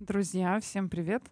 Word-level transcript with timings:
Друзья, 0.00 0.58
всем 0.60 0.88
привет! 0.88 1.22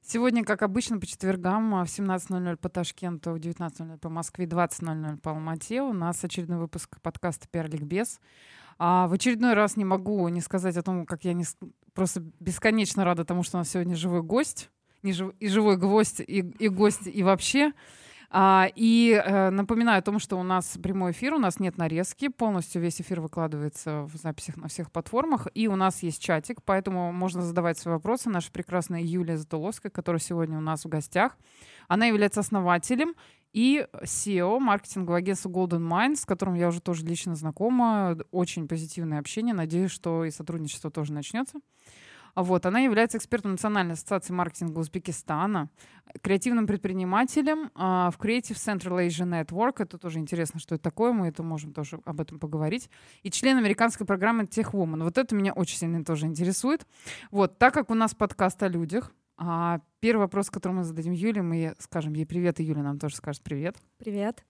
Сегодня, 0.00 0.44
как 0.44 0.62
обычно, 0.62 0.98
по 0.98 1.06
четвергам 1.06 1.70
в 1.84 1.88
17.00 1.88 2.56
по 2.56 2.68
Ташкенту, 2.68 3.32
в 3.32 3.36
19.00 3.36 3.98
по 3.98 4.08
Москве, 4.08 4.46
20.00 4.46 5.18
по 5.18 5.30
Алмате 5.30 5.82
у 5.82 5.92
нас 5.92 6.24
очередной 6.24 6.58
выпуск 6.58 7.00
подкаста 7.02 7.46
«Пиар-ликбез». 7.48 8.20
А 8.78 9.08
в 9.08 9.12
очередной 9.12 9.54
раз 9.54 9.76
не 9.76 9.84
могу 9.84 10.26
не 10.28 10.40
сказать 10.40 10.76
о 10.76 10.82
том, 10.82 11.06
как 11.06 11.24
я 11.24 11.32
не... 11.32 11.44
просто 11.92 12.24
бесконечно 12.40 13.04
рада 13.04 13.24
тому, 13.24 13.42
что 13.42 13.56
у 13.56 13.60
нас 13.60 13.70
сегодня 13.70 13.94
живой 13.94 14.22
гость, 14.22 14.70
не 15.02 15.12
жив... 15.12 15.34
и 15.38 15.48
живой 15.48 15.76
гвоздь, 15.76 16.20
и, 16.20 16.38
и 16.58 16.68
гость, 16.68 17.06
и 17.06 17.22
вообще. 17.22 17.72
А, 18.36 18.68
и 18.74 19.12
э, 19.12 19.50
напоминаю 19.50 20.00
о 20.00 20.02
том, 20.02 20.18
что 20.18 20.36
у 20.36 20.42
нас 20.42 20.76
прямой 20.82 21.12
эфир, 21.12 21.34
у 21.34 21.38
нас 21.38 21.60
нет 21.60 21.78
нарезки, 21.78 22.26
полностью 22.26 22.82
весь 22.82 23.00
эфир 23.00 23.20
выкладывается 23.20 24.02
в 24.12 24.16
записях 24.16 24.56
на 24.56 24.66
всех 24.66 24.90
платформах, 24.90 25.46
и 25.54 25.68
у 25.68 25.76
нас 25.76 26.02
есть 26.02 26.20
чатик, 26.20 26.60
поэтому 26.64 27.12
можно 27.12 27.42
задавать 27.42 27.78
свои 27.78 27.94
вопросы. 27.94 28.30
Наша 28.30 28.50
прекрасная 28.50 29.02
Юлия 29.02 29.36
Затуловская, 29.36 29.92
которая 29.92 30.18
сегодня 30.18 30.58
у 30.58 30.60
нас 30.60 30.84
в 30.84 30.88
гостях, 30.88 31.36
она 31.86 32.06
является 32.06 32.40
основателем 32.40 33.14
и 33.52 33.86
SEO 34.02 34.58
маркетингового 34.58 35.18
агентства 35.18 35.48
Golden 35.48 35.88
Minds, 35.88 36.16
с 36.16 36.26
которым 36.26 36.54
я 36.54 36.66
уже 36.66 36.80
тоже 36.80 37.06
лично 37.06 37.36
знакома. 37.36 38.18
Очень 38.32 38.66
позитивное 38.66 39.20
общение. 39.20 39.54
Надеюсь, 39.54 39.92
что 39.92 40.24
и 40.24 40.32
сотрудничество 40.32 40.90
тоже 40.90 41.12
начнется. 41.12 41.60
Вот, 42.34 42.66
она 42.66 42.80
является 42.80 43.18
экспертом 43.18 43.52
Национальной 43.52 43.94
ассоциации 43.94 44.32
маркетинга 44.32 44.78
Узбекистана, 44.78 45.70
креативным 46.20 46.66
предпринимателем 46.66 47.70
а, 47.74 48.10
в 48.10 48.18
Creative 48.18 48.56
Central 48.56 49.06
Asia 49.06 49.24
Network. 49.24 49.76
Это 49.78 49.98
тоже 49.98 50.18
интересно, 50.18 50.58
что 50.58 50.74
это 50.74 50.84
такое, 50.84 51.12
мы 51.12 51.28
это 51.28 51.42
можем 51.42 51.72
тоже 51.72 52.00
об 52.04 52.20
этом 52.20 52.38
поговорить. 52.38 52.90
И 53.22 53.30
член 53.30 53.56
американской 53.56 54.06
программы 54.06 54.44
Tech 54.44 54.72
Woman. 54.72 55.04
Вот 55.04 55.18
это 55.18 55.34
меня 55.34 55.52
очень 55.52 55.78
сильно 55.78 56.04
тоже 56.04 56.26
интересует. 56.26 56.86
Вот, 57.30 57.58
так 57.58 57.72
как 57.72 57.90
у 57.90 57.94
нас 57.94 58.14
подкаст 58.14 58.62
о 58.62 58.68
людях, 58.68 59.12
а, 59.36 59.80
первый 60.00 60.22
вопрос, 60.22 60.50
который 60.50 60.72
мы 60.72 60.84
зададим 60.84 61.12
Юле, 61.12 61.42
мы 61.42 61.74
скажем 61.78 62.14
ей 62.14 62.26
привет, 62.26 62.60
и 62.60 62.64
Юля 62.64 62.82
нам 62.82 62.98
тоже 62.98 63.16
скажет 63.16 63.42
привет. 63.42 63.76
Привет. 63.98 64.44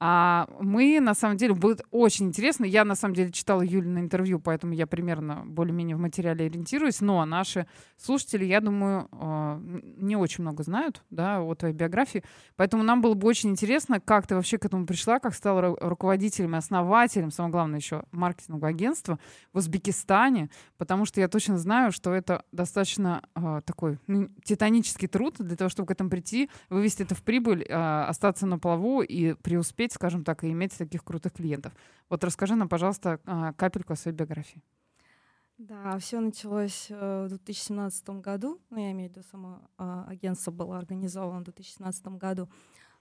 А 0.00 0.48
мы, 0.60 0.98
на 1.00 1.14
самом 1.14 1.36
деле, 1.36 1.54
будет 1.54 1.82
очень 1.90 2.26
интересно. 2.26 2.64
Я, 2.64 2.84
на 2.84 2.94
самом 2.94 3.14
деле, 3.14 3.30
читала 3.30 3.62
Юлина 3.62 4.00
интервью, 4.00 4.40
поэтому 4.40 4.72
я 4.72 4.86
примерно 4.86 5.44
более-менее 5.46 5.96
в 5.96 6.00
материале 6.00 6.46
ориентируюсь. 6.46 7.00
Но 7.00 7.24
наши 7.24 7.66
слушатели, 7.96 8.44
я 8.44 8.60
думаю, 8.60 9.08
а, 9.12 9.60
не 9.62 10.16
очень 10.16 10.42
много 10.42 10.64
знают 10.64 11.02
да, 11.10 11.40
о 11.40 11.54
твоей 11.54 11.74
биографии. 11.74 12.24
Поэтому 12.56 12.82
нам 12.82 13.00
было 13.02 13.14
бы 13.14 13.28
очень 13.28 13.50
интересно, 13.50 14.00
как 14.00 14.26
ты 14.26 14.34
вообще 14.34 14.58
к 14.58 14.64
этому 14.64 14.84
пришла, 14.84 15.20
как 15.20 15.34
стала 15.34 15.76
руководителем 15.80 16.54
и 16.54 16.58
основателем, 16.58 17.30
самое 17.30 17.52
главное 17.52 17.78
еще, 17.78 18.04
маркетингового 18.10 18.68
агентства 18.68 19.18
в 19.52 19.58
Узбекистане. 19.58 20.50
Потому 20.76 21.04
что 21.04 21.20
я 21.20 21.28
точно 21.28 21.56
знаю, 21.56 21.92
что 21.92 22.12
это 22.12 22.44
достаточно 22.50 23.22
э, 23.36 23.60
такой 23.64 23.98
ну, 24.08 24.28
титанический 24.42 25.06
труд 25.06 25.36
для 25.38 25.56
того, 25.56 25.68
чтобы 25.70 25.86
к 25.86 25.92
этому 25.92 26.10
прийти, 26.10 26.50
вывести 26.68 27.04
это 27.04 27.14
в 27.14 27.22
прибыль, 27.22 27.62
э, 27.62 28.04
остаться 28.08 28.44
на 28.44 28.58
плаву 28.58 29.00
и 29.00 29.34
преуспеть 29.34 29.83
успеть, 29.84 29.92
скажем 29.92 30.24
так, 30.24 30.44
и 30.44 30.50
иметь 30.50 30.76
таких 30.78 31.04
крутых 31.04 31.32
клиентов. 31.32 31.72
Вот 32.08 32.24
расскажи 32.24 32.54
нам, 32.54 32.68
пожалуйста, 32.68 33.20
а, 33.26 33.52
капельку 33.52 33.92
о 33.92 33.96
своей 33.96 34.16
биографии. 34.16 34.62
Да, 35.58 35.98
все 35.98 36.20
началось 36.20 36.88
э, 36.90 37.24
в 37.26 37.28
2017 37.28 38.08
году. 38.20 38.60
Ну, 38.70 38.78
я 38.78 38.90
имею 38.90 39.10
в 39.10 39.12
виду, 39.12 39.26
само 39.30 39.60
а, 39.78 40.04
агентство 40.08 40.50
было 40.50 40.78
организовано 40.78 41.40
в 41.40 41.44
2017 41.44 42.06
году. 42.18 42.48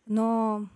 Но, 0.05 0.67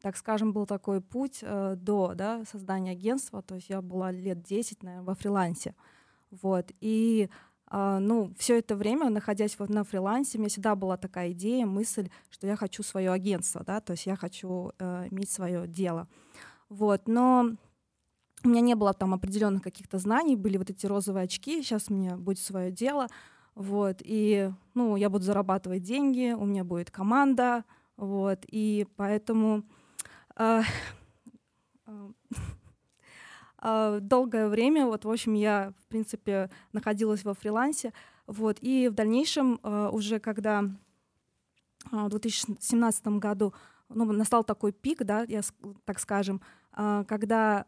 так 0.00 0.16
скажем, 0.16 0.52
был 0.52 0.66
такой 0.66 1.00
путь 1.00 1.38
э, 1.42 1.76
до 1.76 2.14
да, 2.14 2.44
создания 2.44 2.92
агентства. 2.92 3.40
То 3.42 3.54
есть 3.54 3.70
я 3.70 3.80
была 3.80 4.12
лет 4.12 4.42
10, 4.42 4.82
наверное, 4.82 5.06
во 5.06 5.14
фрилансе. 5.14 5.74
Вот. 6.30 6.72
И 6.80 7.30
ну, 7.70 8.32
все 8.38 8.58
это 8.58 8.76
время, 8.76 9.10
находясь 9.10 9.58
вот 9.58 9.68
на 9.70 9.84
фрилансе, 9.84 10.38
у 10.38 10.40
меня 10.40 10.48
всегда 10.48 10.74
была 10.74 10.96
такая 10.96 11.32
идея, 11.32 11.66
мысль, 11.66 12.08
что 12.30 12.46
я 12.46 12.56
хочу 12.56 12.82
свое 12.82 13.10
агентство, 13.10 13.64
да, 13.64 13.80
то 13.80 13.92
есть 13.92 14.06
я 14.06 14.16
хочу 14.16 14.72
э, 14.78 15.08
иметь 15.10 15.30
свое 15.30 15.66
дело. 15.66 16.06
Вот, 16.68 17.08
но 17.08 17.56
у 18.44 18.48
меня 18.48 18.60
не 18.60 18.74
было 18.74 18.92
там 18.92 19.14
определенных 19.14 19.62
каких-то 19.62 19.98
знаний, 19.98 20.36
были 20.36 20.58
вот 20.58 20.70
эти 20.70 20.86
розовые 20.86 21.24
очки, 21.24 21.62
сейчас 21.62 21.86
у 21.88 21.94
меня 21.94 22.16
будет 22.16 22.38
свое 22.38 22.70
дело, 22.70 23.08
вот, 23.54 24.02
и, 24.04 24.50
ну, 24.74 24.96
я 24.96 25.08
буду 25.08 25.24
зарабатывать 25.24 25.82
деньги, 25.82 26.32
у 26.32 26.44
меня 26.44 26.64
будет 26.64 26.90
команда, 26.90 27.64
вот, 27.96 28.44
и 28.46 28.86
поэтому 28.96 29.62
э, 30.36 30.62
э, 31.86 31.90
а, 31.90 32.10
долгое 34.00 34.48
время, 34.48 34.86
вот, 34.86 35.04
в 35.04 35.10
общем, 35.10 35.34
я, 35.34 35.72
в 35.80 35.86
принципе, 35.86 36.50
находилась 36.72 37.24
во 37.24 37.34
фрилансе, 37.34 37.92
вот, 38.26 38.58
и 38.60 38.88
в 38.88 38.94
дальнейшем 38.94 39.58
а, 39.62 39.90
уже 39.90 40.18
когда 40.18 40.64
в 41.90 42.08
2017 42.08 43.06
году 43.18 43.54
ну, 43.88 44.10
настал 44.12 44.44
такой 44.44 44.72
пик, 44.72 45.04
да, 45.04 45.24
я, 45.28 45.42
так 45.84 45.98
скажем, 45.98 46.40
а, 46.72 47.04
когда 47.04 47.66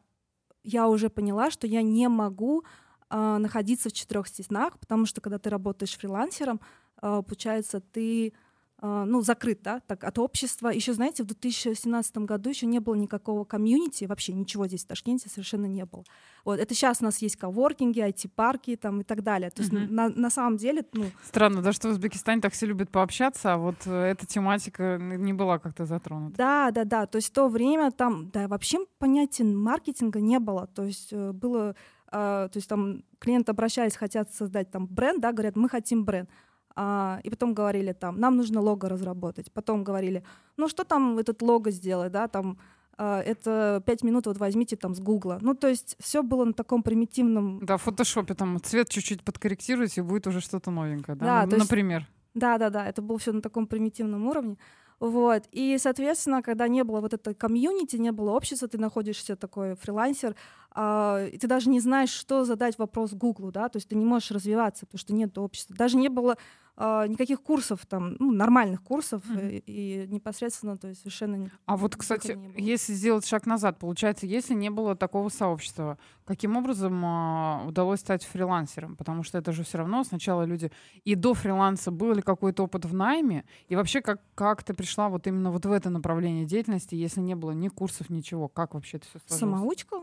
я 0.62 0.89
уже 0.89 1.11
поняла, 1.11 1.51
что 1.51 1.67
я 1.67 1.83
не 1.83 2.09
могу 2.09 2.65
находиться 3.09 3.89
в 3.89 3.93
четырех 3.93 4.27
стенах, 4.27 4.81
потому 4.81 5.07
что 5.07 5.21
когда 5.21 5.39
ты 5.39 5.49
работаешь 5.49 5.97
фрилансером, 5.97 6.61
получается, 7.01 7.81
ты 7.81 8.33
а, 8.33 8.33
ну, 8.82 9.22
закрыт, 9.22 9.60
да, 9.62 9.81
так, 9.87 10.04
от 10.04 10.19
общества. 10.19 10.69
Еще, 10.69 10.92
знаете, 10.92 11.22
в 11.22 11.26
2017 11.26 12.19
году 12.19 12.50
еще 12.50 12.66
не 12.66 12.78
было 12.78 12.94
никакого 12.94 13.44
комьюнити, 13.44 14.04
вообще 14.04 14.34
ничего 14.34 14.66
здесь 14.66 14.84
в 14.84 14.87
Ташкенте 14.87 15.31
совершенно 15.31 15.64
не 15.64 15.84
было. 15.87 16.04
Вот, 16.44 16.60
это 16.60 16.75
сейчас 16.75 17.00
у 17.00 17.04
нас 17.04 17.19
есть 17.19 17.36
коворкинги, 17.36 18.00
IT-парки 18.00 18.76
там 18.76 19.00
и 19.00 19.04
так 19.04 19.22
далее. 19.22 19.50
То 19.50 19.62
есть 19.62 19.72
uh-huh. 19.72 19.91
на, 19.91 20.09
на 20.10 20.31
самом 20.31 20.59
деле, 20.59 20.84
ну... 20.92 21.06
Странно, 21.25 21.62
да, 21.62 21.72
что 21.72 21.88
в 21.88 21.92
Узбекистане 21.92 22.42
так 22.42 22.53
все 22.53 22.66
любят 22.66 22.91
пообщаться, 22.91 23.54
а 23.54 23.56
вот 23.56 23.76
э, 23.86 23.92
эта 23.92 24.26
тематика 24.26 24.98
не 24.98 25.32
была 25.32 25.59
как-то 25.59 25.86
затронута. 25.86 26.36
Да, 26.36 26.70
да, 26.70 26.84
да, 26.84 27.06
то 27.06 27.16
есть 27.16 27.31
в 27.31 27.32
то 27.32 27.48
время 27.48 27.91
там, 27.92 28.31
да, 28.31 28.47
вообще 28.47 28.81
понятия 28.98 29.44
маркетинга 29.44 30.20
не 30.20 30.38
было, 30.38 30.66
то 30.66 30.84
есть 30.84 31.12
э, 31.12 31.32
было 31.32 31.75
Uh, 32.06 32.48
то 32.48 32.59
есть 32.59 32.69
там 32.69 33.03
клиенты 33.19 33.50
обращались, 33.50 33.97
хотят 33.97 34.32
создать 34.32 34.70
там 34.70 34.86
бренд, 34.86 35.20
да, 35.20 35.32
говорят, 35.32 35.56
мы 35.56 35.69
хотим 35.69 36.04
бренд. 36.04 36.31
А, 36.78 37.20
и 37.25 37.31
потом 37.31 37.54
говорили 37.54 37.92
там, 37.92 38.20
нам 38.20 38.37
нужно 38.37 38.60
лого 38.60 38.88
разработать. 38.88 39.50
Потом 39.50 39.82
говорили, 39.82 40.22
ну 40.59 40.69
что 40.69 40.84
там 40.84 41.19
этот 41.19 41.41
лого 41.41 41.70
сделать, 41.70 42.12
да, 42.12 42.28
там 42.28 42.59
а, 42.98 43.20
это 43.22 43.82
пять 43.87 44.03
минут 44.03 44.26
вот 44.26 44.38
возьмите 44.38 44.76
там 44.76 44.94
с 44.94 45.00
Гугла. 45.00 45.38
Ну, 45.41 45.54
то 45.54 45.69
есть 45.69 45.97
все 45.98 46.22
было 46.22 46.44
на 46.44 46.53
таком 46.53 46.82
примитивном... 46.82 47.65
Да, 47.65 47.78
в 47.78 47.82
фотошопе 47.82 48.34
там 48.34 48.60
цвет 48.62 48.88
чуть-чуть 48.91 49.25
подкорректируйте, 49.25 50.03
и 50.03 50.04
будет 50.04 50.26
уже 50.26 50.41
что-то 50.41 50.70
новенькое, 50.70 51.16
да? 51.16 51.47
да 51.47 51.56
ну, 51.56 51.62
например. 51.62 52.00
Есть, 52.00 52.10
да, 52.34 52.59
да, 52.59 52.70
да, 52.70 52.86
это 52.86 53.00
было 53.00 53.19
все 53.19 53.32
на 53.32 53.41
таком 53.41 53.66
примитивном 53.66 54.26
уровне. 54.26 54.59
Вот. 54.98 55.44
И, 55.53 55.76
соответственно, 55.78 56.42
когда 56.42 56.69
не 56.69 56.84
было 56.84 57.00
вот 57.00 57.12
этой 57.12 57.34
комьюнити, 57.34 57.97
не 57.97 58.12
было 58.12 58.31
общества, 58.31 58.66
ты 58.66 58.78
находишься 58.78 59.36
такой 59.36 59.75
фрилансер, 59.76 60.34
э, 60.75 61.28
и 61.32 61.38
ты 61.38 61.47
даже 61.47 61.69
не 61.69 61.81
знаешь, 61.81 62.10
что 62.10 62.44
задать 62.44 62.78
вопрос 62.78 63.12
Гуглу, 63.12 63.53
да, 63.53 63.69
то 63.69 63.76
есть 63.76 63.88
ты 63.88 63.94
не 63.94 64.06
можешь 64.06 64.31
развиваться, 64.31 64.86
потому 64.86 64.98
что 64.98 65.12
нет 65.12 65.36
общества. 65.36 65.76
Даже 65.76 65.98
не 65.98 66.09
было 66.09 66.38
никаких 66.78 67.42
курсов, 67.42 67.87
там, 67.87 68.16
ну, 68.19 68.32
нормальных 68.32 68.82
курсов, 68.82 69.22
mm-hmm. 69.25 69.62
и, 69.66 70.04
и 70.04 70.06
непосредственно, 70.09 70.76
то 70.76 70.88
есть 70.88 71.00
совершенно... 71.00 71.50
А 71.64 71.76
вот, 71.76 71.97
кстати, 71.97 72.38
если 72.56 72.92
сделать 72.92 73.26
шаг 73.26 73.47
назад, 73.47 73.78
получается, 73.78 74.26
если 74.26 74.54
не 74.54 74.70
было 74.70 74.94
такого 74.94 75.31
сообщества, 75.31 75.98
каким 76.26 76.56
образом 76.56 77.03
э, 77.04 77.66
удалось 77.66 78.00
стать 78.00 78.25
фрилансером? 78.25 78.97
Потому 78.97 79.22
что 79.22 79.38
это 79.38 79.53
же 79.53 79.65
все 79.65 79.78
равно 79.78 80.04
сначала 80.04 80.42
люди... 80.42 80.71
И 81.04 81.15
до 81.15 81.33
фриланса 81.33 81.91
был 81.91 82.12
ли 82.12 82.21
какой-то 82.21 82.65
опыт 82.65 82.84
в 82.84 82.92
найме? 82.95 83.45
И 83.68 83.77
вообще, 83.77 84.03
как, 84.03 84.21
как 84.34 84.62
ты 84.62 84.74
пришла 84.74 85.09
вот 85.09 85.27
именно 85.27 85.51
вот 85.51 85.65
в 85.65 85.72
это 85.72 85.89
направление 85.89 86.45
деятельности, 86.45 86.95
если 86.95 87.21
не 87.21 87.34
было 87.34 87.53
ни 87.53 87.68
курсов, 87.68 88.10
ничего? 88.10 88.48
Как 88.48 88.74
вообще 88.74 88.98
это 88.98 89.06
все 89.06 89.18
сложилось? 89.27 89.41
Самоучка. 89.41 89.97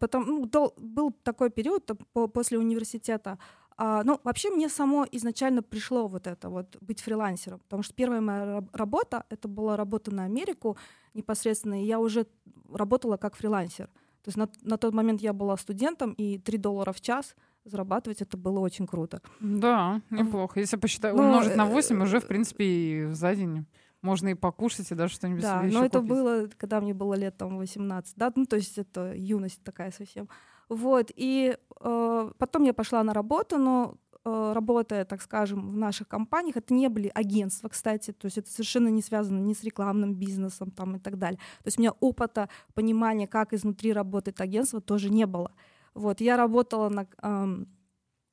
Потом 0.00 0.26
ну, 0.26 0.50
был 0.76 1.12
такой 1.22 1.48
период 1.50 1.88
после 2.32 2.58
университета. 2.58 3.38
А, 3.76 4.04
ну, 4.04 4.20
вообще 4.22 4.50
мне 4.50 4.68
само 4.68 5.06
изначально 5.10 5.62
пришло 5.62 6.06
вот 6.06 6.26
это 6.26 6.48
вот 6.48 6.76
быть 6.80 7.00
фрилансером, 7.00 7.58
потому 7.60 7.82
что 7.82 7.94
первая 7.94 8.20
моя 8.20 8.62
работа 8.72 9.24
это 9.30 9.48
была 9.48 9.76
работа 9.76 10.14
на 10.14 10.24
Америку 10.24 10.76
непосредственно, 11.12 11.82
и 11.82 11.86
я 11.86 11.98
уже 11.98 12.26
работала 12.72 13.16
как 13.16 13.34
фрилансер. 13.34 13.86
То 14.22 14.28
есть 14.28 14.38
на, 14.38 14.48
на 14.62 14.78
тот 14.78 14.94
момент 14.94 15.20
я 15.20 15.32
была 15.32 15.56
студентом, 15.56 16.12
и 16.12 16.38
3 16.38 16.58
доллара 16.58 16.92
в 16.92 17.00
час 17.00 17.34
зарабатывать 17.64 18.22
это 18.22 18.36
было 18.36 18.60
очень 18.60 18.86
круто. 18.86 19.20
Да, 19.40 20.00
неплохо. 20.10 20.60
Если 20.60 20.76
посчитать, 20.76 21.14
ну, 21.14 21.24
умножить 21.24 21.56
на 21.56 21.66
8, 21.66 22.02
уже, 22.02 22.20
в 22.20 22.26
принципе, 22.26 22.64
и 22.64 23.06
за 23.12 23.34
день 23.34 23.66
можно 24.02 24.28
и 24.28 24.34
покушать, 24.34 24.90
и 24.90 24.94
даже 24.94 25.14
что-нибудь 25.14 25.42
да, 25.42 25.62
себе 25.62 25.72
но 25.72 25.84
это 25.84 25.98
купить. 25.98 26.10
было, 26.10 26.48
когда 26.58 26.80
мне 26.80 26.94
было 26.94 27.14
лет 27.14 27.36
там 27.36 27.56
18, 27.56 28.14
да, 28.16 28.32
ну 28.36 28.44
то 28.44 28.56
есть 28.56 28.78
это 28.78 29.14
юность 29.14 29.62
такая 29.64 29.90
совсем. 29.90 30.28
Вот, 30.68 31.10
и 31.14 31.56
э, 31.80 32.30
потом 32.38 32.62
я 32.62 32.72
пошла 32.72 33.02
на 33.02 33.12
работу, 33.12 33.58
но 33.58 33.96
э, 34.24 34.52
работая, 34.54 35.04
так 35.04 35.22
скажем, 35.22 35.72
в 35.72 35.76
наших 35.76 36.08
компаниях, 36.08 36.56
это 36.56 36.72
не 36.74 36.88
были 36.88 37.10
агентства, 37.14 37.68
кстати, 37.68 38.12
то 38.12 38.26
есть 38.26 38.38
это 38.38 38.50
совершенно 38.50 38.88
не 38.88 39.02
связано 39.02 39.38
ни 39.38 39.52
с 39.52 39.62
рекламным 39.62 40.14
бизнесом 40.14 40.70
там 40.70 40.96
и 40.96 40.98
так 40.98 41.18
далее. 41.18 41.38
То 41.62 41.66
есть 41.66 41.78
у 41.78 41.82
меня 41.82 41.92
опыта, 42.00 42.48
понимания, 42.74 43.26
как 43.26 43.52
изнутри 43.52 43.92
работает 43.92 44.40
агентство, 44.40 44.80
тоже 44.80 45.10
не 45.10 45.26
было. 45.26 45.52
Вот, 45.94 46.20
я 46.20 46.36
работала 46.36 46.88
на, 46.88 47.06
э, 47.22 47.64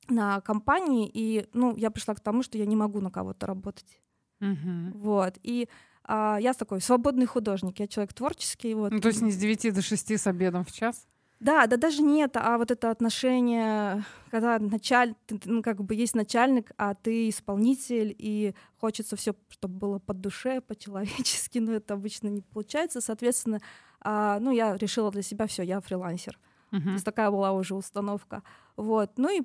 на 0.08 0.40
компании, 0.40 1.10
и, 1.12 1.46
ну, 1.52 1.76
я 1.76 1.90
пришла 1.90 2.14
к 2.14 2.20
тому, 2.20 2.42
что 2.42 2.58
я 2.58 2.66
не 2.66 2.76
могу 2.76 3.00
на 3.00 3.10
кого-то 3.10 3.46
работать. 3.46 4.00
Мгм. 4.40 4.92
Вот, 4.94 5.38
и 5.42 5.68
а, 6.04 6.38
я 6.40 6.52
такой 6.52 6.80
свободный 6.80 7.26
художник, 7.26 7.78
я 7.78 7.86
человек 7.86 8.12
творческий. 8.12 8.74
Вот. 8.74 8.92
Ну, 8.92 9.00
то 9.00 9.08
есть 9.08 9.22
не 9.22 9.30
с 9.30 9.36
9 9.36 9.74
до 9.74 9.82
6 9.82 10.18
с 10.18 10.26
обедом 10.26 10.64
в 10.64 10.72
час? 10.72 11.06
Да, 11.42 11.66
да 11.66 11.76
даже 11.76 12.02
не 12.02 12.22
это, 12.22 12.40
а 12.40 12.56
вот 12.56 12.70
это 12.70 12.88
отношение, 12.90 14.04
когда 14.30 14.60
началь, 14.60 15.16
ну, 15.44 15.60
как 15.60 15.82
бы 15.82 15.96
есть 15.96 16.14
начальник, 16.14 16.70
а 16.78 16.94
ты 16.94 17.28
исполнитель, 17.28 18.14
и 18.16 18.54
хочется 18.80 19.16
все, 19.16 19.34
чтобы 19.48 19.74
было 19.74 19.98
по 19.98 20.14
душе, 20.14 20.60
по-человечески, 20.60 21.58
но 21.60 21.72
это 21.72 21.94
обычно 21.94 22.28
не 22.28 22.42
получается. 22.42 23.00
Соответственно, 23.00 23.60
а, 24.00 24.38
ну, 24.38 24.52
я 24.52 24.76
решила 24.76 25.10
для 25.10 25.22
себя 25.22 25.48
все, 25.48 25.64
я 25.64 25.80
фрилансер. 25.80 26.38
То 26.70 26.76
Мгм. 26.76 26.92
есть 26.92 27.04
такая 27.04 27.28
была 27.32 27.50
уже 27.50 27.74
установка. 27.74 28.44
Вот. 28.76 29.10
Ну 29.16 29.28
и, 29.28 29.42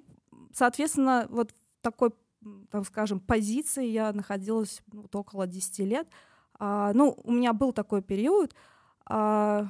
соответственно, 0.54 1.26
вот 1.30 1.52
такой, 1.82 2.12
там, 2.70 2.86
скажем, 2.86 3.20
позиции 3.20 3.88
я 3.88 4.14
находилась 4.14 4.84
ну, 4.94 5.02
вот 5.02 5.16
около 5.16 5.48
10 5.48 5.84
лет. 5.84 6.08
А, 6.60 6.94
ну, 6.94 7.18
у 7.24 7.32
меня 7.32 7.54
был 7.54 7.74
такой 7.74 8.04
период, 8.04 8.54
а, 9.08 9.68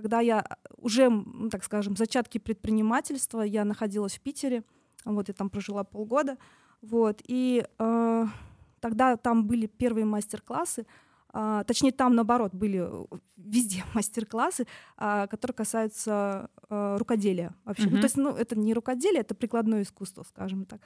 когда 0.00 0.20
я 0.20 0.44
уже, 0.76 1.10
так 1.50 1.64
скажем, 1.64 1.96
зачатки 1.96 2.38
предпринимательства, 2.38 3.42
я 3.42 3.64
находилась 3.64 4.16
в 4.16 4.20
Питере, 4.20 4.62
вот 5.04 5.28
я 5.28 5.34
там 5.34 5.50
прожила 5.50 5.84
полгода, 5.84 6.36
вот, 6.82 7.20
и 7.26 7.64
а, 7.78 8.26
тогда 8.80 9.16
там 9.16 9.46
были 9.46 9.66
первые 9.66 10.04
мастер-классы, 10.04 10.86
а, 11.32 11.62
точнее, 11.64 11.92
там, 11.92 12.14
наоборот, 12.14 12.52
были 12.54 12.80
э, 12.82 13.04
везде 13.36 13.84
мастер-классы, 13.94 14.66
а, 14.96 15.26
которые 15.28 15.54
касаются 15.54 16.50
а, 16.68 16.98
рукоделия 16.98 17.54
вообще. 17.64 17.84
Ну, 17.84 17.90
Мгм. 17.92 18.00
то 18.00 18.04
есть, 18.04 18.16
ну, 18.16 18.30
это 18.30 18.58
не 18.58 18.74
рукоделие, 18.74 19.20
это 19.20 19.34
прикладное 19.34 19.82
искусство, 19.82 20.24
скажем 20.24 20.64
так. 20.64 20.80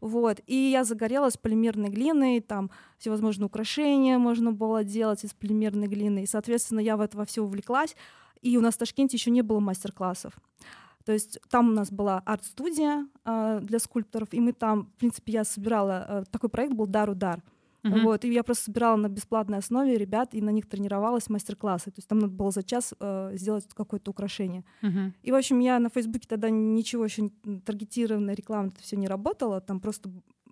Вот. 0.00 0.40
И 0.46 0.54
я 0.54 0.84
загорелась 0.84 1.36
полимерной 1.36 1.90
глиной, 1.90 2.40
там 2.40 2.70
всевозможные 2.98 3.46
украшения 3.46 4.18
можно 4.18 4.52
было 4.52 4.84
делать 4.84 5.24
из 5.24 5.34
полимерной 5.34 5.88
глины. 5.88 6.22
И, 6.22 6.26
соответственно, 6.26 6.80
я 6.80 6.96
в 6.96 7.02
это 7.02 7.18
во 7.18 7.26
все 7.26 7.42
увлеклась. 7.42 7.94
И 8.42 8.56
у 8.56 8.60
нас 8.60 8.74
в 8.74 8.78
Ташкенте 8.78 9.16
еще 9.16 9.30
не 9.30 9.42
было 9.42 9.60
мастер-классов. 9.60 10.34
То 11.04 11.12
есть 11.12 11.38
там 11.48 11.70
у 11.70 11.72
нас 11.72 11.90
была 11.90 12.22
арт-студия 12.24 13.06
а, 13.24 13.60
для 13.60 13.78
скульпторов, 13.78 14.32
и 14.32 14.40
мы 14.40 14.52
там, 14.52 14.84
в 14.84 14.98
принципе, 14.98 15.32
я 15.32 15.44
собирала, 15.44 16.06
а, 16.08 16.24
такой 16.30 16.50
проект 16.50 16.74
был 16.74 16.86
«Дар-удар». 16.86 17.42
Мгм. 17.82 18.04
Вот, 18.04 18.24
и 18.24 18.32
я 18.32 18.42
просто 18.42 18.64
собирала 18.64 18.96
на 18.96 19.08
бесплатной 19.08 19.58
основе 19.58 19.96
ребят, 19.96 20.34
и 20.34 20.42
на 20.42 20.50
них 20.50 20.68
тренировалась 20.68 21.30
мастер-классы. 21.30 21.86
То 21.86 21.98
есть 21.98 22.08
там 22.08 22.18
надо 22.18 22.34
было 22.34 22.50
за 22.50 22.62
час 22.62 22.92
э, 23.00 23.32
сделать 23.34 23.66
какое-то 23.74 24.10
украшение. 24.10 24.64
Мгм. 24.82 25.14
И, 25.22 25.32
в 25.32 25.34
общем, 25.34 25.60
я 25.60 25.78
на 25.78 25.88
Фейсбуке 25.88 26.28
тогда 26.28 26.50
ничего 26.50 27.04
еще 27.06 27.30
таргетированная 27.64 28.34
реклама, 28.34 28.68
это 28.68 28.82
все 28.82 28.96
не 28.96 29.08
работало. 29.08 29.62
Там 29.62 29.80
просто 29.80 30.10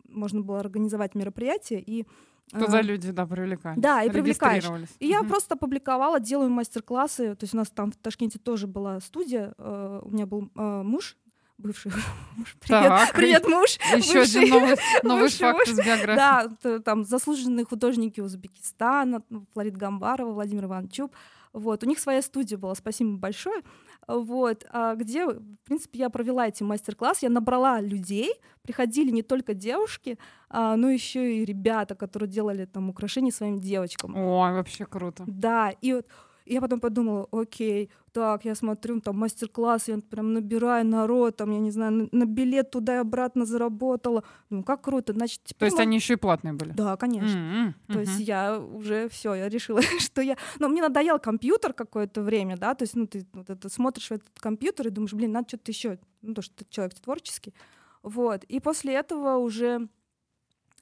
можно 0.08 0.40
было 0.40 0.60
организовать 0.60 1.14
мероприятие 1.14 1.82
и 1.82 2.06
Туда 2.50 2.82
люди, 2.82 3.10
да, 3.10 3.26
привлекались. 3.26 3.80
Да, 3.80 4.02
и 4.02 4.10
привлекаешь. 4.10 4.64
и 4.98 5.06
я 5.06 5.22
просто 5.22 5.54
опубликовала, 5.54 6.18
делаю 6.20 6.50
мастер-классы. 6.50 7.34
То 7.34 7.44
есть 7.44 7.54
у 7.54 7.56
нас 7.56 7.68
там 7.70 7.92
в 7.92 7.96
Ташкенте 7.96 8.38
тоже 8.38 8.66
была 8.66 9.00
студия. 9.00 9.54
э, 9.58 10.00
у 10.02 10.10
меня 10.10 10.26
был 10.26 10.50
э, 10.56 10.82
муж, 10.82 11.16
бывший 11.58 11.92
муж. 12.36 12.56
Привет, 12.60 12.82
Так, 12.84 13.12
привет, 13.14 13.46
муж. 13.48 13.78
Еще 13.96 14.20
бывший. 14.20 14.42
один 14.42 14.48
новый, 14.54 14.76
новый 15.02 15.22
бывший 15.24 15.38
факт 15.38 15.58
муж. 15.58 15.68
из 15.68 15.76
биографии. 15.84 16.16
Да, 16.62 16.80
там 16.80 17.04
заслуженные 17.04 17.64
художники 17.64 18.20
Узбекистана, 18.20 19.22
ну, 19.28 19.44
Флорид 19.52 19.76
Гамбарова, 19.76 20.32
Владимир 20.32 20.64
Иванчук. 20.64 21.12
Вот, 21.52 21.84
у 21.84 21.86
них 21.86 21.98
своя 21.98 22.22
студия 22.22 22.58
была, 22.58 22.74
спасибо 22.74 23.16
большое. 23.18 23.62
Вот, 24.06 24.64
а 24.70 24.94
где, 24.94 25.26
в 25.26 25.56
принципе, 25.64 25.98
я 25.98 26.10
провела 26.10 26.48
эти 26.48 26.62
мастер-классы, 26.62 27.26
я 27.26 27.30
набрала 27.30 27.80
людей, 27.80 28.32
приходили 28.62 29.10
не 29.10 29.22
только 29.22 29.54
девушки, 29.54 30.18
а, 30.48 30.76
но 30.76 30.90
еще 30.90 31.36
и 31.36 31.44
ребята, 31.44 31.94
которые 31.94 32.28
делали 32.28 32.64
там 32.64 32.88
украшения 32.88 33.32
своим 33.32 33.58
девочкам. 33.58 34.16
Ой, 34.16 34.52
вообще 34.52 34.86
круто. 34.86 35.24
Да, 35.26 35.70
и 35.82 35.92
вот 35.92 36.06
я 36.54 36.60
потом 36.60 36.80
подумала, 36.80 37.26
окей, 37.30 37.90
так, 38.12 38.44
я 38.44 38.54
смотрю, 38.54 39.00
там 39.00 39.16
мастер-класс, 39.18 39.88
я 39.88 39.98
прям 39.98 40.32
набираю 40.32 40.86
народ, 40.86 41.36
там, 41.36 41.50
я 41.50 41.58
не 41.58 41.70
знаю, 41.70 41.92
на, 41.92 42.08
на 42.12 42.24
билет 42.26 42.70
туда 42.70 42.96
и 42.96 42.98
обратно 42.98 43.44
заработала. 43.44 44.24
Ну, 44.50 44.62
как 44.62 44.82
круто, 44.82 45.12
значит, 45.12 45.40
теперь 45.44 45.58
То 45.60 45.64
есть 45.66 45.76
мог- 45.76 45.82
они 45.82 45.96
еще 45.96 46.14
и 46.14 46.16
платные 46.16 46.54
были? 46.54 46.72
Да, 46.72 46.96
конечно. 46.96 47.36
М-м, 47.38 47.74
То 47.86 48.00
есть 48.00 48.18
я 48.20 48.58
уже 48.58 49.08
все, 49.08 49.34
я 49.34 49.48
решила, 49.48 49.80
что 49.98 50.22
я... 50.22 50.36
Но 50.58 50.68
мне 50.68 50.82
надоел 50.82 51.18
компьютер 51.18 51.72
какое-то 51.72 52.22
время, 52.22 52.56
да, 52.56 52.74
то 52.74 52.82
есть, 52.82 52.96
ну, 52.96 53.06
ты 53.06 53.26
вот 53.32 53.50
это 53.50 53.68
смотришь 53.68 54.08
в 54.08 54.12
этот 54.12 54.40
компьютер 54.40 54.88
и 54.88 54.90
думаешь, 54.90 55.12
блин, 55.12 55.32
надо 55.32 55.48
что-то 55.48 55.70
еще, 55.70 55.98
ну, 56.22 56.34
то, 56.34 56.42
что 56.42 56.54
ты 56.56 56.66
человек 56.70 56.94
творческий. 56.94 57.54
Вот. 58.02 58.44
И 58.44 58.60
после 58.60 58.94
этого 58.94 59.36
уже 59.36 59.88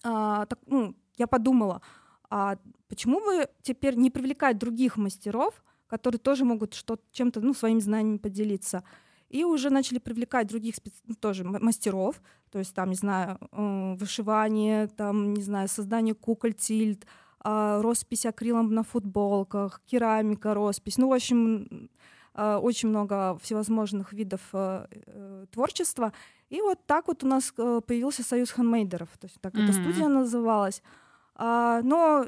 а, 0.03 0.47
так, 0.47 0.59
ну, 0.67 0.95
я 1.17 1.27
подумала, 1.27 1.81
а 2.31 2.57
почему 2.89 3.21
бы 3.21 3.49
теперь 3.63 3.97
не 3.97 4.11
привлекать 4.11 4.59
других 4.59 4.97
мастеров, 4.97 5.63
которые 5.87 6.19
тоже 6.19 6.45
могут 6.45 6.75
что 6.75 6.99
чем-то, 7.13 7.41
ну, 7.41 7.55
своими 7.55 7.81
знаниями 7.81 8.19
поделиться. 8.19 8.83
И 9.29 9.45
уже 9.45 9.71
начали 9.71 9.99
привлекать 9.99 10.47
других 10.49 10.77
спец- 10.77 11.03
ну, 11.05 11.15
тоже 11.15 11.45
мастеров, 11.45 12.21
то 12.51 12.59
есть 12.59 12.75
там, 12.75 12.91
не 12.91 12.97
знаю, 12.97 13.39
э, 13.53 13.95
вышивание, 13.99 14.87
там, 14.89 15.35
не 15.35 15.43
знаю, 15.43 15.69
создание 15.69 16.15
куколь 16.15 16.55
тильт, 16.55 17.07
а, 17.41 17.81
роспись 17.83 18.27
акрилом 18.27 18.75
на 18.75 18.83
футболках, 18.83 19.81
керамика, 19.87 20.55
роспись. 20.55 20.99
Ну, 20.99 21.09
в 21.09 21.13
общем, 21.13 21.89
а, 22.35 22.59
очень 22.59 22.89
много 22.89 23.39
всевозможных 23.43 24.13
видов 24.13 24.41
э, 24.53 24.87
э, 24.91 25.47
творчества. 25.53 26.13
И 26.51 26.61
вот 26.61 26.79
так 26.87 27.09
вот 27.09 27.25
у 27.25 27.27
нас 27.27 27.53
э, 27.59 27.81
появился 27.87 28.23
союз 28.23 28.51
хендмейдеров. 28.51 29.09
То 29.19 29.27
есть 29.27 29.41
так 29.41 29.55
эта 29.55 29.73
Мгм. 29.73 29.73
студия 29.73 30.09
называлась. 30.09 30.83
А, 31.37 31.83
но, 31.83 32.27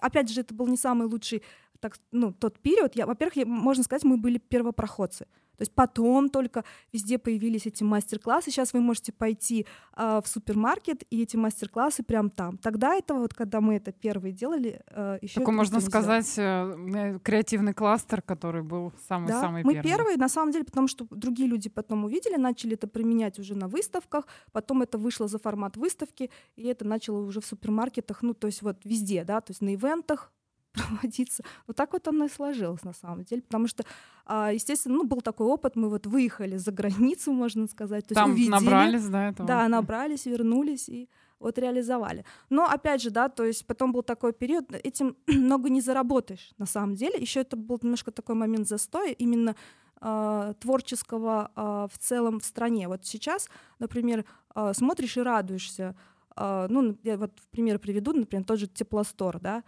опять 0.00 0.30
же, 0.30 0.40
это 0.40 0.54
был 0.54 0.68
не 0.68 0.76
самый 0.76 1.06
лучший 1.08 1.42
так, 1.80 1.98
ну, 2.12 2.32
тот 2.32 2.58
период. 2.58 2.96
Я, 2.96 3.06
во-первых, 3.06 3.46
можно 3.46 3.82
сказать, 3.82 4.04
мы 4.04 4.16
были 4.16 4.38
первопроходцы. 4.38 5.26
То 5.58 5.62
есть 5.62 5.74
потом 5.74 6.30
только 6.30 6.64
везде 6.92 7.18
появились 7.18 7.66
эти 7.66 7.82
мастер-классы. 7.82 8.50
Сейчас 8.50 8.72
вы 8.72 8.80
можете 8.80 9.12
пойти 9.12 9.66
а, 9.92 10.20
в 10.20 10.28
супермаркет, 10.28 11.02
и 11.10 11.22
эти 11.22 11.36
мастер-классы 11.36 12.04
прям 12.04 12.30
там. 12.30 12.58
Тогда 12.58 12.94
это 12.94 13.14
вот, 13.14 13.34
когда 13.34 13.60
мы 13.60 13.74
это 13.74 13.90
первые 13.90 14.32
делали, 14.32 14.80
а, 14.90 15.18
еще 15.20 15.40
Такой, 15.40 15.54
можно 15.54 15.80
сказать, 15.80 16.32
э, 16.38 16.76
э, 16.94 17.18
креативный 17.18 17.74
кластер, 17.74 18.22
который 18.22 18.62
был 18.62 18.90
Да, 18.90 18.98
самый-самый 19.08 19.64
мы 19.64 19.72
первый. 19.72 19.88
первые, 19.88 20.16
на 20.16 20.28
самом 20.28 20.52
деле, 20.52 20.64
потому 20.64 20.86
что 20.86 21.08
другие 21.10 21.48
люди 21.48 21.68
потом 21.68 22.04
увидели, 22.04 22.36
начали 22.36 22.74
это 22.74 22.86
применять 22.86 23.40
уже 23.40 23.56
на 23.56 23.66
выставках, 23.66 24.28
потом 24.52 24.82
это 24.82 24.96
вышло 24.96 25.26
за 25.26 25.40
формат 25.40 25.76
выставки, 25.76 26.30
и 26.54 26.66
это 26.68 26.84
начало 26.84 27.18
уже 27.18 27.40
в 27.40 27.46
супермаркетах, 27.46 28.22
ну, 28.22 28.32
то 28.32 28.46
есть 28.46 28.62
вот 28.62 28.76
везде, 28.84 29.24
да, 29.24 29.40
то 29.40 29.50
есть 29.50 29.60
на 29.60 29.74
ивентах 29.74 30.32
проводиться. 30.72 31.42
Вот 31.66 31.76
так 31.76 31.92
вот 31.92 32.06
оно 32.08 32.26
и 32.26 32.28
сложилось 32.28 32.82
на 32.84 32.92
самом 32.92 33.24
деле, 33.24 33.42
потому 33.42 33.66
что, 33.66 33.84
а, 34.26 34.52
естественно, 34.52 34.96
ну, 34.96 35.04
был 35.04 35.20
такой 35.20 35.46
опыт, 35.46 35.76
мы 35.76 35.88
вот 35.88 36.06
выехали 36.06 36.56
за 36.56 36.72
границу, 36.72 37.32
можно 37.32 37.66
сказать, 37.66 38.06
то 38.06 38.12
есть 38.12 38.20
Там 38.20 38.30
увидели, 38.32 38.50
набрались, 38.50 39.06
да, 39.06 39.28
этого? 39.28 39.46
да, 39.46 39.68
набрались, 39.68 40.26
вернулись 40.26 40.88
и 40.88 41.08
вот 41.40 41.58
реализовали. 41.58 42.24
Но 42.50 42.64
опять 42.66 43.02
же, 43.02 43.10
да, 43.10 43.28
то 43.28 43.44
есть 43.44 43.66
потом 43.66 43.92
был 43.92 44.02
такой 44.02 44.32
период, 44.32 44.72
этим 44.72 45.16
много 45.26 45.70
не 45.70 45.80
заработаешь 45.80 46.52
на 46.58 46.66
самом 46.66 46.94
деле. 46.96 47.18
Еще 47.18 47.40
это 47.40 47.56
был 47.56 47.78
немножко 47.80 48.10
такой 48.10 48.34
момент 48.34 48.66
застоя 48.66 49.12
именно 49.12 49.54
а, 50.00 50.54
творческого 50.54 51.50
а, 51.54 51.88
в 51.88 51.98
целом 51.98 52.40
в 52.40 52.44
стране. 52.44 52.88
Вот 52.88 53.04
сейчас, 53.04 53.48
например, 53.78 54.24
а, 54.54 54.74
смотришь 54.74 55.16
и 55.16 55.22
радуешься. 55.22 55.96
А, 56.36 56.66
ну, 56.68 56.96
я 57.02 57.16
вот 57.16 57.32
пример 57.50 57.78
приведу, 57.78 58.12
например, 58.12 58.44
тот 58.44 58.58
же 58.58 58.66
теплостор, 58.66 59.40
да, 59.40 59.64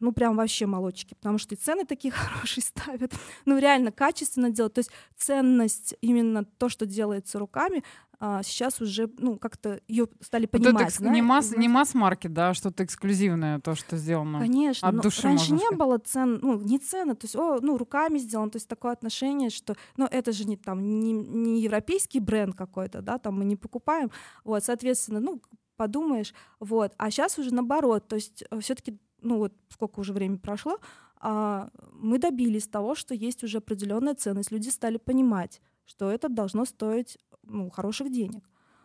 ну 0.00 0.12
прям 0.12 0.36
вообще 0.36 0.66
молодчики, 0.66 1.14
потому 1.14 1.38
что 1.38 1.54
и 1.54 1.58
цены 1.58 1.84
такие 1.86 2.12
хорошие 2.12 2.62
ставят, 2.62 3.14
ну 3.46 3.58
реально 3.58 3.90
качественно 3.90 4.50
делают, 4.50 4.74
то 4.74 4.80
есть 4.80 4.90
ценность 5.16 5.94
именно 6.02 6.44
то, 6.44 6.68
что 6.68 6.86
делается 6.86 7.38
руками, 7.38 7.82
а, 8.20 8.42
сейчас 8.42 8.80
уже 8.80 9.10
ну 9.18 9.38
как-то 9.38 9.80
ее 9.88 10.08
стали 10.20 10.44
Вот 10.44 10.52
понимать. 10.52 10.74
это 10.74 10.84
экс- 10.84 11.00
не, 11.00 11.06
знаешь, 11.06 11.24
масс, 11.24 11.50
не 11.52 12.28
да, 12.28 12.50
а 12.50 12.54
что-то 12.54 12.84
эксклюзивное, 12.84 13.60
то, 13.60 13.74
что 13.74 13.96
сделано. 13.96 14.38
Конечно, 14.40 14.88
от 14.88 14.94
но 14.94 15.02
души, 15.02 15.22
раньше 15.22 15.52
не 15.52 15.58
сказать. 15.58 15.78
было 15.78 15.98
цен, 15.98 16.38
ну, 16.40 16.60
не 16.60 16.78
цены, 16.78 17.14
то 17.14 17.24
есть, 17.24 17.36
о, 17.36 17.58
ну, 17.60 17.76
руками 17.76 18.18
сделано, 18.18 18.50
то 18.50 18.56
есть 18.56 18.68
такое 18.68 18.92
отношение, 18.92 19.50
что, 19.50 19.74
ну, 19.96 20.06
это 20.10 20.32
же 20.32 20.44
не 20.44 20.56
там, 20.56 21.00
не, 21.00 21.12
не 21.12 21.60
европейский 21.60 22.20
бренд 22.20 22.54
какой-то, 22.54 23.02
да, 23.02 23.18
там 23.18 23.38
мы 23.38 23.44
не 23.44 23.56
покупаем, 23.56 24.10
вот, 24.44 24.64
соответственно, 24.64 25.20
ну, 25.20 25.42
подумаешь, 25.76 26.32
вот, 26.60 26.92
а 26.98 27.10
сейчас 27.10 27.38
уже 27.38 27.52
наоборот, 27.52 28.06
то 28.08 28.16
есть 28.16 28.44
все-таки, 28.60 28.98
ну, 29.24 29.38
вот, 29.38 29.52
сколько 29.70 30.00
уже 30.00 30.12
времени 30.12 30.36
прошло, 30.36 30.78
а, 31.16 31.70
мы 31.92 32.18
добились 32.18 32.68
того, 32.68 32.94
что 32.94 33.14
есть 33.14 33.42
уже 33.42 33.58
определенная 33.58 34.14
ценность, 34.14 34.52
люди 34.52 34.68
стали 34.68 34.98
понимать, 34.98 35.60
что 35.86 36.10
это 36.10 36.28
должно 36.28 36.64
стоить, 36.64 37.18
ну, 37.42 37.70
хороших 37.70 38.12
денег. 38.12 38.44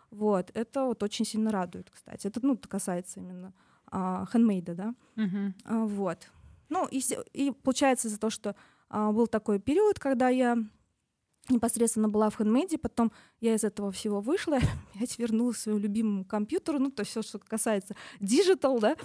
Вот, 0.10 0.50
это 0.53 0.86
вот 0.86 1.03
очень 1.03 1.25
сильно 1.25 1.51
радует, 1.51 1.91
кстати. 1.91 2.27
Это, 2.27 2.39
ну, 2.41 2.58
касается 2.58 3.19
именно 3.19 3.53
а, 3.91 4.25
хендмейда, 4.31 4.74
да. 4.74 4.96
Мгм. 5.15 5.53
А, 5.65 5.86
вот. 5.86 6.31
Ну, 6.69 6.88
и, 6.88 7.01
и 7.34 7.51
получается 7.51 8.08
из-за 8.08 8.19
того, 8.19 8.31
что 8.31 8.55
а, 8.89 9.12
был 9.12 9.27
такой 9.27 9.60
период, 9.60 10.00
когда 10.00 10.29
я 10.29 10.58
непосредственно 11.51 12.10
была 12.10 12.29
в 12.29 12.36
хендмейде, 12.38 12.77
потом 12.77 13.12
я 13.39 13.56
из 13.56 13.63
этого 13.63 13.91
всего 13.91 14.22
вышла, 14.22 14.60
опять 14.96 15.18
вернулась 15.20 15.58
к 15.58 15.60
своему 15.62 15.82
любимому 15.82 16.25
компьютеру, 16.25 16.79
ну, 16.79 16.91
то 16.91 17.01
есть 17.01 17.12
все, 17.12 17.22
что 17.22 17.39
касается 17.39 17.96
диджитал, 18.20 18.79
да, 18.79 18.96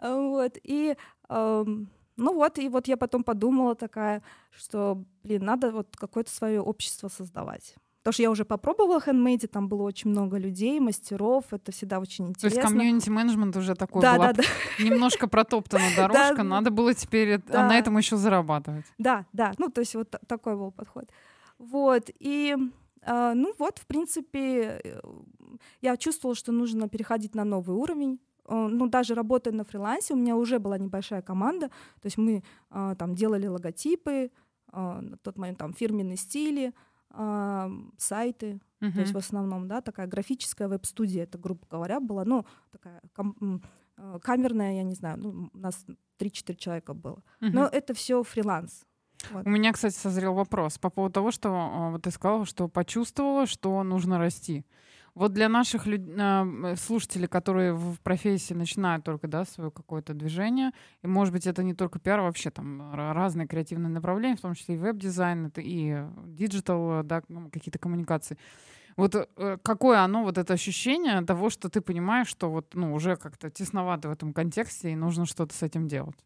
вот, 0.00 0.58
и, 0.62 0.96
ам, 1.28 1.88
ну 2.16 2.34
вот, 2.34 2.58
и 2.58 2.68
вот 2.68 2.88
я 2.88 2.96
потом 2.96 3.24
подумала 3.24 3.74
такая, 3.74 4.22
что, 4.50 5.04
блин, 5.22 5.44
надо 5.44 5.70
вот 5.70 5.96
какое-то 5.96 6.30
свое 6.30 6.60
общество 6.60 7.08
создавать. 7.08 7.74
Потому 8.04 8.12
что 8.12 8.22
я 8.22 8.30
уже 8.30 8.44
попробовала 8.44 9.00
хендмейде, 9.00 9.46
там 9.46 9.66
было 9.66 9.82
очень 9.82 10.10
много 10.10 10.36
людей, 10.36 10.78
мастеров, 10.78 11.44
это 11.52 11.72
всегда 11.72 12.00
очень 12.00 12.34
То 12.34 12.44
есть 12.44 12.56
интересно. 12.58 12.76
комьюнити-менеджмент 12.76 13.56
уже 13.56 13.74
такой 13.74 14.02
да, 14.02 14.16
была 14.16 14.32
да, 14.34 14.42
да. 14.42 14.84
немножко 14.84 15.26
протоптана 15.26 15.84
дорожка, 15.96 16.42
надо 16.42 16.70
было 16.70 16.92
теперь 16.92 17.40
а 17.48 17.66
на 17.66 17.78
этом 17.78 17.96
еще 17.96 18.16
зарабатывать. 18.18 18.84
Да, 18.98 19.24
да, 19.32 19.54
ну 19.56 19.70
то 19.70 19.80
есть 19.80 19.94
вот 19.94 20.10
та- 20.10 20.20
такой 20.26 20.54
был 20.54 20.70
подход. 20.70 21.06
Вот, 21.58 22.10
и 22.18 22.56
а, 23.02 23.34
ну 23.34 23.54
вот, 23.58 23.78
в 23.78 23.86
принципе, 23.86 24.80
э, 24.84 25.00
я 25.82 25.96
чувствовала, 25.96 26.34
что 26.34 26.52
нужно 26.52 26.88
переходить 26.88 27.34
на 27.34 27.44
новый 27.44 27.76
уровень. 27.76 28.18
Э, 28.48 28.66
Ну, 28.68 28.88
даже 28.88 29.14
работая 29.14 29.52
на 29.54 29.64
фрилансе, 29.64 30.14
у 30.14 30.16
меня 30.16 30.36
уже 30.36 30.58
была 30.58 30.78
небольшая 30.78 31.22
команда, 31.22 31.68
то 32.00 32.06
есть 32.06 32.18
мы 32.18 32.42
а, 32.70 32.94
там 32.94 33.14
делали 33.14 33.46
логотипы, 33.46 34.30
на 34.72 35.16
тот 35.22 35.38
момент 35.38 35.58
там 35.58 35.72
фирменные 35.72 36.16
стили, 36.16 36.72
а, 37.10 37.70
сайты, 37.96 38.60
то 38.80 38.86
есть 39.00 39.12
в 39.14 39.16
основном, 39.18 39.68
да, 39.68 39.80
такая 39.80 40.06
графическая 40.08 40.66
веб-студия, 40.68 41.22
это, 41.22 41.38
грубо 41.38 41.60
говоря, 41.70 42.00
была, 42.00 42.24
ну, 42.24 42.44
такая 42.72 43.00
кам- 43.14 43.62
э, 43.96 44.18
камерная, 44.20 44.74
я 44.76 44.82
не 44.82 44.94
знаю, 44.94 45.18
ну, 45.18 45.48
у 45.54 45.58
нас 45.58 45.86
3-4 46.18 46.56
человека 46.58 46.92
было. 46.94 47.22
Мгм. 47.40 47.52
Но 47.54 47.66
это 47.66 47.94
все 47.94 48.22
фриланс. 48.22 48.84
Вот. 49.30 49.46
У 49.46 49.50
меня, 49.50 49.72
кстати, 49.72 49.94
созрел 49.94 50.34
вопрос 50.34 50.78
по 50.78 50.90
поводу 50.90 51.12
того, 51.14 51.30
что 51.30 51.48
а, 51.50 51.90
вот 51.90 52.02
ты 52.02 52.10
сказала, 52.10 52.44
что 52.46 52.68
почувствовала, 52.68 53.46
что 53.46 53.82
нужно 53.82 54.18
расти. 54.18 54.64
Вот 55.14 55.32
для 55.32 55.48
наших 55.48 55.86
люд- 55.86 56.08
а, 56.18 56.42
м, 56.42 56.76
слушателей, 56.76 57.28
которые 57.28 57.72
в 57.72 58.00
профессии 58.00 58.52
начинают 58.54 59.04
только 59.04 59.28
да, 59.28 59.44
свое 59.44 59.70
какое-то 59.70 60.12
движение, 60.12 60.72
и, 61.02 61.06
может 61.06 61.32
быть, 61.32 61.46
это 61.46 61.62
не 61.62 61.72
только 61.74 62.00
пиар, 62.00 62.20
вообще 62.20 62.50
там 62.50 62.82
ра- 62.82 63.12
разные 63.12 63.46
креативные 63.46 63.90
направления, 63.90 64.36
в 64.36 64.40
том 64.40 64.54
числе 64.54 64.74
и 64.74 64.78
веб-дизайн, 64.78 65.52
и 65.56 66.04
диджитал, 66.26 67.02
да, 67.04 67.22
ну, 67.28 67.48
какие-то 67.50 67.78
коммуникации. 67.78 68.36
Вот 68.96 69.14
э, 69.14 69.58
какое 69.62 70.00
оно, 70.00 70.22
вот 70.24 70.38
это 70.38 70.52
ощущение 70.54 71.20
того, 71.22 71.50
что 71.50 71.68
ты 71.68 71.80
понимаешь, 71.80 72.28
что 72.28 72.50
вот, 72.50 72.74
ну, 72.74 72.92
уже 72.94 73.16
как-то 73.16 73.50
тесновато 73.50 74.08
в 74.08 74.12
этом 74.12 74.32
контексте, 74.32 74.90
и 74.92 74.96
нужно 74.96 75.26
что-то 75.26 75.54
с 75.54 75.62
этим 75.62 75.88
делать? 75.88 76.16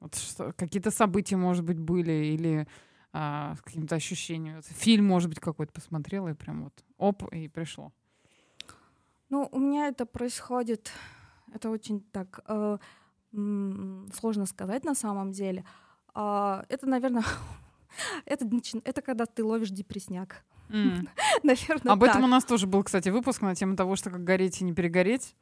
Вот 0.00 0.14
что- 0.14 0.52
какие-то 0.52 0.90
события, 0.90 1.36
может 1.36 1.64
быть, 1.64 1.78
были, 1.78 2.12
или 2.34 2.66
а, 3.12 3.54
с 3.56 3.60
каким-то 3.62 3.96
ощущением. 3.96 4.62
Фильм, 4.62 5.06
может 5.06 5.28
быть, 5.28 5.40
какой-то 5.40 5.72
посмотрела, 5.72 6.28
и 6.28 6.34
прям 6.34 6.64
вот 6.64 6.84
оп, 6.96 7.24
и 7.32 7.48
пришло. 7.48 7.92
Ну, 9.28 9.48
у 9.52 9.58
меня 9.58 9.88
это 9.88 10.06
происходит, 10.06 10.90
это 11.52 11.70
очень 11.70 12.00
так 12.12 12.40
э, 12.48 12.78
сложно 13.32 14.46
сказать 14.46 14.84
на 14.84 14.94
самом 14.94 15.32
деле. 15.32 15.64
А, 16.14 16.64
это, 16.68 16.86
наверное, 16.88 17.24
это, 18.24 18.44
начи- 18.46 18.80
это 18.84 19.02
когда 19.02 19.26
ты 19.26 19.44
ловишь 19.44 19.70
депресняк. 19.70 20.44
М. 20.68 21.08
Наверное, 21.42 21.92
Об 21.92 22.02
этом 22.04 22.16
так. 22.20 22.24
у 22.24 22.28
нас 22.28 22.44
тоже 22.44 22.66
был, 22.68 22.84
кстати, 22.84 23.08
выпуск 23.08 23.42
на 23.42 23.54
тему 23.56 23.74
того, 23.76 23.96
что 23.96 24.10
как 24.10 24.22
гореть 24.22 24.60
и 24.60 24.64
не 24.64 24.72
перегореть. 24.72 25.34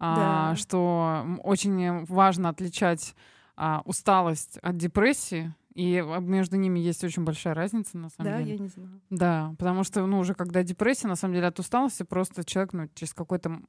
А, 0.00 0.50
Да. 0.50 0.56
Что 0.56 1.24
очень 1.44 2.04
важно 2.06 2.48
отличать 2.48 3.14
а, 3.56 3.82
усталость 3.84 4.58
от 4.58 4.76
депрессии. 4.76 5.54
И 5.74 5.96
а, 5.96 6.20
между 6.20 6.56
ними 6.56 6.78
есть 6.78 7.02
очень 7.04 7.24
большая 7.24 7.54
разница, 7.54 7.98
на 7.98 8.08
самом 8.10 8.30
Да, 8.30 8.38
деле. 8.38 8.52
я 8.52 8.58
не 8.58 8.68
знаю. 8.68 9.00
Да, 9.10 9.54
потому 9.58 9.84
что, 9.84 10.06
ну, 10.06 10.18
уже 10.20 10.34
когда 10.34 10.62
депрессия, 10.62 11.08
на 11.08 11.16
самом 11.16 11.34
деле, 11.34 11.46
от 11.48 11.58
усталости 11.58 12.02
просто 12.04 12.44
человек, 12.44 12.72
ну, 12.72 12.88
через 12.94 13.12
какое-то 13.12 13.60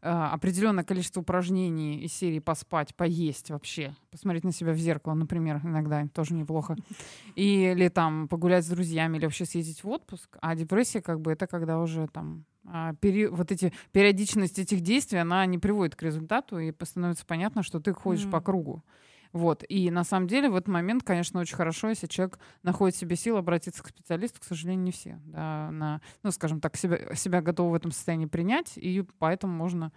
э, 0.00 0.08
определенное 0.08 0.84
количество 0.84 1.20
упражнений 1.20 1.98
из 2.04 2.12
серии 2.12 2.38
поспать, 2.38 2.94
поесть 2.94 3.50
вообще, 3.50 3.94
посмотреть 4.12 4.44
на 4.44 4.52
себя 4.52 4.72
в 4.72 4.78
зеркало, 4.78 5.14
например, 5.14 5.60
иногда 5.64 6.06
тоже 6.14 6.34
неплохо, 6.34 6.76
или 7.34 7.88
там 7.88 8.28
погулять 8.28 8.64
с 8.64 8.68
друзьями, 8.68 9.16
или 9.18 9.24
вообще 9.24 9.44
съездить 9.44 9.82
в 9.82 9.88
отпуск. 9.88 10.36
А 10.40 10.54
депрессия, 10.54 11.00
как 11.02 11.20
бы, 11.20 11.32
это 11.32 11.48
когда 11.48 11.80
уже 11.80 12.06
там 12.06 12.44
а, 12.57 12.57
пери- 13.00 13.28
вот 13.28 13.50
эти 13.52 13.72
периодичность 13.92 14.58
этих 14.58 14.80
действий, 14.80 15.18
она 15.18 15.44
не 15.46 15.58
приводит 15.58 15.96
к 15.96 16.02
результату, 16.02 16.58
и 16.58 16.72
становится 16.84 17.24
понятно, 17.26 17.62
что 17.62 17.80
ты 17.80 17.92
ходишь 17.92 18.24
Мгм. 18.24 18.30
по 18.32 18.40
кругу. 18.40 18.84
Вот. 19.32 19.62
И 19.68 19.90
на 19.90 20.04
самом 20.04 20.26
деле 20.26 20.48
в 20.48 20.56
этот 20.56 20.68
момент, 20.68 21.02
конечно, 21.02 21.40
очень 21.40 21.54
хорошо, 21.56 21.90
если 21.90 22.06
человек 22.06 22.38
находит 22.62 22.96
в 22.96 22.98
себе 22.98 23.14
силы 23.14 23.38
обратиться 23.38 23.82
к 23.82 23.88
специалисту. 23.88 24.40
К 24.40 24.44
сожалению, 24.44 24.84
не 24.84 24.90
все. 24.90 25.20
Да, 25.26 25.70
на, 25.70 26.00
ну, 26.22 26.30
скажем 26.30 26.60
так, 26.60 26.76
себя, 26.76 27.14
себя 27.14 27.42
готовы 27.42 27.72
в 27.72 27.74
этом 27.74 27.90
состоянии 27.92 28.26
принять, 28.26 28.72
и 28.76 29.04
поэтому 29.18 29.52
можно 29.52 29.92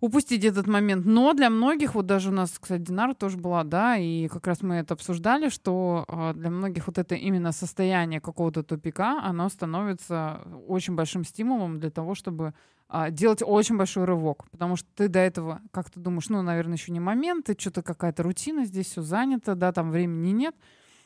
упустить 0.00 0.44
этот 0.44 0.66
момент. 0.66 1.06
Но 1.06 1.32
для 1.32 1.50
многих, 1.50 1.94
вот 1.94 2.06
даже 2.06 2.30
у 2.30 2.32
нас, 2.32 2.58
кстати, 2.58 2.82
Динара 2.82 3.14
тоже 3.14 3.36
была, 3.36 3.64
да, 3.64 3.96
и 3.96 4.28
как 4.28 4.46
раз 4.46 4.62
мы 4.62 4.76
это 4.76 4.94
обсуждали, 4.94 5.48
что 5.48 6.04
а, 6.08 6.34
для 6.34 6.50
многих 6.50 6.86
вот 6.86 6.98
это 6.98 7.14
именно 7.14 7.52
состояние 7.52 8.20
какого-то 8.20 8.62
тупика, 8.62 9.22
оно 9.22 9.48
становится 9.48 10.42
очень 10.68 10.94
большим 10.94 11.24
стимулом 11.24 11.80
для 11.80 11.90
того, 11.90 12.14
чтобы 12.14 12.54
а, 12.88 13.10
делать 13.10 13.42
очень 13.44 13.76
большой 13.76 14.04
рывок, 14.04 14.48
потому 14.50 14.76
что 14.76 14.88
ты 14.94 15.08
до 15.08 15.18
этого 15.18 15.60
как 15.72 15.90
ты 15.90 15.98
думаешь, 15.98 16.28
ну, 16.28 16.42
наверное, 16.42 16.76
еще 16.76 16.92
не 16.92 17.00
момент, 17.00 17.46
ты 17.46 17.56
что-то 17.58 17.82
какая-то 17.82 18.22
рутина, 18.22 18.64
здесь 18.64 18.86
все 18.86 19.02
занято, 19.02 19.54
да, 19.54 19.72
там 19.72 19.90
времени 19.90 20.30
нет, 20.30 20.54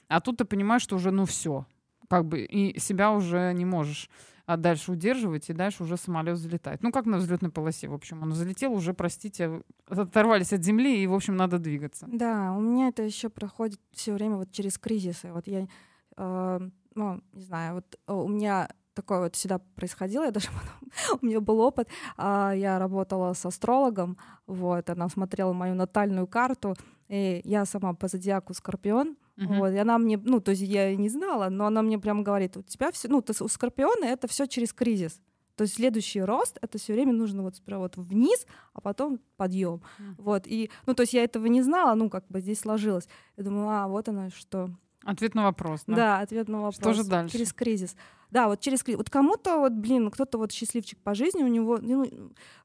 а 0.09 0.21
тут 0.21 0.39
ты 0.39 0.45
понимаешь, 0.45 0.83
что 0.83 0.97
уже, 0.97 1.11
ну, 1.11 1.25
все, 1.25 1.65
как 2.11 2.27
бы, 2.27 2.41
и 2.41 2.79
себя 2.79 3.13
уже 3.13 3.53
не 3.55 3.65
можешь 3.65 4.11
а 4.47 4.57
дальше 4.57 4.91
удерживать, 4.91 5.49
и 5.49 5.53
дальше 5.53 5.85
уже 5.85 5.97
самолет 5.97 6.35
взлетает. 6.35 6.83
Ну, 6.83 6.91
как 6.91 7.07
на 7.07 7.19
взлетной 7.19 7.51
полосе, 7.51 7.87
в 7.87 7.95
общем. 7.95 8.21
Он 8.23 8.33
залетел, 8.33 8.73
уже, 8.73 8.95
простите, 8.95 9.63
оторвались 9.87 10.53
от 10.53 10.65
земли, 10.65 11.01
и, 11.01 11.07
в 11.07 11.15
общем, 11.15 11.37
надо 11.37 11.61
двигаться. 11.61 12.09
Да, 12.11 12.53
у 12.57 12.61
меня 12.61 12.89
это 12.89 13.05
еще 13.05 13.29
проходит 13.29 13.79
все 13.93 14.13
время 14.13 14.35
вот 14.35 14.51
через 14.51 14.77
кризисы. 14.77 15.33
Вот 15.33 15.47
я, 15.47 15.69
э, 16.17 16.61
ну, 16.97 17.21
не 17.33 17.43
знаю, 17.43 17.75
вот 17.75 17.97
э, 18.09 18.13
у 18.13 18.27
меня 18.27 18.69
такое 18.95 19.21
вот 19.21 19.37
всегда 19.37 19.61
происходило, 19.77 20.25
я 20.25 20.33
даже 20.33 20.49
потом, 20.49 21.19
у 21.23 21.27
меня 21.27 21.41
был 21.41 21.61
опыт, 21.61 21.89
а, 22.17 22.53
я 22.53 22.81
работала 22.81 23.35
с 23.35 23.47
астрологом, 23.47 24.19
вот, 24.49 24.91
она 24.91 25.09
смотрела 25.09 25.53
мою 25.53 25.77
натальную 25.77 26.27
карту, 26.27 26.75
и 27.11 27.41
я 27.45 27.65
сама 27.67 27.93
по 27.95 28.09
зодиаку 28.09 28.55
Скорпион, 28.55 29.17
Мгм. 29.37 29.59
вот, 29.59 29.69
и 29.73 29.77
она 29.79 29.99
мне, 29.99 30.17
ну, 30.17 30.41
то 30.41 30.51
есть 30.53 30.63
я 30.63 30.95
не 30.97 31.09
знала, 31.09 31.49
но 31.51 31.67
она 31.67 31.83
мне 31.83 31.99
прямо 31.99 32.23
говорит, 32.23 32.57
у 32.57 32.63
тебя 32.63 32.91
все, 32.93 33.09
ну, 33.09 33.21
ты 33.21 33.33
с- 33.35 33.43
у 33.43 33.49
Скорпиона 33.49 34.05
это 34.05 34.29
все 34.29 34.47
через 34.47 34.73
кризис. 34.73 35.21
То 35.57 35.63
есть 35.65 35.75
следующий 35.75 36.23
рост 36.23 36.57
это 36.63 36.79
все 36.79 36.93
время 36.95 37.13
нужно 37.13 37.43
вот 37.43 37.57
сперва 37.57 37.81
вот 37.81 37.97
вниз, 37.97 38.47
а 38.73 38.81
потом 38.81 39.19
подъем. 39.37 39.83
Мгм. 39.99 40.15
Вот, 40.19 40.47
и, 40.47 40.71
ну, 40.87 40.95
то 40.95 41.03
есть 41.03 41.13
я 41.15 41.25
этого 41.25 41.47
не 41.47 41.63
знала, 41.63 41.95
ну, 41.95 42.09
как 42.11 42.27
бы 42.29 42.41
здесь 42.41 42.61
сложилось. 42.61 43.09
Я 43.37 43.45
думаю, 43.45 43.69
а, 43.69 43.89
вот 43.89 44.09
оно 44.09 44.31
что. 44.31 44.71
Ответ 45.05 45.35
на 45.35 45.45
вопрос. 45.45 45.83
Да. 45.87 45.97
Да, 45.97 46.19
ответ 46.21 46.49
на 46.49 46.59
вопрос. 46.59 46.77
Что 46.77 46.93
же 46.93 47.05
дальше? 47.05 47.33
Через 47.33 47.53
кризис. 47.53 47.97
Да, 48.31 48.49
вот 48.49 48.61
через 48.61 48.83
кризис. 48.83 48.99
Вот 48.99 49.11
кому-то, 49.11 49.59
вот, 49.59 49.73
блин, 49.73 50.11
кто-то 50.11 50.39
вот 50.39 50.53
счастливчик 50.53 50.99
по 50.99 51.15
жизни, 51.15 51.43
у 51.43 51.49
него 51.49 51.79
ну, 51.81 52.07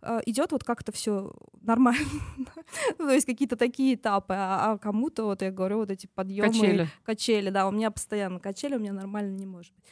э, 0.01 0.21
идет 0.25 0.51
вот 0.51 0.63
как-то 0.63 0.91
все 0.91 1.33
нормально. 1.61 2.05
Ну, 2.99 3.05
То 3.05 3.13
есть 3.13 3.25
какие-то 3.25 3.55
такие 3.55 3.95
этапы, 3.95 4.33
а 4.33 4.73
а 4.73 4.77
кому-то, 4.77 5.25
вот 5.25 5.41
я 5.41 5.51
говорю, 5.51 5.77
вот 5.77 5.91
эти 5.91 6.07
подъемы, 6.07 6.49
Качели. 6.49 6.87
качели, 7.03 7.49
да, 7.49 7.67
у 7.67 7.71
меня 7.71 7.89
постоянно 7.91 8.39
качели, 8.39 8.75
у 8.75 8.79
меня 8.79 8.93
нормально 8.93 9.35
не 9.35 9.45
может 9.45 9.73
быть. 9.73 9.85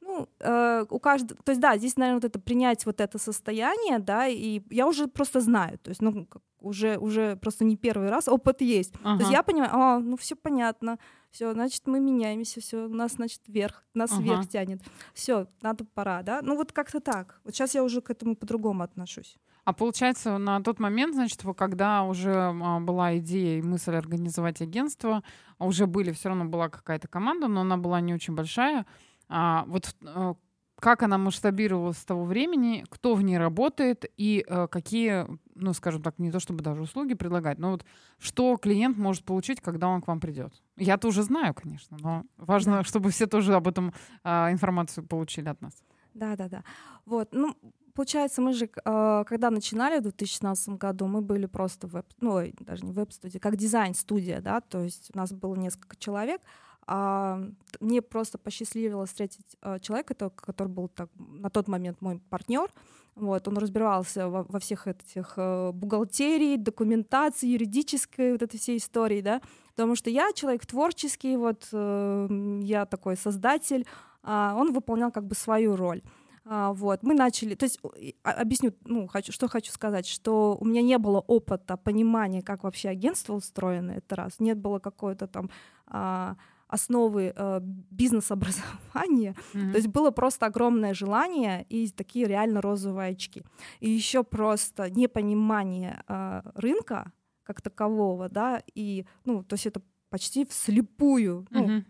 Ну, 0.00 0.28
э, 0.40 0.84
у 0.88 0.98
каждого, 0.98 1.40
то 1.42 1.52
есть, 1.52 1.60
да, 1.60 1.76
здесь, 1.76 1.96
наверное, 1.96 2.16
вот 2.20 2.24
это 2.24 2.40
принять 2.40 2.86
вот 2.86 3.00
это 3.00 3.18
состояние, 3.18 3.98
да, 3.98 4.26
и 4.26 4.62
я 4.70 4.86
уже 4.86 5.06
просто 5.06 5.40
знаю, 5.40 5.78
то 5.78 5.90
есть, 5.90 6.00
ну, 6.00 6.26
уже, 6.60 6.98
уже 6.98 7.36
просто 7.36 7.64
не 7.64 7.76
первый 7.76 8.10
раз 8.10 8.28
опыт 8.28 8.60
есть. 8.60 8.92
То 8.92 9.10
есть 9.10 9.22
Ага. 9.22 9.32
я 9.32 9.42
понимаю, 9.42 9.70
а, 9.72 9.98
ну 9.98 10.16
все 10.16 10.36
понятно, 10.36 10.98
все, 11.30 11.52
значит, 11.52 11.86
мы 11.86 12.00
меняемся, 12.00 12.60
все, 12.60 12.86
у 12.86 12.94
нас, 12.94 13.12
значит, 13.12 13.40
вверх, 13.46 13.84
нас 13.94 14.12
Ага. 14.12 14.22
вверх 14.22 14.48
тянет. 14.48 14.82
Все, 15.14 15.46
надо 15.62 15.84
пора, 15.84 16.22
да? 16.22 16.40
Ну 16.42 16.56
вот 16.56 16.72
как-то 16.72 17.00
так. 17.00 17.40
Вот 17.44 17.54
сейчас 17.54 17.74
я 17.74 17.82
уже 17.82 18.00
к 18.00 18.10
этому 18.10 18.36
по-другому 18.36 18.82
отношусь. 18.82 19.36
А 19.64 19.72
получается, 19.72 20.38
на 20.38 20.60
тот 20.62 20.80
момент, 20.80 21.14
значит, 21.14 21.42
когда 21.56 22.02
уже 22.02 22.32
а, 22.34 22.80
была 22.80 23.18
идея 23.18 23.58
и 23.58 23.62
мысль 23.62 23.94
организовать 23.94 24.60
агентство, 24.60 25.22
уже 25.58 25.86
были, 25.86 26.12
все 26.12 26.28
равно 26.28 26.46
была 26.46 26.68
какая-то 26.68 27.08
команда, 27.08 27.46
но 27.46 27.60
она 27.60 27.76
была 27.76 28.00
не 28.00 28.14
очень 28.14 28.34
большая. 28.34 28.86
А, 29.30 29.64
вот 29.68 29.94
э, 30.02 30.34
как 30.80 31.02
она 31.02 31.18
масштабировалась 31.18 31.98
с 31.98 32.04
того 32.04 32.24
времени, 32.24 32.84
кто 32.88 33.14
в 33.14 33.22
ней 33.22 33.38
работает 33.38 34.06
и 34.16 34.44
э, 34.46 34.66
какие, 34.68 35.26
ну, 35.54 35.72
скажем 35.72 36.02
так, 36.02 36.18
не 36.18 36.32
то 36.32 36.40
чтобы 36.40 36.64
даже 36.64 36.82
услуги 36.82 37.14
предлагать, 37.14 37.58
но 37.58 37.70
вот 37.72 37.84
что 38.18 38.56
клиент 38.56 38.96
может 38.96 39.24
получить, 39.24 39.60
когда 39.60 39.88
он 39.88 40.00
к 40.00 40.08
вам 40.08 40.20
придет. 40.20 40.52
Я-то 40.76 41.08
уже 41.08 41.22
знаю, 41.22 41.54
конечно, 41.54 41.96
но 42.00 42.24
важно, 42.38 42.78
Да. 42.78 42.84
чтобы 42.84 43.10
все 43.10 43.26
тоже 43.26 43.54
об 43.54 43.68
этом 43.68 43.92
а, 44.24 44.50
информацию 44.50 45.06
получили 45.06 45.48
от 45.48 45.60
нас. 45.60 45.74
Да, 46.14 46.34
да, 46.34 46.48
да. 46.48 46.64
Вот, 47.04 47.28
ну, 47.32 47.54
получается, 47.94 48.40
мы 48.40 48.52
же, 48.54 48.64
э, 48.64 49.24
когда 49.26 49.50
начинали 49.50 49.98
в 49.98 50.02
2016 50.02 50.70
году, 50.78 51.06
мы 51.06 51.20
были 51.20 51.46
просто 51.46 51.86
веб, 51.86 52.06
ну, 52.20 52.40
даже 52.60 52.84
не 52.86 52.92
веб-студия, 52.92 53.38
как 53.38 53.56
дизайн-студия, 53.56 54.40
да, 54.40 54.60
то 54.60 54.82
есть 54.82 55.10
у 55.14 55.18
нас 55.18 55.32
было 55.32 55.54
несколько 55.54 55.96
человек, 55.96 56.40
а, 56.86 57.40
мне 57.80 58.02
просто 58.02 58.38
посчастливилось 58.38 59.10
встретить 59.10 59.56
а, 59.62 59.78
человека, 59.78 60.14
который 60.30 60.68
был 60.68 60.88
так, 60.88 61.08
на 61.16 61.50
тот 61.50 61.68
момент 61.68 62.00
мой 62.00 62.20
партнер. 62.30 62.70
Вот, 63.16 63.48
он 63.48 63.58
разбирался 63.58 64.28
во, 64.28 64.44
во 64.44 64.58
всех 64.60 64.86
этих 64.86 65.34
э, 65.36 65.72
бухгалтерии, 65.72 66.56
документации, 66.56 67.48
юридической 67.48 68.32
вот 68.32 68.42
этой 68.42 68.58
всей 68.58 68.78
истории, 68.78 69.20
да, 69.20 69.42
потому 69.74 69.94
что 69.94 70.08
я 70.10 70.32
человек 70.32 70.64
творческий, 70.64 71.36
вот 71.36 71.68
э, 71.72 72.60
я 72.62 72.86
такой 72.86 73.16
создатель, 73.16 73.84
а 74.22 74.54
он 74.56 74.72
выполнял 74.72 75.10
как 75.10 75.26
бы 75.26 75.34
свою 75.34 75.76
роль. 75.76 76.02
А, 76.46 76.72
вот, 76.72 77.02
мы 77.02 77.14
начали, 77.14 77.54
то 77.54 77.64
есть 77.64 77.78
объясню, 78.22 78.72
ну, 78.84 79.06
хочу, 79.06 79.32
что 79.32 79.48
хочу 79.48 79.70
сказать, 79.72 80.06
что 80.06 80.56
у 80.58 80.64
меня 80.64 80.82
не 80.82 80.96
было 80.98 81.20
опыта, 81.20 81.76
понимания, 81.76 82.42
как 82.42 82.64
вообще 82.64 82.88
агентство 82.88 83.34
устроено, 83.34 83.92
это 83.92 84.16
раз, 84.16 84.40
нет 84.40 84.58
было 84.58 84.78
какой-то 84.78 85.26
там 85.26 85.50
а, 85.86 86.36
основы 86.70 87.32
э, 87.36 87.60
бизнес-образования. 87.90 89.34
Mm-hmm. 89.54 89.70
То 89.72 89.76
есть 89.76 89.88
было 89.88 90.10
просто 90.10 90.46
огромное 90.46 90.94
желание 90.94 91.66
и 91.68 91.88
такие 91.88 92.26
реально 92.26 92.60
розовые 92.60 93.10
очки. 93.10 93.42
И 93.80 93.90
еще 93.90 94.22
просто 94.22 94.88
непонимание 94.90 96.02
э, 96.08 96.42
рынка 96.54 97.12
как 97.42 97.60
такового, 97.60 98.28
да, 98.28 98.62
и, 98.76 99.04
ну, 99.24 99.42
то 99.42 99.54
есть 99.54 99.66
это 99.66 99.82
почти 100.08 100.44
вслепую. 100.44 101.46
Ну, 101.50 101.66
mm-hmm. 101.66 101.84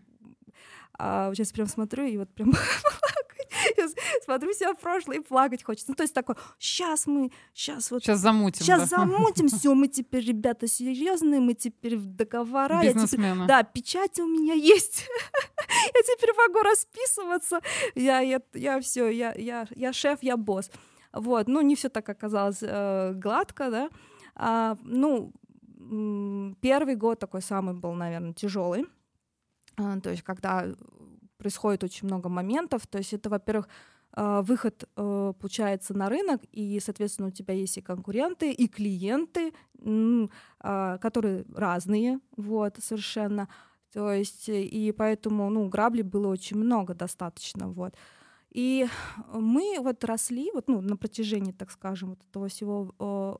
а, 0.97 1.33
сейчас 1.35 1.51
прям 1.51 1.67
смотрю, 1.67 2.05
и 2.05 2.17
вот 2.17 2.33
прям 2.33 2.51
смотрю 4.25 4.53
себя 4.53 4.73
в 4.73 4.79
прошлое 4.79 5.17
и 5.17 5.19
плакать 5.19 5.63
хочется. 5.63 5.91
Ну, 5.91 5.95
то 5.95 6.03
есть 6.03 6.13
такой, 6.13 6.35
сейчас 6.59 7.07
мы, 7.07 7.31
сейчас 7.53 7.91
вот... 7.91 8.03
Сейчас 8.03 8.19
замутим, 8.19 8.65
Сейчас 8.65 8.89
да? 8.89 8.97
замутим, 8.97 9.47
все, 9.49 9.73
мы 9.73 9.87
теперь, 9.87 10.25
ребята, 10.25 10.67
серьезные, 10.67 11.39
мы 11.39 11.53
теперь 11.53 11.97
в 11.97 12.05
договора. 12.05 12.81
Бизнесмены. 12.81 13.47
да, 13.47 13.63
печать 13.63 14.19
у 14.19 14.27
меня 14.27 14.53
есть. 14.53 15.07
я 15.67 16.01
теперь 16.03 16.31
могу 16.35 16.59
расписываться. 16.61 17.61
Я, 17.95 18.19
я, 18.19 18.41
я 18.53 18.79
все, 18.79 19.09
я, 19.09 19.33
я, 19.35 19.67
я 19.75 19.93
шеф, 19.93 20.19
я 20.21 20.37
босс. 20.37 20.69
Вот, 21.13 21.47
ну, 21.47 21.61
не 21.61 21.75
все 21.75 21.89
так 21.89 22.07
оказалось 22.07 22.59
э, 22.61 23.13
гладко, 23.15 23.69
да. 23.69 23.89
А, 24.35 24.77
ну, 24.83 25.33
первый 26.61 26.95
год 26.95 27.19
такой 27.19 27.41
самый 27.41 27.73
был, 27.73 27.93
наверное, 27.93 28.33
тяжелый. 28.33 28.85
А, 29.77 29.99
то 29.99 30.09
есть, 30.09 30.23
когда 30.23 30.67
происходит 31.41 31.83
очень 31.83 32.07
много 32.07 32.29
моментов. 32.29 32.85
То 32.85 32.99
есть 32.99 33.13
это, 33.13 33.29
во-первых, 33.29 33.67
а, 34.13 34.41
выход, 34.41 34.83
э, 34.95 35.33
получается, 35.39 35.93
на 35.93 36.09
рынок, 36.09 36.41
и, 36.51 36.79
соответственно, 36.79 37.29
у 37.29 37.31
тебя 37.31 37.53
есть 37.53 37.77
и 37.77 37.81
конкуренты, 37.81 38.51
и 38.51 38.67
клиенты, 38.67 39.53
а, 40.59 40.97
которые 40.97 41.45
разные, 41.55 42.19
вот, 42.37 42.75
совершенно. 42.79 43.47
То 43.93 44.11
есть, 44.11 44.49
и 44.49 44.93
поэтому, 44.97 45.49
ну, 45.49 45.67
граблей 45.69 46.03
было 46.03 46.27
очень 46.27 46.57
много 46.57 46.93
достаточно, 46.93 47.69
вот. 47.69 47.95
И 48.51 48.87
мы 49.33 49.77
вот 49.79 50.03
росли, 50.03 50.51
вот, 50.53 50.67
ну, 50.67 50.81
на 50.81 50.97
протяжении, 50.97 51.53
так 51.53 51.71
скажем, 51.71 52.09
вот 52.09 52.19
этого 52.29 52.47
всего 52.49 52.93
э, 52.99 53.35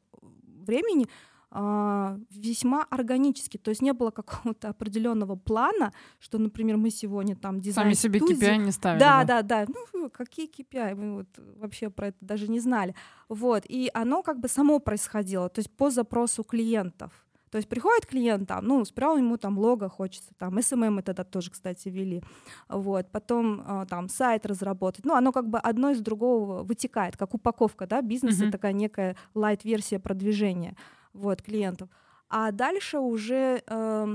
времени, 0.65 1.07
весьма 1.51 2.85
органически, 2.89 3.57
то 3.57 3.69
есть 3.69 3.81
не 3.81 3.91
было 3.93 4.11
какого-то 4.11 4.69
определенного 4.69 5.35
плана, 5.35 5.91
что, 6.19 6.37
например, 6.37 6.77
мы 6.77 6.91
сегодня 6.91 7.35
там 7.35 7.59
дизайн 7.59 7.85
Сами 7.85 7.93
себе 7.93 8.19
KPI 8.19 8.57
не 8.57 8.71
ставили. 8.71 8.99
Да, 8.99 9.23
да, 9.25 9.41
да. 9.41 9.65
Ну, 9.93 10.09
какие 10.09 10.49
KPI? 10.49 10.95
Мы 10.95 11.15
вот 11.15 11.27
вообще 11.57 11.89
про 11.89 12.07
это 12.07 12.17
даже 12.21 12.47
не 12.47 12.59
знали. 12.59 12.95
Вот. 13.27 13.63
И 13.67 13.91
оно 13.93 14.23
как 14.23 14.39
бы 14.39 14.47
само 14.47 14.79
происходило, 14.79 15.49
то 15.49 15.59
есть 15.59 15.69
по 15.71 15.89
запросу 15.89 16.43
клиентов. 16.43 17.11
То 17.49 17.57
есть 17.57 17.67
приходит 17.67 18.05
клиент 18.05 18.47
там, 18.47 18.65
ну, 18.65 18.85
справа 18.85 19.17
ему 19.17 19.35
там 19.35 19.59
лого 19.59 19.89
хочется, 19.89 20.31
там 20.37 20.57
SMM 20.57 20.89
мы 20.89 21.01
тогда 21.01 21.25
тоже, 21.25 21.51
кстати, 21.51 21.89
вели, 21.89 22.23
вот, 22.69 23.11
потом 23.11 23.61
э, 23.61 23.85
там 23.89 24.07
сайт 24.07 24.45
разработать, 24.45 25.03
ну, 25.03 25.15
оно 25.15 25.33
как 25.33 25.49
бы 25.49 25.59
одно 25.59 25.89
из 25.89 25.99
другого 25.99 26.63
вытекает, 26.63 27.17
как 27.17 27.33
упаковка, 27.33 27.87
да, 27.87 28.01
бизнеса, 28.01 28.45
mm-hmm. 28.45 28.51
такая 28.51 28.71
некая 28.71 29.17
light-версия 29.35 29.99
продвижения 29.99 30.77
вот, 31.13 31.41
клиентов. 31.41 31.89
А 32.29 32.51
дальше 32.51 32.99
уже, 32.99 33.61
э, 33.65 34.07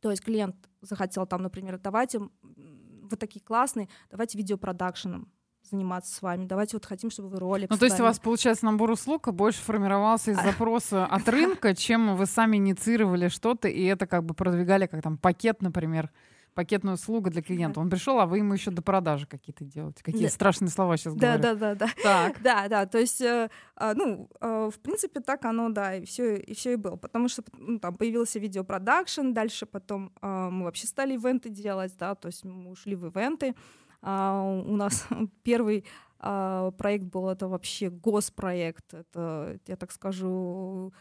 то 0.00 0.10
есть 0.10 0.22
клиент 0.22 0.56
захотел 0.82 1.26
там, 1.26 1.42
например, 1.42 1.78
давайте 1.78 2.20
вот 2.20 3.18
такие 3.18 3.40
классные, 3.40 3.88
давайте 4.10 4.38
видеопродакшеном 4.38 5.30
заниматься 5.70 6.14
с 6.14 6.22
вами. 6.22 6.44
Давайте 6.44 6.76
вот 6.76 6.84
хотим, 6.84 7.10
чтобы 7.10 7.30
вы 7.30 7.38
ролик 7.38 7.70
Ну, 7.70 7.78
то 7.78 7.86
есть 7.86 7.98
у 7.98 8.02
вас, 8.02 8.18
получается, 8.18 8.66
набор 8.66 8.90
услуг 8.90 9.32
больше 9.32 9.60
формировался 9.62 10.32
из 10.32 10.36
запроса 10.42 11.06
от 11.06 11.28
рынка, 11.28 11.74
чем 11.74 12.16
вы 12.16 12.26
сами 12.26 12.58
инициировали 12.58 13.28
что-то, 13.28 13.68
и 13.68 13.82
это 13.84 14.06
как 14.06 14.24
бы 14.24 14.34
продвигали 14.34 14.86
как 14.86 15.02
там 15.02 15.16
пакет, 15.16 15.62
например, 15.62 16.10
пакетную 16.54 16.94
услугу 16.94 17.30
для 17.30 17.42
клиента. 17.42 17.80
Он 17.80 17.90
пришел, 17.90 18.18
а 18.20 18.26
вы 18.26 18.38
ему 18.38 18.54
еще 18.54 18.70
до 18.70 18.82
продажи 18.82 19.26
какие-то 19.26 19.64
делаете. 19.64 20.02
Какие 20.02 20.24
да. 20.24 20.30
страшные 20.30 20.70
слова 20.70 20.96
сейчас 20.96 21.14
да, 21.14 21.36
говорю. 21.36 21.58
Да, 21.58 21.74
да, 21.74 21.86
да. 21.86 21.88
Так. 22.02 22.42
Да, 22.42 22.68
да. 22.68 22.86
То 22.86 22.98
есть, 22.98 23.20
э, 23.20 23.50
а, 23.76 23.94
ну, 23.94 24.28
э, 24.40 24.70
в 24.72 24.78
принципе, 24.80 25.20
так 25.20 25.44
оно, 25.44 25.68
да, 25.68 25.96
и 25.96 26.04
все, 26.04 26.36
и 26.36 26.54
все 26.54 26.72
и 26.74 26.76
было. 26.76 26.96
Потому 26.96 27.28
что 27.28 27.42
ну, 27.58 27.78
там 27.78 27.96
появился 27.96 28.38
видеопродакшн, 28.38 29.32
дальше 29.32 29.66
потом 29.66 30.12
э, 30.22 30.48
мы 30.50 30.64
вообще 30.64 30.86
стали 30.86 31.14
ивенты 31.14 31.48
делать, 31.48 31.94
да, 31.98 32.14
то 32.14 32.26
есть 32.26 32.44
мы 32.44 32.70
ушли 32.70 32.94
в 32.94 33.06
ивенты. 33.06 33.54
А, 34.02 34.42
у 34.42 34.76
нас 34.76 35.06
первый 35.42 35.84
а, 36.18 36.70
проект 36.72 37.04
был 37.04 37.28
это 37.28 37.48
вообще 37.48 37.90
госпроект. 37.90 38.94
Это, 38.94 39.58
я 39.66 39.76
так 39.76 39.92
скажу, 39.92 40.92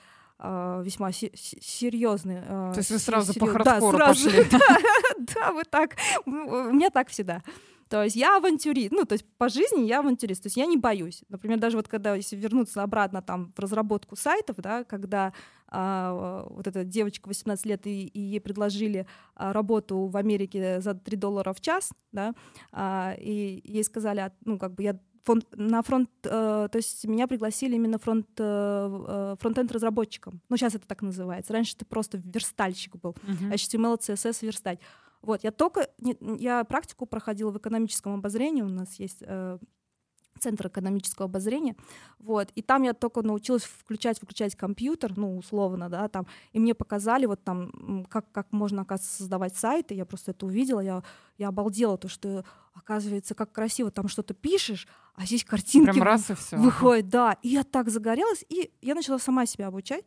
весьма 0.44 1.12
серьезный. 1.12 2.42
То 2.42 2.74
есть 2.78 2.92
вы 2.92 3.00
сразу 3.00 3.34
серьез... 3.34 3.48
по 3.48 3.54
хардкору 3.54 3.98
да, 3.98 4.14
сразу, 4.14 4.30
пошли? 4.30 4.46
Да, 5.36 5.54
вот 5.54 5.70
так. 5.70 5.96
У 6.26 6.32
меня 6.32 6.90
так 6.90 7.10
всегда. 7.10 7.42
То 7.94 8.04
есть 8.04 8.16
я 8.16 8.38
авантюрист, 8.38 8.92
ну, 8.92 9.06
то 9.06 9.14
есть 9.14 9.24
по 9.38 9.50
жизни 9.50 9.86
я 9.86 10.00
авантюрист, 10.00 10.42
то 10.42 10.48
есть 10.48 10.58
я 10.58 10.66
не 10.66 10.78
боюсь. 10.78 11.24
Например, 11.30 11.60
даже 11.60 11.78
вот 11.78 11.88
когда, 11.88 12.16
если 12.16 12.36
вернуться 12.36 12.82
обратно 12.82 13.22
там 13.22 13.54
в 13.56 13.60
разработку 13.60 14.16
сайтов, 14.16 14.56
да, 14.58 14.84
когда 14.84 15.32
а, 15.68 16.48
вот 16.50 16.66
эта 16.66 16.84
девочка 16.84 17.28
18 17.28 17.66
лет, 17.68 17.86
и, 17.86 18.08
и 18.08 18.20
ей 18.20 18.42
предложили 18.42 19.06
а, 19.36 19.54
работу 19.54 20.08
в 20.08 20.18
Америке 20.18 20.82
за 20.82 20.96
3 20.96 21.18
доллара 21.18 21.54
в 21.54 21.62
час, 21.62 21.92
да, 22.12 22.34
а, 22.72 23.16
и 23.20 23.62
ей 23.64 23.84
сказали, 23.84 24.22
а, 24.22 24.32
ну, 24.44 24.58
как 24.58 24.74
бы 24.74 24.82
я 24.82 25.00
фонд, 25.24 25.46
на 25.56 25.82
фронт, 25.82 26.10
э, 26.24 26.68
то 26.72 26.76
есть 26.76 27.06
меня 27.06 27.28
пригласили 27.28 27.76
именно 27.76 27.98
фронт, 27.98 28.28
э, 28.38 28.44
э 28.44 29.36
фронтенд 29.40 29.72
разработчиком. 29.72 30.42
Ну, 30.50 30.58
сейчас 30.58 30.76
это 30.76 30.88
так 30.88 31.02
называется. 31.02 31.54
Раньше 31.54 31.76
ты 31.76 31.86
просто 31.86 32.22
верстальщик 32.24 32.96
был. 32.98 33.16
Uh-huh. 33.24 33.54
HTML, 33.54 34.00
CSS, 34.00 34.46
верстать. 34.46 34.80
Вот, 35.22 35.44
я 35.44 35.52
только, 35.52 35.90
не, 36.00 36.18
я 36.38 36.64
практику 36.66 37.06
проходила 37.06 37.52
в 37.52 37.58
экономическом 37.58 38.14
обозрении, 38.16 38.62
у 38.62 38.68
нас 38.68 39.00
есть 39.00 39.20
э, 39.22 39.58
Центр 40.44 40.68
экономического 40.68 41.26
обозрения, 41.26 41.76
вот, 42.20 42.50
и 42.56 42.62
там 42.62 42.84
я 42.84 42.94
только 42.94 43.22
научилась 43.22 43.64
включать, 43.64 44.20
выключать 44.22 44.56
компьютер, 44.56 45.14
ну, 45.16 45.38
условно, 45.38 45.90
да, 45.90 46.10
там, 46.10 46.28
и 46.52 46.60
мне 46.60 46.74
показали 46.74 47.26
вот 47.26 47.42
там, 47.44 48.06
как, 48.10 48.30
как 48.32 48.52
можно, 48.52 48.82
оказывается, 48.82 49.18
создавать 49.18 49.56
сайты, 49.56 49.94
я 49.94 50.06
просто 50.06 50.32
это 50.32 50.46
увидела, 50.46 50.82
я, 50.82 51.02
я 51.38 51.48
обалдела, 51.48 51.98
то, 51.98 52.10
что, 52.10 52.44
оказывается, 52.74 53.36
как 53.36 53.54
красиво 53.54 53.90
там 53.90 54.10
что-то 54.10 54.34
пишешь, 54.34 54.86
а 55.16 55.26
здесь 55.26 55.46
картинки 55.46 55.92
Прям 55.92 56.04
раз 56.04 56.30
и 56.30 56.34
все. 56.34 56.58
выходят, 56.58 57.08
да, 57.08 57.38
и 57.42 57.50
я 57.50 57.64
так 57.64 57.90
загорелась, 57.90 58.44
и 58.50 58.72
я 58.82 58.96
начала 58.96 59.20
сама 59.20 59.46
себя 59.46 59.68
обучать, 59.68 60.04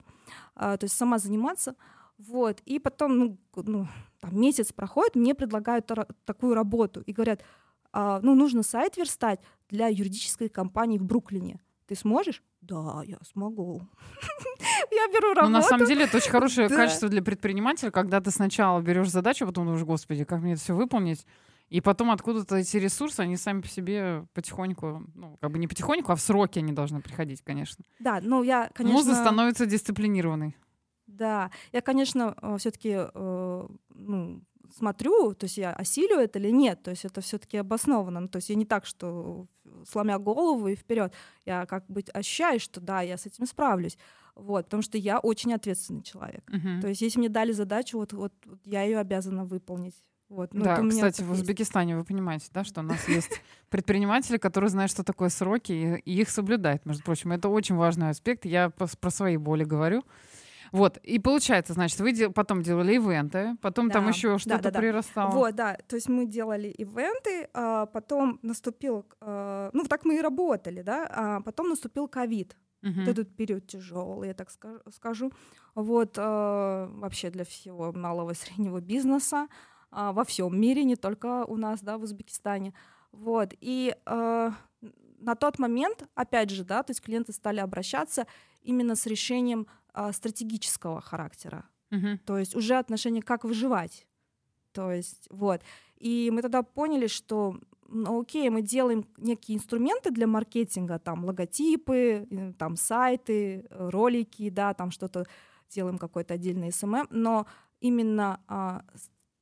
а, 0.54 0.76
то 0.76 0.84
есть 0.84 0.96
сама 0.96 1.18
заниматься, 1.18 1.76
вот, 2.18 2.60
и 2.66 2.78
потом, 2.78 3.18
ну, 3.18 3.38
ну 3.56 3.88
там 4.20 4.38
месяц 4.38 4.72
проходит, 4.72 5.16
мне 5.16 5.34
предлагают 5.34 5.90
такую 6.26 6.54
работу 6.54 7.00
и 7.00 7.12
говорят, 7.12 7.42
а, 7.98 8.20
ну, 8.22 8.34
нужно 8.34 8.62
сайт 8.62 8.98
верстать 8.98 9.40
для 9.68 9.88
юридической 9.88 10.48
компании 10.48 10.98
в 10.98 11.04
Бруклине. 11.04 11.60
Ты 11.86 11.94
сможешь? 11.94 12.42
Да, 12.60 13.02
я 13.04 13.18
смогу. 13.22 13.82
Я 14.90 15.08
беру 15.08 15.34
работу. 15.34 15.46
Ну, 15.46 15.58
на 15.58 15.62
самом 15.62 15.86
деле, 15.86 16.04
это 16.04 16.16
очень 16.16 16.30
хорошее 16.30 16.68
качество 16.70 17.08
для 17.08 17.22
предпринимателя, 17.22 17.90
когда 17.90 18.20
ты 18.20 18.30
сначала 18.30 18.80
берешь 18.80 19.10
задачу, 19.10 19.44
а 19.44 19.48
потом 19.48 19.66
думаешь, 19.66 19.84
господи, 19.84 20.24
как 20.24 20.40
мне 20.40 20.54
это 20.54 20.62
все 20.62 20.74
выполнить, 20.74 21.26
и 21.68 21.80
потом 21.80 22.10
откуда-то 22.10 22.56
эти 22.56 22.76
ресурсы, 22.76 23.20
они 23.20 23.36
сами 23.36 23.60
по 23.60 23.68
себе 23.68 24.26
потихоньку, 24.34 25.04
ну, 25.14 25.36
как 25.40 25.50
бы 25.50 25.58
не 25.58 25.66
потихоньку, 25.66 26.12
а 26.12 26.16
в 26.16 26.20
сроки 26.20 26.58
они 26.58 26.72
должны 26.72 27.00
приходить, 27.00 27.42
конечно. 27.42 27.84
Да, 27.98 28.20
ну 28.22 28.42
я, 28.42 28.70
конечно... 28.74 28.98
Муза 28.98 29.14
становится 29.14 29.66
дисциплинированной. 29.66 30.56
Да, 31.06 31.50
я, 31.72 31.80
конечно, 31.80 32.36
э, 32.40 32.56
все-таки 32.58 32.94
э, 32.96 33.66
ну, 33.94 34.42
смотрю, 34.74 35.34
то 35.34 35.44
есть 35.44 35.58
я 35.58 35.72
осилю 35.72 36.18
это 36.18 36.38
или 36.38 36.50
нет, 36.50 36.82
то 36.82 36.90
есть 36.90 37.04
это 37.04 37.20
все-таки 37.20 37.56
обосновано, 37.56 38.20
ну, 38.20 38.28
то 38.28 38.36
есть 38.36 38.48
я 38.48 38.54
не 38.54 38.64
так, 38.64 38.86
что 38.86 39.46
сломя 39.88 40.18
голову 40.18 40.68
и 40.68 40.76
вперед, 40.76 41.12
я 41.44 41.66
как 41.66 41.86
бы 41.88 42.04
ощущаю, 42.12 42.60
что 42.60 42.80
да, 42.80 43.02
я 43.02 43.16
с 43.16 43.26
этим 43.26 43.46
справлюсь, 43.46 43.98
вот, 44.34 44.66
потому 44.66 44.82
что 44.82 44.98
я 44.98 45.18
очень 45.18 45.52
ответственный 45.54 46.02
человек, 46.02 46.48
uh-huh. 46.50 46.80
то 46.80 46.88
есть 46.88 47.00
если 47.00 47.18
мне 47.18 47.28
дали 47.28 47.52
задачу, 47.52 47.98
вот, 47.98 48.12
вот, 48.12 48.32
я 48.64 48.82
ее 48.82 48.98
обязана 48.98 49.44
выполнить, 49.44 49.94
Вот. 50.28 50.52
Ну, 50.54 50.64
да, 50.64 50.76
кстати, 50.76 51.22
в 51.22 51.30
есть. 51.30 51.42
Узбекистане 51.42 51.96
вы 51.96 52.04
понимаете, 52.04 52.46
да, 52.52 52.64
что 52.64 52.80
у 52.80 52.84
нас 52.84 53.08
есть 53.08 53.40
предприниматели, 53.70 54.38
которые 54.38 54.70
знают, 54.70 54.90
что 54.90 55.04
такое 55.04 55.28
сроки, 55.28 55.72
и, 55.72 55.98
и 56.00 56.20
их 56.20 56.30
соблюдают, 56.30 56.84
между 56.84 57.04
прочим. 57.04 57.30
Это 57.30 57.48
очень 57.48 57.76
важный 57.76 58.10
аспект. 58.10 58.44
Я 58.44 58.70
про 58.70 59.10
свои 59.10 59.36
боли 59.36 59.62
говорю. 59.62 60.02
Вот, 60.72 60.98
и 60.98 61.18
получается, 61.18 61.72
значит, 61.72 62.00
вы 62.00 62.12
дел- 62.12 62.32
потом 62.32 62.62
делали 62.62 62.94
ивенты, 62.94 63.56
потом 63.60 63.90
там 63.90 64.04
Да, 64.04 64.10
еще 64.10 64.38
что-то 64.38 64.56
да-да-да. 64.56 64.78
прирастало. 64.80 65.30
Вот, 65.30 65.54
да, 65.54 65.76
то 65.88 65.96
есть 65.96 66.08
мы 66.08 66.26
делали 66.26 66.68
ивенты, 66.68 67.48
а 67.54 67.86
потом 67.86 68.38
наступил, 68.42 69.06
а, 69.20 69.70
ну 69.72 69.84
так 69.84 70.04
мы 70.04 70.16
и 70.16 70.20
работали, 70.20 70.82
да, 70.82 71.06
а 71.10 71.40
потом 71.40 71.68
наступил 71.68 72.08
ковид. 72.08 72.56
Мгм. 72.82 73.00
Вот 73.00 73.08
этот 73.08 73.34
период 73.36 73.66
тяжелый, 73.66 74.28
я 74.28 74.34
так 74.34 74.48
ска- 74.48 74.80
скажу. 74.92 75.32
Вот 75.74 76.16
а, 76.18 76.88
вообще 76.92 77.30
для 77.30 77.44
всего 77.44 77.92
малого 77.92 78.30
и 78.32 78.34
среднего 78.34 78.80
бизнеса 78.80 79.48
а, 79.90 80.12
во 80.12 80.24
всем 80.24 80.60
мире, 80.60 80.84
не 80.84 80.96
только 80.96 81.44
у 81.46 81.56
нас, 81.56 81.80
да, 81.80 81.96
в 81.98 82.02
Узбекистане. 82.02 82.74
Вот 83.12 83.54
и 83.60 83.94
а, 84.04 84.52
на 85.18 85.34
тот 85.34 85.58
момент, 85.58 86.06
опять 86.14 86.50
же, 86.50 86.64
да, 86.64 86.82
то 86.82 86.90
есть 86.90 87.00
клиенты 87.00 87.32
стали 87.32 87.60
обращаться 87.60 88.26
именно 88.66 88.94
с 88.94 89.06
решением 89.06 89.66
а, 89.92 90.12
стратегического 90.12 91.00
характера. 91.00 91.64
Мгм. 91.90 92.18
То 92.18 92.38
есть 92.38 92.54
уже 92.54 92.74
отношение, 92.74 93.22
как 93.22 93.44
выживать. 93.44 94.06
То 94.72 94.92
есть 94.92 95.26
вот. 95.30 95.62
И 95.96 96.30
мы 96.32 96.42
тогда 96.42 96.62
поняли, 96.62 97.06
что 97.06 97.58
ну, 97.88 98.20
окей, 98.20 98.50
мы 98.50 98.62
делаем 98.62 99.06
некие 99.16 99.56
инструменты 99.56 100.10
для 100.10 100.26
маркетинга, 100.26 100.98
там 100.98 101.24
логотипы, 101.24 102.26
э, 102.30 102.52
там 102.58 102.76
сайты, 102.76 103.66
э, 103.70 103.88
ролики, 103.90 104.50
да, 104.50 104.74
там 104.74 104.90
что-то 104.90 105.24
делаем 105.68 105.98
какой-то 105.98 106.34
отдельный 106.34 106.72
СММ, 106.72 107.06
но 107.10 107.46
именно 107.80 108.40
а, 108.48 108.84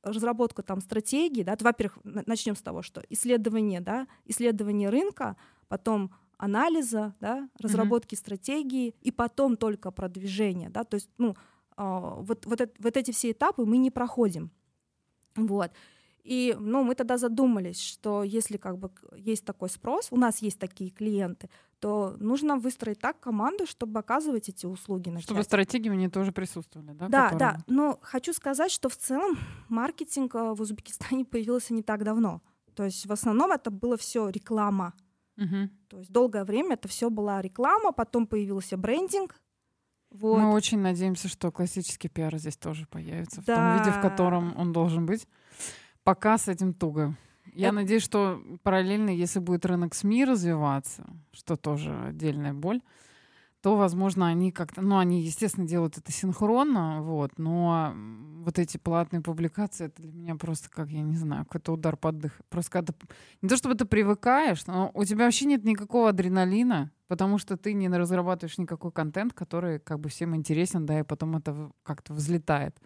разработка 0.03 0.63
там 0.63 0.81
стратегии, 0.81 1.43
да, 1.43 1.55
то, 1.55 1.65
во-первых, 1.65 1.99
начнем 2.03 2.55
с 2.55 2.61
того, 2.61 2.81
что 2.81 3.01
исследование, 3.09 3.81
да, 3.81 4.07
исследование 4.25 4.89
рынка, 4.89 5.35
потом 5.67 6.11
анализа, 6.37 7.15
да, 7.19 7.49
разработки 7.59 8.15
стратегии 8.15 8.95
и 9.01 9.11
потом 9.11 9.57
только 9.57 9.91
продвижение, 9.91 10.69
да, 10.69 10.83
то 10.83 10.95
есть, 10.95 11.09
ну, 11.17 11.35
а, 11.77 12.15
вот, 12.21 12.45
вот, 12.45 12.61
вот 12.79 12.97
эти 12.97 13.11
все 13.11 13.31
этапы 13.31 13.65
мы 13.65 13.77
не 13.77 13.91
проходим. 13.91 14.51
Вот. 15.35 15.71
И 16.23 16.55
ну, 16.59 16.83
мы 16.83 16.95
тогда 16.95 17.17
задумались, 17.17 17.79
что 17.79 18.23
если 18.23 18.57
как 18.57 18.79
бы 18.79 18.89
есть 19.15 19.45
такой 19.45 19.69
спрос, 19.69 20.07
у 20.09 20.17
нас 20.17 20.41
есть 20.41 20.57
такие 20.57 20.89
клиенты, 20.89 21.49
то 21.79 22.15
нужно 22.17 22.57
выстроить 22.57 22.99
так 22.99 23.19
команду, 23.19 23.67
чтобы 23.67 23.99
оказывать 23.99 24.49
эти 24.49 24.65
услуги 24.65 25.09
на 25.09 25.21
Чтобы 25.21 25.43
стратегии 25.43 25.89
мне 25.89 26.09
тоже 26.09 26.31
присутствовали, 26.31 26.93
да? 26.93 27.09
да, 27.09 27.29
которые- 27.29 27.37
да. 27.37 27.63
Но 27.67 27.99
хочу 28.01 28.33
сказать, 28.33 28.71
что 28.71 28.89
в 28.89 28.97
целом 28.97 29.37
маркетинг 29.69 30.33
э, 30.33 30.53
в 30.55 30.61
Узбекистане 30.61 31.25
появился 31.31 31.75
не 31.75 31.83
так 31.83 32.03
давно. 32.03 32.41
То 32.73 32.85
есть 32.85 33.05
в 33.05 33.11
основном 33.11 33.51
это 33.51 33.69
было 33.69 33.95
все 33.95 34.29
реклама. 34.29 34.93
Мгм. 35.37 35.69
То 35.89 35.99
есть 35.99 36.11
долгое 36.11 36.43
время 36.45 36.73
это 36.75 36.87
все 36.87 37.09
была 37.09 37.41
реклама, 37.41 37.91
потом 37.91 38.25
появился 38.27 38.77
брендинг. 38.77 39.35
Вот. 40.11 40.39
Мы 40.39 40.53
очень 40.53 40.79
надеемся, 40.79 41.27
что 41.27 41.51
классический 41.51 42.07
пиар 42.07 42.37
здесь 42.37 42.55
тоже 42.57 42.87
появится 42.87 43.41
в 43.41 43.45
том 43.45 43.55
Да. 43.55 43.77
виде, 43.79 43.91
в 43.91 44.01
котором 44.01 44.55
он 44.57 44.71
должен 44.71 45.05
быть. 45.05 45.27
Пока 46.03 46.37
с 46.37 46.47
этим 46.47 46.73
туго. 46.73 47.15
Я 47.53 47.67
Это- 47.67 47.75
надеюсь, 47.75 48.03
что 48.03 48.41
параллельно, 48.63 49.09
если 49.09 49.39
будет 49.39 49.65
рынок 49.65 49.93
СМИ 49.93 50.25
развиваться, 50.25 51.05
что 51.31 51.55
тоже 51.57 51.93
отдельная 52.07 52.53
боль, 52.53 52.81
то, 53.65 53.75
возможно, 53.75 54.27
они 54.27 54.51
как-то, 54.51 54.83
ну, 54.83 54.99
они, 54.99 55.23
естественно, 55.23 55.65
делают 55.67 55.97
это 55.97 56.11
синхронно, 56.11 57.01
вот, 57.01 57.31
но 57.39 57.95
вот 58.43 58.59
эти 58.59 58.77
платные 58.77 59.21
публикации, 59.23 59.85
это 59.87 60.03
для 60.03 60.11
меня 60.11 60.35
просто, 60.35 60.69
как, 60.69 60.91
я 60.91 61.01
не 61.01 61.15
знаю, 61.15 61.45
какой-то 61.45 61.73
удар 61.73 61.97
под 61.97 62.19
дых. 62.19 62.39
Просто 62.49 62.69
когда 62.69 62.93
ты, 62.93 63.07
не 63.41 63.49
то 63.49 63.57
чтобы 63.57 63.73
ты 63.73 63.85
привыкаешь, 63.85 64.67
но 64.67 64.91
у 64.93 65.03
тебя 65.03 65.25
вообще 65.25 65.45
нет 65.45 65.63
никакого 65.63 66.09
адреналина, 66.09 66.91
потому 67.07 67.39
что 67.39 67.57
ты 67.57 67.73
не 67.73 67.89
разрабатываешь 67.89 68.59
никакой 68.59 68.91
контент, 68.91 69.33
который 69.33 69.79
как 69.79 69.99
бы 69.99 70.09
всем 70.09 70.35
интересен, 70.35 70.85
да, 70.85 70.99
и 70.99 71.03
потом 71.03 71.35
это 71.35 71.71
как-то 71.81 72.13
взлетает. 72.13 72.79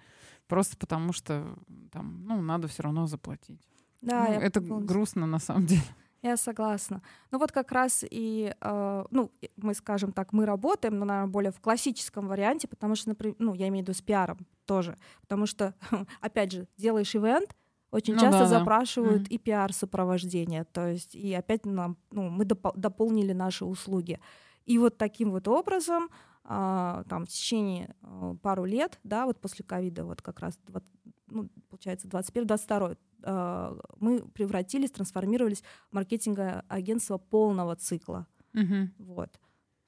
Просто 0.47 0.77
потому 0.77 1.11
что 1.11 1.57
там, 1.91 2.23
ну, 2.23 2.41
надо 2.41 2.69
все 2.69 2.83
равно 2.83 3.05
заплатить. 3.05 3.59
Да, 4.01 4.27
Ну, 4.29 4.33
это 4.39 4.61
полностью- 4.61 4.87
грустно 4.87 5.25
на 5.27 5.39
самом 5.39 5.65
деле. 5.65 5.81
Я 6.21 6.37
согласна. 6.37 7.01
Ну 7.31 7.39
вот 7.39 7.51
как 7.51 7.71
раз 7.71 8.03
и, 8.09 8.53
э, 8.59 9.05
ну, 9.11 9.31
мы, 9.57 9.73
скажем 9.73 10.11
так, 10.11 10.33
мы 10.33 10.45
работаем, 10.45 10.97
но, 10.99 11.05
наверное, 11.05 11.31
более 11.31 11.51
в 11.51 11.59
классическом 11.61 12.27
варианте, 12.27 12.67
потому 12.67 12.95
что, 12.95 13.09
например, 13.09 13.35
ну, 13.39 13.53
я 13.53 13.67
имею 13.69 13.85
в 13.85 13.87
виду 13.87 13.97
с 13.97 14.01
пиаром 14.01 14.45
тоже, 14.65 14.97
потому 15.21 15.45
что, 15.45 15.73
опять 16.21 16.51
же, 16.51 16.67
делаешь 16.77 17.15
ивент, 17.15 17.55
очень 17.91 18.13
Ну 18.15 18.19
часто 18.19 18.39
да, 18.43 18.49
да. 18.49 18.59
запрашивают 18.59 19.23
Мгм. 19.23 19.27
и 19.31 19.37
пиар-сопровождение, 19.37 20.65
то 20.65 20.87
есть 20.87 21.15
и 21.15 21.33
опять 21.33 21.65
нам, 21.65 21.97
ну, 22.11 22.29
мы 22.29 22.43
допол- 22.45 22.73
дополнили 22.75 23.33
наши 23.33 23.65
услуги. 23.65 24.19
И 24.65 24.77
вот 24.77 24.97
таким 24.97 25.31
вот 25.31 25.47
образом, 25.47 26.09
а, 26.43 27.03
там, 27.09 27.25
в 27.25 27.29
течение 27.29 27.95
а, 28.03 28.35
пару 28.41 28.65
лет, 28.65 28.99
да, 29.03 29.25
вот 29.25 29.39
после 29.39 29.63
ковида, 29.65 30.03
вот 30.05 30.21
как 30.21 30.39
раз, 30.39 30.57
два- 30.67 30.81
ну, 31.27 31.49
получается, 31.69 32.07
21-22, 32.07 32.91
а, 32.91 32.95
мы 33.21 34.21
превратились, 34.33 34.91
трансформировались 34.91 35.63
в 35.89 35.95
маркетинговое 35.95 36.63
агентство 36.67 37.17
полного 37.17 37.75
цикла. 37.75 38.27
Мгм. 38.53 38.93
Вот. 38.99 39.39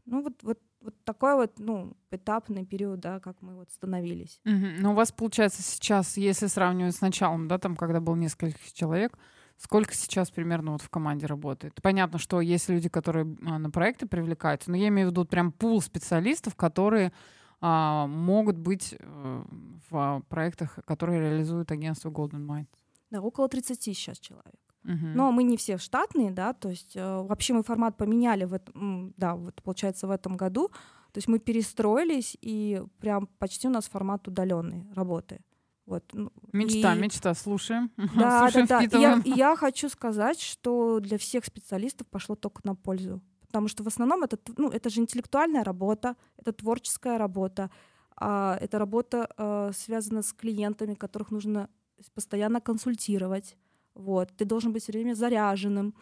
Ну, 0.06 0.24
вот, 0.24 0.44
вот, 0.44 0.60
вот 0.82 0.96
такой 1.04 1.36
вот, 1.36 1.60
ну, 1.60 1.96
этапный 2.12 2.65
период, 2.65 3.00
да, 3.00 3.20
как 3.20 3.41
мы 3.41 3.56
вот 3.56 3.72
становились. 3.72 4.39
Мгм. 4.44 4.80
Ну, 4.80 4.91
у 4.91 4.96
вас, 4.96 5.12
получается, 5.12 5.62
сейчас, 5.62 6.17
если 6.17 6.48
сравнивать 6.48 6.96
с 6.96 7.02
началом, 7.02 7.48
да, 7.48 7.58
там, 7.58 7.76
когда 7.76 8.00
был 8.00 8.15
несколько 8.15 8.60
человек, 8.74 9.17
сколько 9.58 9.94
сейчас 9.94 10.32
примерно 10.32 10.72
вот 10.72 10.82
в 10.82 10.89
команде 10.89 11.28
работает? 11.28 11.80
Понятно, 11.82 12.17
что 12.17 12.41
есть 12.41 12.67
люди, 12.70 12.89
которые 12.89 13.38
а, 13.46 13.60
на 13.60 13.70
проекты 13.70 14.08
привлекаются, 14.08 14.72
но 14.72 14.78
я 14.78 14.88
имею 14.88 15.10
в 15.10 15.12
виду 15.12 15.26
прям 15.26 15.52
пул 15.52 15.82
специалистов, 15.82 16.56
которые 16.56 17.13
а, 17.62 18.08
могут 18.08 18.58
быть 18.58 18.96
э, 18.98 19.44
в 19.89 19.96
а, 19.96 20.22
проектах, 20.30 20.80
которые 20.86 21.22
реализует 21.22 21.72
агентство 21.72 22.10
Golden 22.10 22.46
Mind. 22.48 22.67
Да, 23.12 23.21
около 23.21 23.47
30 23.47 23.82
сейчас 23.82 24.19
человек. 24.19 24.56
Мгм. 24.84 25.13
Но 25.13 25.32
мы 25.32 25.43
не 25.43 25.58
все 25.58 25.78
штатные, 25.78 26.32
да, 26.32 26.54
то 26.54 26.69
есть 26.69 26.95
э, 26.95 27.21
вообще 27.21 27.54
мы 27.54 27.62
формат 27.62 27.97
поменяли, 27.97 28.45
в 28.45 28.54
этом, 28.54 29.13
да, 29.17 29.36
вот 29.36 29.62
получается 29.62 30.08
в 30.08 30.12
этом 30.12 30.38
году. 30.38 30.69
То 31.12 31.17
есть 31.17 31.28
мы 31.28 31.39
перестроились, 31.39 32.38
и 32.41 32.82
прям 33.00 33.28
почти 33.38 33.67
у 33.67 33.71
нас 33.71 33.88
формат 33.88 34.28
удаленной 34.28 34.88
работы. 34.95 35.41
Вот. 35.86 36.06
ну, 36.13 36.32
Мечта, 36.54 36.95
и- 36.95 37.00
мечта, 37.00 37.34
слушаем. 37.34 37.91
Да, 38.15 38.50
слушаем, 38.50 38.65
да, 38.65 38.80
да. 38.80 38.84
И 38.84 38.84
я, 38.84 38.88
впитываем. 38.88 39.21
и 39.21 39.38
я 39.38 39.56
хочу 39.56 39.89
сказать, 39.89 40.39
что 40.39 41.00
для 41.00 41.17
всех 41.17 41.45
специалистов 41.45 42.08
пошло 42.08 42.36
только 42.36 42.62
на 42.63 42.76
пользу. 42.76 43.21
Потому 43.47 43.67
что 43.67 43.84
в 43.84 43.88
основном 43.88 44.24
это, 44.24 44.38
ну, 44.58 44.69
это 44.69 44.89
же 44.89 45.02
интеллектуальная 45.02 45.65
работа, 45.65 46.15
это 46.38 46.54
творческая 46.54 47.17
работа, 47.17 47.69
а, 48.15 48.58
это 48.62 48.80
работа 48.80 49.28
а, 49.36 49.71
связана 49.74 50.21
с 50.21 50.32
клиентами, 50.32 50.93
которых 50.93 51.32
нужно 51.32 51.69
постоянно 52.10 52.62
консультировать. 52.62 53.58
Вот. 53.94 54.30
Ты 54.38 54.46
должен 54.46 54.72
быть 54.72 54.84
все 54.84 54.92
время 54.92 55.14
заряженным. 55.14 55.94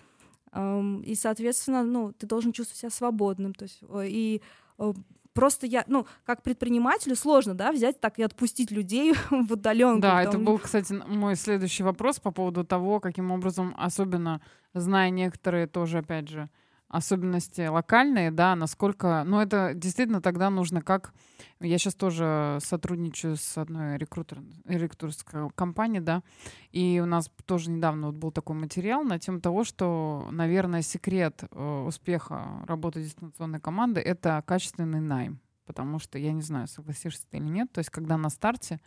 ам, 0.52 1.02
И, 1.02 1.16
соответственно, 1.16 1.84
ну, 1.84 2.12
ты 2.12 2.28
должен 2.28 2.52
чувствовать 2.52 2.80
себя 2.80 2.90
свободным. 2.90 3.54
То 3.54 3.64
есть, 3.64 3.80
э, 3.82 4.08
и 4.08 4.42
э, 4.78 4.94
просто 5.34 5.68
я, 5.68 5.84
ну, 5.88 6.06
как 6.26 6.44
предпринимателю 6.44 7.16
сложно, 7.16 7.56
да, 7.56 7.72
взять 7.72 8.00
так 8.00 8.20
и 8.20 8.24
отпустить 8.24 8.72
людей 8.72 9.14
в 9.30 9.54
удаленку. 9.54 10.02
Да, 10.02 10.24
это 10.24 10.38
был, 10.38 10.58
кстати, 10.58 10.94
мой 10.94 11.36
следующий 11.36 11.84
вопрос 11.84 12.20
по 12.20 12.32
поводу 12.32 12.64
того, 12.64 13.00
каким 13.00 13.32
образом, 13.32 13.74
особенно 13.78 14.42
зная 14.74 15.10
некоторые 15.10 15.68
тоже, 15.68 16.00
опять 16.00 16.28
же, 16.30 16.50
особенности 16.89 17.67
локальные, 17.67 18.32
да, 18.32 18.56
насколько, 18.56 19.23
ну 19.25 19.39
это 19.39 19.73
действительно 19.75 20.21
тогда 20.21 20.49
нужно 20.49 20.82
как, 20.82 21.13
я 21.60 21.78
сейчас 21.78 21.93
тоже 21.93 22.58
сотрудничаю 22.62 23.38
с 23.38 23.58
одной 23.58 23.97
рекрутер, 23.97 24.41
рекрутерской 24.65 25.49
компанией, 25.52 26.02
да, 26.02 26.23
и 26.71 26.99
у 27.02 27.06
нас 27.06 27.32
тоже 27.45 27.69
недавно 27.69 28.08
вот 28.08 28.15
был 28.15 28.32
такой 28.32 28.56
материал 28.56 29.04
на 29.04 29.19
тему 29.19 29.39
того, 29.39 29.63
что, 29.63 30.28
наверное, 30.32 30.82
секрет 30.82 31.43
э, 31.43 31.84
успеха 31.88 32.63
работы 32.67 33.04
дистанционной 33.04 33.60
команды— 33.60 34.02
это 34.02 34.43
качественный 34.45 34.99
найм, 34.99 35.39
потому 35.67 35.99
что, 35.99 36.17
я 36.17 36.32
не 36.34 36.41
знаю, 36.41 36.67
согласишься 36.67 37.23
ты 37.30 37.38
или 37.38 37.45
нет, 37.45 37.71
то 37.71 37.80
есть 37.80 37.91
когда 37.91 38.17
на 38.17 38.30
старте 38.30 38.82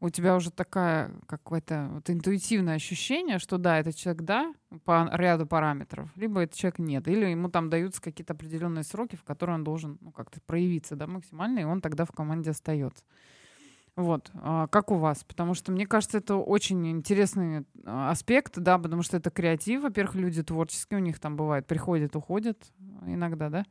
у 0.00 0.10
тебя 0.10 0.36
уже 0.36 0.50
такая 0.50 1.12
какое-то 1.26 1.88
вот 1.92 2.10
интуитивное 2.10 2.74
ощущение, 2.74 3.38
что 3.38 3.58
да, 3.58 3.78
этот 3.78 3.96
человек 3.96 4.22
да, 4.22 4.54
по 4.84 5.08
ряду 5.12 5.46
параметров, 5.46 6.10
либо 6.16 6.40
этот 6.40 6.56
человек 6.56 6.78
нет, 6.78 7.08
или 7.08 7.26
ему 7.26 7.48
там 7.48 7.70
даются 7.70 8.02
какие-то 8.02 8.34
определенные 8.34 8.84
сроки, 8.84 9.16
в 9.16 9.24
которые 9.24 9.54
он 9.54 9.64
должен 9.64 9.98
ну, 10.00 10.12
как-то 10.12 10.40
проявиться 10.40 10.96
да, 10.96 11.06
максимально, 11.06 11.60
и 11.60 11.64
он 11.64 11.80
тогда 11.80 12.04
в 12.04 12.12
команде 12.12 12.50
остается. 12.50 13.04
Вот, 13.96 14.32
а 14.34 14.66
как 14.66 14.90
у 14.90 14.96
вас? 14.96 15.22
Потому 15.22 15.54
что 15.54 15.70
мне 15.70 15.86
кажется, 15.86 16.18
это 16.18 16.34
очень 16.34 16.84
интересный 16.90 17.64
а, 17.84 18.10
аспект, 18.10 18.58
да, 18.58 18.76
потому 18.76 19.02
что 19.02 19.16
это 19.16 19.30
креатив, 19.30 19.82
во-первых, 19.82 20.16
люди 20.16 20.42
творческие, 20.42 20.98
у 20.98 21.02
них 21.02 21.20
там 21.20 21.36
бывает, 21.36 21.68
приходят, 21.68 22.16
уходят 22.16 22.58
иногда, 23.06 23.50
да, 23.50 23.64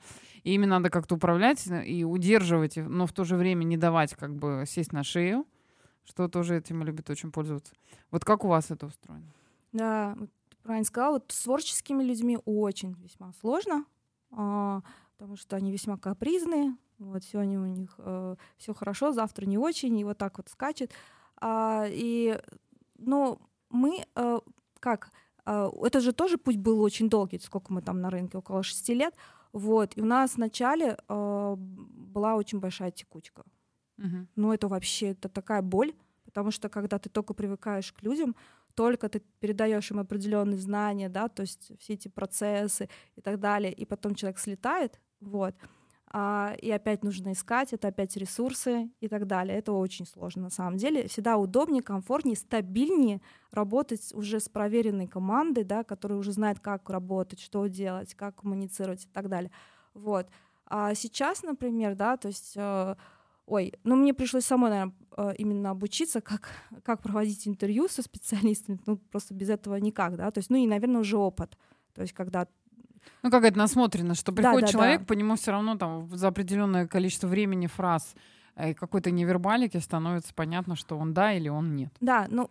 и 0.43 0.53
ими 0.53 0.65
надо 0.65 0.89
как-то 0.89 1.15
управлять 1.15 1.67
и 1.67 2.05
удерживать, 2.05 2.77
но 2.77 3.05
в 3.05 3.11
то 3.11 3.25
же 3.25 3.35
время 3.35 3.65
не 3.65 3.75
давать 3.75 4.13
как 4.13 4.33
бы 4.33 4.63
сесть 4.65 4.93
на 4.93 5.03
шею, 5.03 5.45
что 6.05 6.27
тоже 6.27 6.57
этим 6.57 6.83
любит 6.83 7.09
очень 7.09 7.31
пользоваться. 7.31 7.73
Вот 8.11 8.25
как 8.25 8.43
у 8.45 8.47
вас 8.47 8.71
это 8.71 8.85
устроено? 8.85 9.31
Да, 9.71 10.17
правильно 10.63 10.85
сказала, 10.85 11.13
вот 11.13 11.31
с 11.31 11.43
творческими 11.43 12.03
людьми 12.03 12.37
очень 12.45 12.93
весьма 13.01 13.33
сложно, 13.39 13.85
а, 14.31 14.81
потому 15.17 15.35
что 15.35 15.55
они 15.55 15.71
весьма 15.71 15.97
капризные, 15.97 16.75
вот 16.99 17.23
сегодня 17.23 17.59
у 17.59 17.65
них 17.65 17.95
э, 17.97 18.35
все 18.57 18.73
хорошо, 18.73 19.11
завтра 19.11 19.45
не 19.45 19.57
очень, 19.57 19.97
и 19.97 20.03
вот 20.03 20.17
так 20.17 20.37
вот 20.37 20.49
скачет. 20.49 20.91
А, 21.37 21.85
и, 21.89 22.39
ну, 22.97 23.39
мы, 23.69 24.05
э, 24.15 24.39
как, 24.79 25.11
э, 25.45 25.69
это 25.83 25.99
же 25.99 26.13
тоже 26.13 26.37
путь 26.37 26.57
был 26.57 26.81
очень 26.81 27.09
долгий, 27.09 27.39
сколько 27.39 27.73
мы 27.73 27.81
там 27.81 27.99
на 27.99 28.09
рынке, 28.09 28.37
около 28.37 28.63
шести 28.63 28.93
лет, 28.93 29.15
вот, 29.51 29.97
и 29.97 30.01
у 30.01 30.05
нас 30.05 30.35
вначале 30.35 30.97
э, 31.07 31.55
была 31.57 32.35
очень 32.35 32.59
большая 32.59 32.91
текучка. 32.91 33.43
Мгм. 33.97 34.27
Ну, 34.35 34.53
это 34.53 34.67
вообще, 34.67 35.09
это 35.11 35.29
такая 35.29 35.61
боль, 35.61 35.93
потому 36.25 36.51
что 36.51 36.69
когда 36.69 36.97
ты 36.99 37.09
только 37.09 37.33
привыкаешь 37.33 37.91
к 37.93 38.01
людям, 38.03 38.35
только 38.75 39.07
ты 39.07 39.21
передаешь 39.39 39.91
им 39.91 39.99
определенные 39.99 40.57
знания, 40.57 41.09
да, 41.09 41.27
то 41.29 41.41
есть 41.41 41.71
все 41.79 41.93
эти 41.93 42.07
процессы 42.07 42.89
и 43.15 43.21
так 43.21 43.39
далее, 43.39 43.71
и 43.71 43.85
потом 43.85 44.15
человек 44.15 44.39
слетает, 44.39 44.99
вот, 45.19 45.55
а, 46.15 46.55
и 46.61 46.69
опять 46.71 47.03
нужно 47.03 47.31
искать, 47.33 47.73
это 47.73 47.87
опять 47.87 48.15
ресурсы 48.17 48.91
и 48.99 49.07
так 49.07 49.25
далее. 49.25 49.57
Это 49.57 49.71
очень 49.73 50.05
сложно 50.05 50.43
на 50.43 50.49
самом 50.51 50.77
деле. 50.77 51.07
Всегда 51.07 51.37
удобнее, 51.37 51.81
комфортнее, 51.81 52.35
стабильнее 52.37 53.19
работать 53.51 54.13
уже 54.13 54.39
с 54.39 54.47
проверенной 54.47 55.07
командой, 55.07 55.63
да, 55.63 55.83
которая 55.83 56.19
уже 56.19 56.31
знает, 56.31 56.59
как 56.59 56.87
работать, 56.91 57.39
что 57.39 57.65
делать, 57.65 58.13
как 58.13 58.35
коммуницировать 58.35 59.05
и 59.05 59.07
так 59.07 59.27
далее. 59.27 59.49
Вот. 59.95 60.27
А 60.67 60.93
сейчас, 60.95 61.41
например, 61.43 61.95
да, 61.95 62.15
то 62.17 62.27
есть 62.27 62.53
э, 62.55 62.95
Ой, 63.45 63.73
ну 63.83 63.95
мне 63.95 64.13
пришлось 64.13 64.45
самой, 64.45 64.69
наверное, 64.69 64.95
э, 65.17 65.33
именно 65.37 65.71
обучиться, 65.71 66.21
как, 66.21 66.49
как 66.83 67.01
проводить 67.01 67.47
интервью 67.47 67.87
со 67.89 68.01
специалистами, 68.01 68.79
ну 68.85 68.97
просто 68.97 69.33
без 69.33 69.49
этого 69.49 69.75
никак, 69.75 70.15
да, 70.15 70.31
то 70.31 70.39
есть, 70.39 70.49
ну 70.49 70.57
и, 70.57 70.65
наверное, 70.65 71.01
уже 71.01 71.17
опыт, 71.17 71.57
то 71.93 72.01
есть 72.01 72.13
когда 72.13 72.47
Ну, 73.21 73.29
какая-то 73.29 73.57
насмотренность, 73.57 74.21
что 74.21 74.31
приходит 74.31 74.67
да, 74.67 74.71
человек, 74.71 74.99
да. 75.01 75.05
по 75.05 75.13
нему 75.13 75.35
все 75.35 75.51
равно 75.51 75.77
там 75.77 76.07
за 76.15 76.29
определенное 76.29 76.87
количество 76.87 77.27
времени 77.27 77.67
фраз 77.67 78.15
э, 78.55 78.71
и 78.71 78.73
какой-то 78.73 79.11
невербалики 79.11 79.77
становится 79.77 80.33
понятно, 80.33 80.75
что 80.77 80.97
он 80.97 81.13
да 81.13 81.33
или 81.33 81.49
он 81.49 81.73
нет. 81.73 81.93
Да, 81.99 82.27
ну 82.29 82.49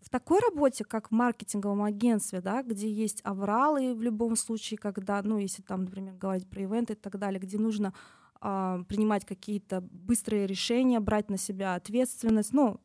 в 0.00 0.10
такой 0.10 0.40
работе, 0.40 0.84
как 0.84 1.08
в 1.08 1.10
маркетинговом 1.10 1.82
агентстве, 1.82 2.40
да, 2.40 2.62
где 2.62 2.90
есть 2.90 3.20
авралы 3.24 3.94
в 3.94 4.02
любом 4.02 4.36
случае, 4.36 4.78
когда, 4.78 5.20
ну, 5.22 5.38
если 5.38 5.60
там, 5.62 5.84
например, 5.84 6.14
говорить 6.14 6.48
про 6.48 6.62
ивенты 6.62 6.92
и 6.92 6.96
так 6.96 7.18
далее, 7.18 7.40
где 7.40 7.58
нужно 7.58 7.92
принимать 8.40 9.24
какие-то 9.24 9.80
быстрые 9.80 10.46
решения, 10.46 11.00
брать 11.00 11.28
на 11.28 11.36
себя 11.36 11.74
ответственность, 11.74 12.52
ну, 12.52 12.80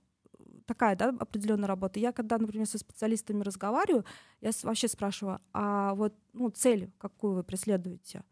такая, 0.66 0.96
да, 0.96 1.10
определенная 1.20 1.68
работа. 1.68 2.00
Я 2.00 2.12
когда, 2.12 2.38
например, 2.38 2.68
со 2.68 2.78
специалистами 2.78 3.44
разговариваю, 3.44 4.06
я 4.42 4.52
вообще 4.64 4.88
спрашиваю, 4.88 5.40
а 5.54 5.94
вот, 5.96 6.16
ну, 6.34 6.50
цель, 6.50 6.92
какую 6.98 7.34
вы 7.34 7.44
преследуете 7.44 8.24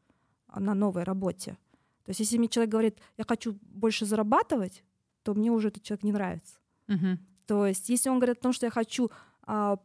а, 0.48 0.60
на 0.60 0.74
новой 0.74 1.04
работе? 1.04 1.58
То 2.04 2.10
есть 2.10 2.20
если 2.20 2.38
мне 2.38 2.48
человек 2.48 2.72
говорит, 2.72 3.00
я 3.18 3.26
хочу 3.28 3.58
больше 3.62 4.06
зарабатывать, 4.06 4.84
то 5.24 5.34
мне 5.34 5.52
уже 5.52 5.68
этот 5.68 5.84
человек 5.84 6.04
не 6.04 6.12
нравится. 6.12 6.58
Мгм. 6.88 7.20
То 7.46 7.68
есть, 7.68 7.90
если 7.90 8.10
он 8.10 8.18
говорит 8.18 8.40
о 8.40 8.44
том, 8.44 8.54
что 8.54 8.66
я 8.66 8.72
хочу 8.72 9.06
а, 9.08 9.14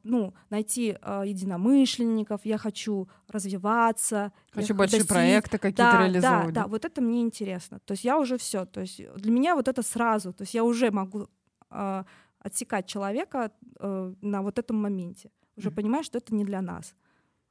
ну, 0.03 0.35
найти 0.51 0.97
а, 1.03 1.25
единомышленников, 1.25 2.45
я 2.45 2.59
хочу 2.59 3.09
развиваться, 3.29 4.33
Хочу 4.53 4.75
большие 4.75 5.01
достичь- 5.01 5.09
проекты 5.09 5.59
какие-то 5.59 5.93
да, 5.93 6.01
реализовывать. 6.03 6.55
Да, 6.55 6.63
да, 6.63 6.67
вот 6.69 6.85
это 6.85 7.01
мне 7.01 7.23
интересно. 7.23 7.81
То 7.81 7.93
есть 7.93 8.05
я 8.05 8.19
уже 8.19 8.37
все. 8.37 8.65
То 8.67 8.81
есть 8.81 9.01
для 9.17 9.31
меня 9.31 9.55
вот 9.55 9.69
это 9.69 9.83
сразу. 9.83 10.33
То 10.33 10.43
есть 10.43 10.55
я 10.55 10.63
уже 10.63 10.91
могу 10.91 11.29
а, 11.71 12.05
отсекать 12.39 12.87
человека 12.87 13.51
э, 13.81 14.15
на 14.21 14.43
вот 14.43 14.59
этом 14.59 14.77
моменте. 14.77 15.31
Уже 15.57 15.69
Мгм. 15.71 15.77
понимаю, 15.77 16.05
что 16.05 16.19
это 16.19 16.35
не 16.35 16.45
для 16.45 16.63
нас. 16.63 16.95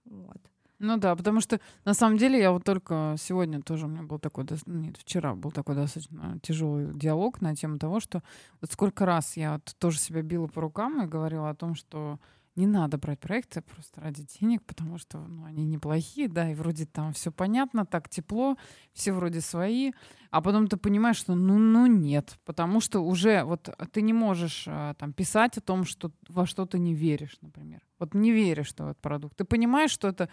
Вот. 0.05 0.37
Ну 0.79 0.97
да, 0.97 1.15
потому 1.15 1.39
что 1.39 1.59
на 1.85 1.93
самом 1.93 2.17
деле 2.17 2.39
я 2.39 2.51
вот 2.51 2.63
только 2.63 3.15
сегодня 3.17 3.61
тоже 3.61 3.85
у 3.85 3.89
меня 3.89 4.03
был 4.03 4.19
такой, 4.19 4.45
ну, 4.65 4.79
нет, 4.79 4.97
вчера 4.97 5.33
был 5.33 5.51
такой 5.51 5.75
достаточно 5.75 6.37
тяжелый 6.41 6.93
диалог 6.93 7.39
на 7.41 7.55
тему 7.55 7.79
того, 7.79 7.99
что 7.99 8.21
вот 8.59 8.71
сколько 8.71 9.05
раз 9.05 9.37
я 9.37 9.53
вот 9.53 9.75
тоже 9.79 9.99
себя 9.99 10.21
била 10.21 10.47
по 10.47 10.61
рукам 10.61 11.01
и 11.01 11.07
говорила 11.07 11.49
о 11.49 11.55
том, 11.55 11.75
что 11.75 12.19
не 12.55 12.67
надо 12.67 12.97
брать 12.97 13.19
проекты 13.19 13.61
просто 13.61 14.01
ради 14.01 14.25
денег, 14.39 14.63
потому 14.63 14.97
что 14.97 15.19
ну, 15.19 15.45
они 15.45 15.65
неплохие, 15.65 16.27
да, 16.29 16.49
и 16.49 16.55
вроде 16.55 16.85
там 16.85 17.11
все 17.11 17.31
понятно, 17.31 17.85
так 17.85 18.09
тепло, 18.09 18.57
все 18.93 19.11
вроде 19.11 19.41
свои, 19.41 19.91
а 20.31 20.41
потом 20.41 20.67
ты 20.67 20.77
понимаешь, 20.77 21.17
что 21.17 21.35
ну, 21.35 21.57
ну 21.57 21.85
нет, 21.85 22.37
потому 22.45 22.79
что 22.79 23.01
уже 23.01 23.43
вот 23.43 23.69
ты 23.91 24.01
не 24.01 24.13
можешь 24.13 24.65
а, 24.67 24.93
там 24.95 25.11
писать 25.13 25.57
о 25.57 25.61
том, 25.61 25.83
что 25.83 26.11
во 26.29 26.45
что 26.45 26.65
ты 26.65 26.79
не 26.79 26.93
веришь, 26.93 27.37
например. 27.41 27.81
Вот 27.99 28.13
не 28.13 28.31
веришь 28.31 28.69
в 28.69 28.79
этот 28.79 28.99
продукт. 28.99 29.37
Ты 29.37 29.43
понимаешь, 29.43 29.91
что 29.91 30.07
это 30.07 30.29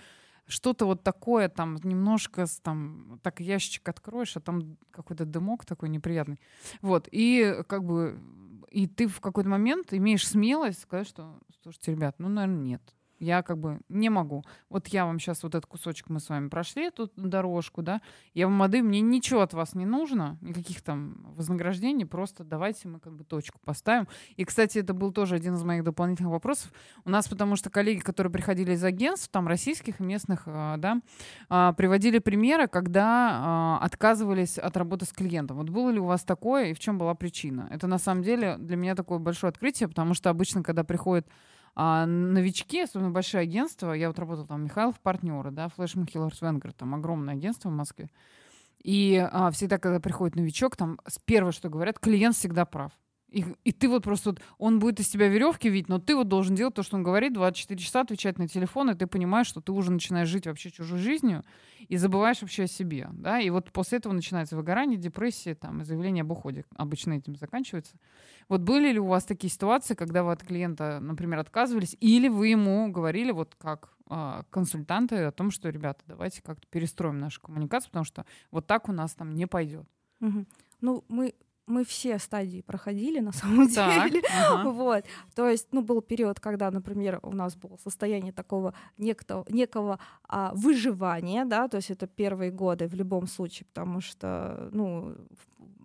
что-то 0.47 0.87
вот 0.87 1.03
такое, 1.03 1.49
там, 1.49 1.79
немножко, 1.83 2.47
там, 2.63 3.21
так 3.23 3.41
ящичек 3.41 3.89
откроешь, 3.89 4.37
а 4.37 4.41
там 4.41 4.77
какой-то 4.91 5.25
дымок 5.25 5.65
такой 5.65 5.89
неприятный. 5.89 6.41
Вот, 6.81 7.09
и 7.11 7.63
как 7.67 7.85
бы, 7.85 8.19
и 8.71 8.87
ты 8.87 9.07
в 9.07 9.21
какой-то 9.21 9.49
момент 9.49 9.93
имеешь 9.93 10.27
смелость 10.27 10.81
сказать, 10.81 11.09
что, 11.09 11.39
слушайте, 11.63 11.93
ребят, 11.93 12.17
ну, 12.19 12.29
наверное, 12.29 12.63
нет. 12.63 12.95
Я 13.23 13.43
как 13.43 13.57
бы 13.57 13.79
не 13.89 14.11
могу. 14.11 14.45
Вот 14.69 14.89
я 14.89 15.07
вам 15.07 15.21
сейчас 15.21 15.45
вот 15.45 15.55
этот 15.55 15.67
кусочек 15.67 16.09
мы 16.09 16.19
с 16.19 16.29
вами 16.29 16.49
прошли, 16.49 16.91
тут 16.91 17.13
дорожку, 17.15 17.81
да. 17.81 18.03
Я 18.35 18.49
вам 18.49 18.57
моды, 18.57 18.83
мне 18.83 19.01
ничего 19.01 19.43
от 19.43 19.55
вас 19.55 19.75
не 19.75 19.87
нужно, 19.87 20.39
никаких 20.41 20.83
там 20.83 21.33
вознаграждений, 21.37 22.05
просто 22.05 22.43
давайте 22.43 22.89
мы 22.89 22.99
как 22.99 23.13
бы 23.13 23.23
точку 23.23 23.61
поставим. 23.65 24.09
И, 24.35 24.45
кстати, 24.45 24.79
это 24.79 24.93
был 24.93 25.13
тоже 25.13 25.37
один 25.37 25.55
из 25.55 25.63
моих 25.63 25.85
дополнительных 25.85 26.33
вопросов. 26.33 26.73
У 27.05 27.11
нас, 27.11 27.29
потому 27.29 27.55
что 27.55 27.71
коллеги, 27.71 28.01
которые 28.01 28.33
приходили 28.33 28.73
из 28.73 28.83
агентств, 28.83 29.29
там 29.31 29.47
российских 29.47 30.01
и 30.01 30.03
местных, 30.03 30.43
а, 30.47 30.77
да, 30.79 31.01
а, 31.49 31.75
приводили 31.75 32.19
примеры, 32.19 32.67
когда 32.67 33.31
а, 33.35 33.79
отказывались 33.83 34.59
от 34.59 34.77
работы 34.77 35.05
с 35.05 35.13
клиентом. 35.13 35.59
Вот 35.59 35.71
было 35.71 35.91
ли 35.91 36.01
у 36.01 36.07
вас 36.07 36.25
такое 36.25 36.71
и 36.71 36.75
в 36.75 36.81
чем 36.81 36.99
была 36.99 37.15
причина? 37.15 37.69
Это 37.71 37.87
на 37.87 37.99
самом 37.99 38.25
деле 38.25 38.57
для 38.59 38.75
меня 38.75 38.97
такое 38.97 39.21
большое 39.21 39.51
открытие, 39.51 39.89
потому 39.89 40.15
что 40.15 40.29
обычно, 40.29 40.65
когда 40.65 40.83
приходят 40.83 41.29
а, 41.75 42.07
новички, 42.07 42.81
особенно 42.83 43.11
большие 43.11 43.41
агентства, 43.43 43.93
я 43.93 44.09
вот 44.09 44.19
работала 44.19 44.47
там, 44.47 44.65
Михайлов 44.65 45.01
партнеры, 45.01 45.51
да, 45.51 45.69
FleishmanHillard 45.69 46.41
Vanguard, 46.43 46.73
там 46.73 46.95
огромное 46.95 47.35
агентство 47.35 47.69
в 47.71 47.73
Москве. 47.73 48.11
И 48.83 49.17
а, 49.33 49.51
всегда, 49.51 49.79
когда 49.79 50.01
приходит 50.01 50.37
новичок, 50.37 50.77
там 50.77 50.99
с- 51.07 51.19
первое, 51.25 51.53
что 51.53 51.69
говорят, 51.69 51.99
клиент 51.99 52.37
всегда 52.37 52.65
прав. 52.65 52.93
И, 53.33 53.45
и 53.65 53.73
ты 53.73 53.89
вот 53.89 54.05
просто, 54.05 54.31
вот, 54.31 54.41
он 54.59 54.79
будет 54.79 55.01
из 55.01 55.09
тебя 55.09 55.29
веревки 55.29 55.69
видеть, 55.71 55.89
но 55.89 55.99
ты 55.99 56.15
вот 56.15 56.29
должен 56.29 56.55
делать 56.55 56.75
то, 56.75 56.83
что 56.83 56.97
он 56.97 57.03
говорит, 57.03 57.33
24 57.33 57.81
часа 57.81 58.03
отвечать 58.03 58.39
на 58.39 58.47
телефон, 58.47 58.91
и 58.91 58.95
ты 58.95 59.07
понимаешь, 59.07 59.47
что 59.47 59.61
ты 59.61 59.73
уже 59.73 59.91
начинаешь 59.91 60.29
жить 60.29 60.47
вообще 60.47 60.71
чужой 60.71 60.99
жизнью 60.99 61.43
и 61.89 61.97
забываешь 61.97 62.43
вообще 62.43 62.65
о 62.65 62.67
себе, 62.67 63.09
да, 63.13 63.41
и 63.41 63.49
вот 63.49 63.73
после 63.73 63.99
этого 63.99 64.13
начинается 64.13 64.55
выгорание, 64.55 64.99
депрессия, 64.99 65.55
там, 65.55 65.83
заявление 65.85 66.23
об 66.23 66.31
уходе. 66.31 66.65
Обычно 66.77 67.15
этим 67.15 67.35
заканчивается. 67.37 67.97
Вот 68.49 68.61
были 68.61 68.93
ли 68.93 68.99
у 68.99 69.07
вас 69.07 69.25
такие 69.25 69.51
ситуации, 69.51 69.95
когда 69.95 70.23
вы 70.23 70.33
от 70.33 70.43
клиента, 70.43 70.99
например, 71.01 71.39
отказывались, 71.39 71.97
или 72.01 72.29
вы 72.29 72.49
ему 72.49 72.93
говорили, 72.93 73.33
вот 73.33 73.55
как 73.57 73.95
а, 74.15 74.45
консультанты, 74.51 75.17
о 75.25 75.33
том, 75.33 75.51
что, 75.51 75.71
ребята, 75.71 76.03
давайте 76.07 76.43
как-то 76.43 76.67
перестроим 76.69 77.19
нашу 77.19 77.41
коммуникацию, 77.41 77.91
потому 77.91 78.05
что 78.05 78.27
вот 78.51 78.67
так 78.67 78.91
у 78.91 78.93
нас 78.93 79.15
там 79.15 79.35
не 79.35 79.47
пойдет. 79.47 79.87
Мгм. 80.21 80.47
Ну, 80.83 81.03
мы, 81.09 81.35
мы 81.67 81.85
все 81.85 82.19
стадии 82.19 82.61
проходили 82.61 83.21
на 83.21 83.33
самом 83.41 83.69
Так, 83.69 84.11
деле. 84.11 84.23
ага. 84.31 84.71
Вот. 84.71 85.05
То 85.35 85.49
есть, 85.49 85.69
ну, 85.73 85.83
был 85.83 86.03
период, 86.03 86.41
когда, 86.41 86.71
например, 86.71 87.21
у 87.23 87.33
нас 87.33 87.57
было 87.57 87.77
состояние 87.77 88.33
такого 88.33 88.75
некто, 88.99 89.45
некого 89.49 89.99
а, 90.29 90.53
выживания, 90.55 91.45
да, 91.45 91.69
то 91.69 91.77
есть 91.77 91.91
это 91.91 92.07
первые 92.07 92.51
годы 92.51 92.89
в 92.89 92.95
любом 92.95 93.27
случае, 93.27 93.67
потому 93.67 94.01
что, 94.01 94.69
ну, 94.73 95.15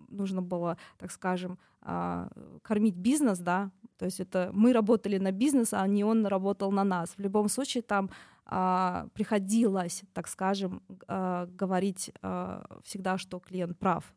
нужно 0.10 0.42
было, 0.42 0.78
так 0.98 1.12
скажем, 1.12 1.58
а, 1.82 2.30
кормить 2.64 2.96
бизнес, 2.96 3.40
да, 3.40 3.72
то 3.98 4.06
есть 4.06 4.20
это 4.20 4.52
мы 4.54 4.74
работали 4.74 5.18
на 5.18 5.32
бизнес, 5.32 5.74
а 5.74 5.88
не 5.88 6.04
он 6.04 6.26
работал 6.26 6.72
на 6.72 6.84
нас. 6.84 7.10
В 7.18 7.20
любом 7.20 7.50
случае 7.50 7.82
там 7.82 8.10
а, 8.46 9.08
приходилось, 9.14 10.04
так 10.14 10.28
скажем, 10.28 10.82
а, 11.08 11.48
говорить 11.48 12.12
а, 12.22 12.64
всегда, 12.84 13.18
что 13.18 13.40
клиент 13.40 13.78
прав. 13.78 14.14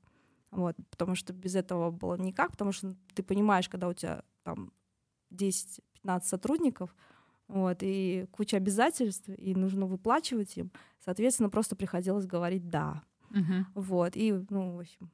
Вот, 0.51 0.77
потому 0.91 1.15
что 1.15 1.33
без 1.33 1.55
этого 1.55 1.91
было 1.91 2.17
никак, 2.17 2.53
потому 2.53 2.73
что 2.73 2.97
ты 3.15 3.23
понимаешь, 3.23 3.69
когда 3.69 3.89
у 3.89 3.93
тебя 3.93 4.25
там 4.43 4.73
10-15 5.31 6.25
сотрудников, 6.25 6.95
вот, 7.47 7.79
и 7.83 8.27
куча 8.33 8.57
обязательств, 8.57 9.29
и 9.29 9.55
нужно 9.55 9.87
выплачивать 9.87 10.57
им, 10.57 10.73
соответственно, 11.05 11.51
просто 11.51 11.77
приходилось 11.77 12.27
говорить 12.27 12.69
«да». 12.69 13.03
Мгм. 13.31 13.67
Вот, 13.75 14.17
и, 14.17 14.33
ну, 14.51 14.77
в 14.77 14.81
общем, 14.81 15.11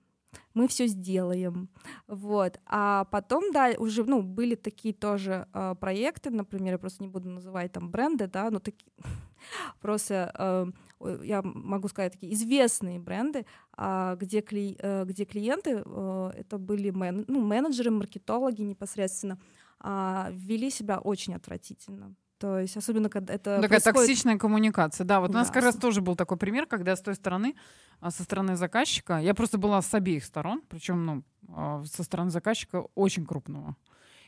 мы 0.55 0.69
все 0.69 0.87
сделаем, 0.87 1.69
вот. 2.07 2.59
А 2.67 3.05
потом, 3.05 3.53
да, 3.53 3.73
уже, 3.79 4.05
ну, 4.05 4.23
были 4.23 4.55
такие 4.55 4.95
тоже 4.95 5.47
э, 5.53 5.75
проекты, 5.79 6.31
например, 6.31 6.73
я 6.73 6.79
просто 6.79 7.03
не 7.03 7.09
буду 7.09 7.29
называть 7.29 7.73
там 7.73 7.91
бренды, 7.91 8.27
да, 8.27 8.51
но 8.51 8.59
такие 8.59 8.91
просто 9.81 10.73
э, 11.01 11.17
я 11.25 11.43
могу 11.43 11.89
сказать 11.89 12.13
такие 12.13 12.33
известные 12.35 12.99
бренды, 12.99 13.47
э, 13.77 14.17
где, 14.19 14.43
кли, 14.43 14.77
э, 14.79 15.05
где 15.05 15.25
клиенты 15.25 15.83
э, 15.85 16.31
это 16.35 16.59
были 16.59 16.91
мен, 16.91 17.25
ну, 17.29 17.41
менеджеры, 17.41 17.91
маркетологи 17.91 18.63
непосредственно, 18.63 19.39
э, 19.83 20.29
вели 20.33 20.71
себя 20.71 20.99
очень 20.99 21.35
отвратительно. 21.35 22.15
То 22.39 22.59
есть, 22.59 22.77
особенно 22.77 23.09
когда 23.09 23.35
это 23.35 23.57
Такая 23.57 23.81
происходит... 23.81 23.97
токсичная 23.97 24.39
коммуникация. 24.39 25.05
Да, 25.05 25.21
вот 25.21 25.31
да. 25.31 25.39
у 25.39 25.41
нас 25.41 25.51
как 25.51 25.63
раз 25.65 25.77
тоже 25.77 26.01
был 26.01 26.17
такой 26.17 26.37
пример, 26.37 26.67
когда 26.67 26.95
с 26.95 27.01
той 27.01 27.15
стороны, 27.15 27.55
а, 28.01 28.11
со 28.11 28.25
стороны 28.25 28.57
заказчика, 28.57 29.19
я 29.19 29.35
просто 29.35 29.59
была 29.59 29.81
с 29.81 29.95
обеих 29.95 30.25
сторон, 30.25 30.63
причем, 30.69 31.07
ну, 31.07 31.23
а, 31.49 31.83
со 31.85 32.03
стороны 32.03 32.31
заказчика 32.31 32.87
очень 32.95 33.25
крупного. 33.25 33.77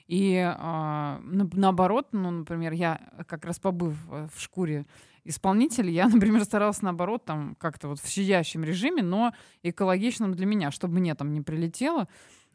И 0.06 0.36
а, 0.42 1.20
наоборот, 1.22 2.08
ну, 2.12 2.30
например, 2.30 2.72
я 2.72 2.98
как 3.26 3.44
раз 3.44 3.58
побыв 3.58 3.94
в 4.06 4.40
шкуре 4.40 4.86
исполнителя, 5.24 5.90
я, 5.90 6.08
например, 6.08 6.44
старалась 6.44 6.80
наоборот 6.80 7.24
там 7.26 7.56
как-то 7.56 7.88
вот 7.88 8.00
в 8.00 8.08
сидящем 8.08 8.64
режиме, 8.64 9.02
но 9.02 9.32
экологичном 9.62 10.32
для 10.32 10.46
меня, 10.46 10.70
чтобы 10.70 10.94
мне 10.94 11.14
там 11.14 11.32
не 11.32 11.42
прилетело. 11.42 12.08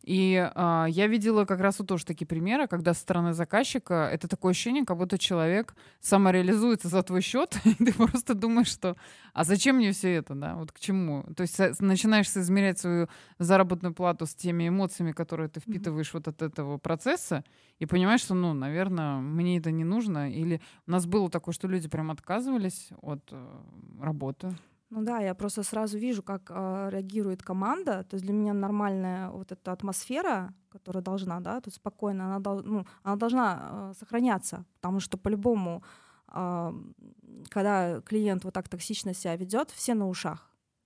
И 0.03 0.35
э, 0.53 0.85
я 0.89 1.07
видела 1.07 1.45
как 1.45 1.61
раз 1.61 1.79
вот 1.79 1.87
тоже 1.87 2.05
такие 2.05 2.27
примеры, 2.27 2.67
когда 2.67 2.93
со 2.93 2.99
стороны 2.99 3.33
заказчика 3.33 4.09
это 4.11 4.27
такое 4.27 4.51
ощущение, 4.51 4.85
как 4.85 4.97
будто 4.97 5.17
человек 5.17 5.75
самореализуется 6.01 6.89
за 6.89 7.03
твой 7.03 7.21
счет, 7.21 7.57
и 7.65 7.73
ты 7.73 7.93
просто 7.93 8.33
думаешь, 8.33 8.67
что 8.67 8.97
а 9.33 9.45
зачем 9.45 9.77
мне 9.77 9.93
все 9.93 10.13
это, 10.15 10.35
да, 10.35 10.55
вот 10.55 10.73
к 10.73 10.79
чему? 10.79 11.23
То 11.35 11.41
есть 11.41 11.57
начинаешь 11.79 12.27
измерять 12.27 12.79
свою 12.79 13.07
заработную 13.39 13.93
плату 13.93 14.25
с 14.25 14.35
теми 14.35 14.67
эмоциями, 14.67 15.13
которые 15.13 15.47
ты 15.47 15.61
впитываешь 15.61 16.09
mm-hmm. 16.09 16.23
вот 16.25 16.27
от 16.27 16.41
этого 16.41 16.77
процесса, 16.77 17.45
и 17.79 17.85
понимаешь, 17.85 18.21
что, 18.21 18.33
ну, 18.33 18.53
наверное, 18.53 19.17
мне 19.17 19.57
это 19.57 19.71
не 19.71 19.83
нужно. 19.83 20.31
Или 20.31 20.61
у 20.85 20.91
нас 20.91 21.05
было 21.05 21.29
такое, 21.29 21.53
что 21.53 21.67
люди 21.67 21.87
прям 21.87 22.11
отказывались 22.11 22.89
от 23.01 23.21
э, 23.31 23.61
работы. 23.99 24.53
Ну 24.95 25.01
да, 25.03 25.19
я 25.21 25.33
просто 25.33 25.63
сразу 25.63 25.97
вижу, 25.97 26.21
как 26.23 26.51
э, 26.51 26.89
реагирует 26.91 27.41
команда. 27.41 28.03
То 28.03 28.15
есть 28.15 28.25
для 28.25 28.33
меня 28.33 28.53
нормальная 28.53 29.29
вот 29.29 29.51
эта 29.51 29.71
атмосфера, 29.71 30.53
которая 30.69 31.01
должна, 31.03 31.39
да, 31.39 31.59
тут 31.61 31.73
спокойно, 31.73 32.25
она, 32.25 32.39
дол- 32.39 32.61
ну, 32.63 32.85
она 33.03 33.15
должна 33.15 33.89
э, 33.91 33.93
сохраняться, 33.99 34.65
потому 34.75 34.99
что 34.99 35.17
по-любому, 35.17 35.83
э, 36.33 36.71
когда 37.49 38.01
клиент 38.01 38.43
вот 38.43 38.53
так 38.53 38.69
токсично 38.69 39.13
себя 39.13 39.35
ведет, 39.35 39.71
все 39.71 39.95
на 39.95 40.07
ушах. 40.07 40.39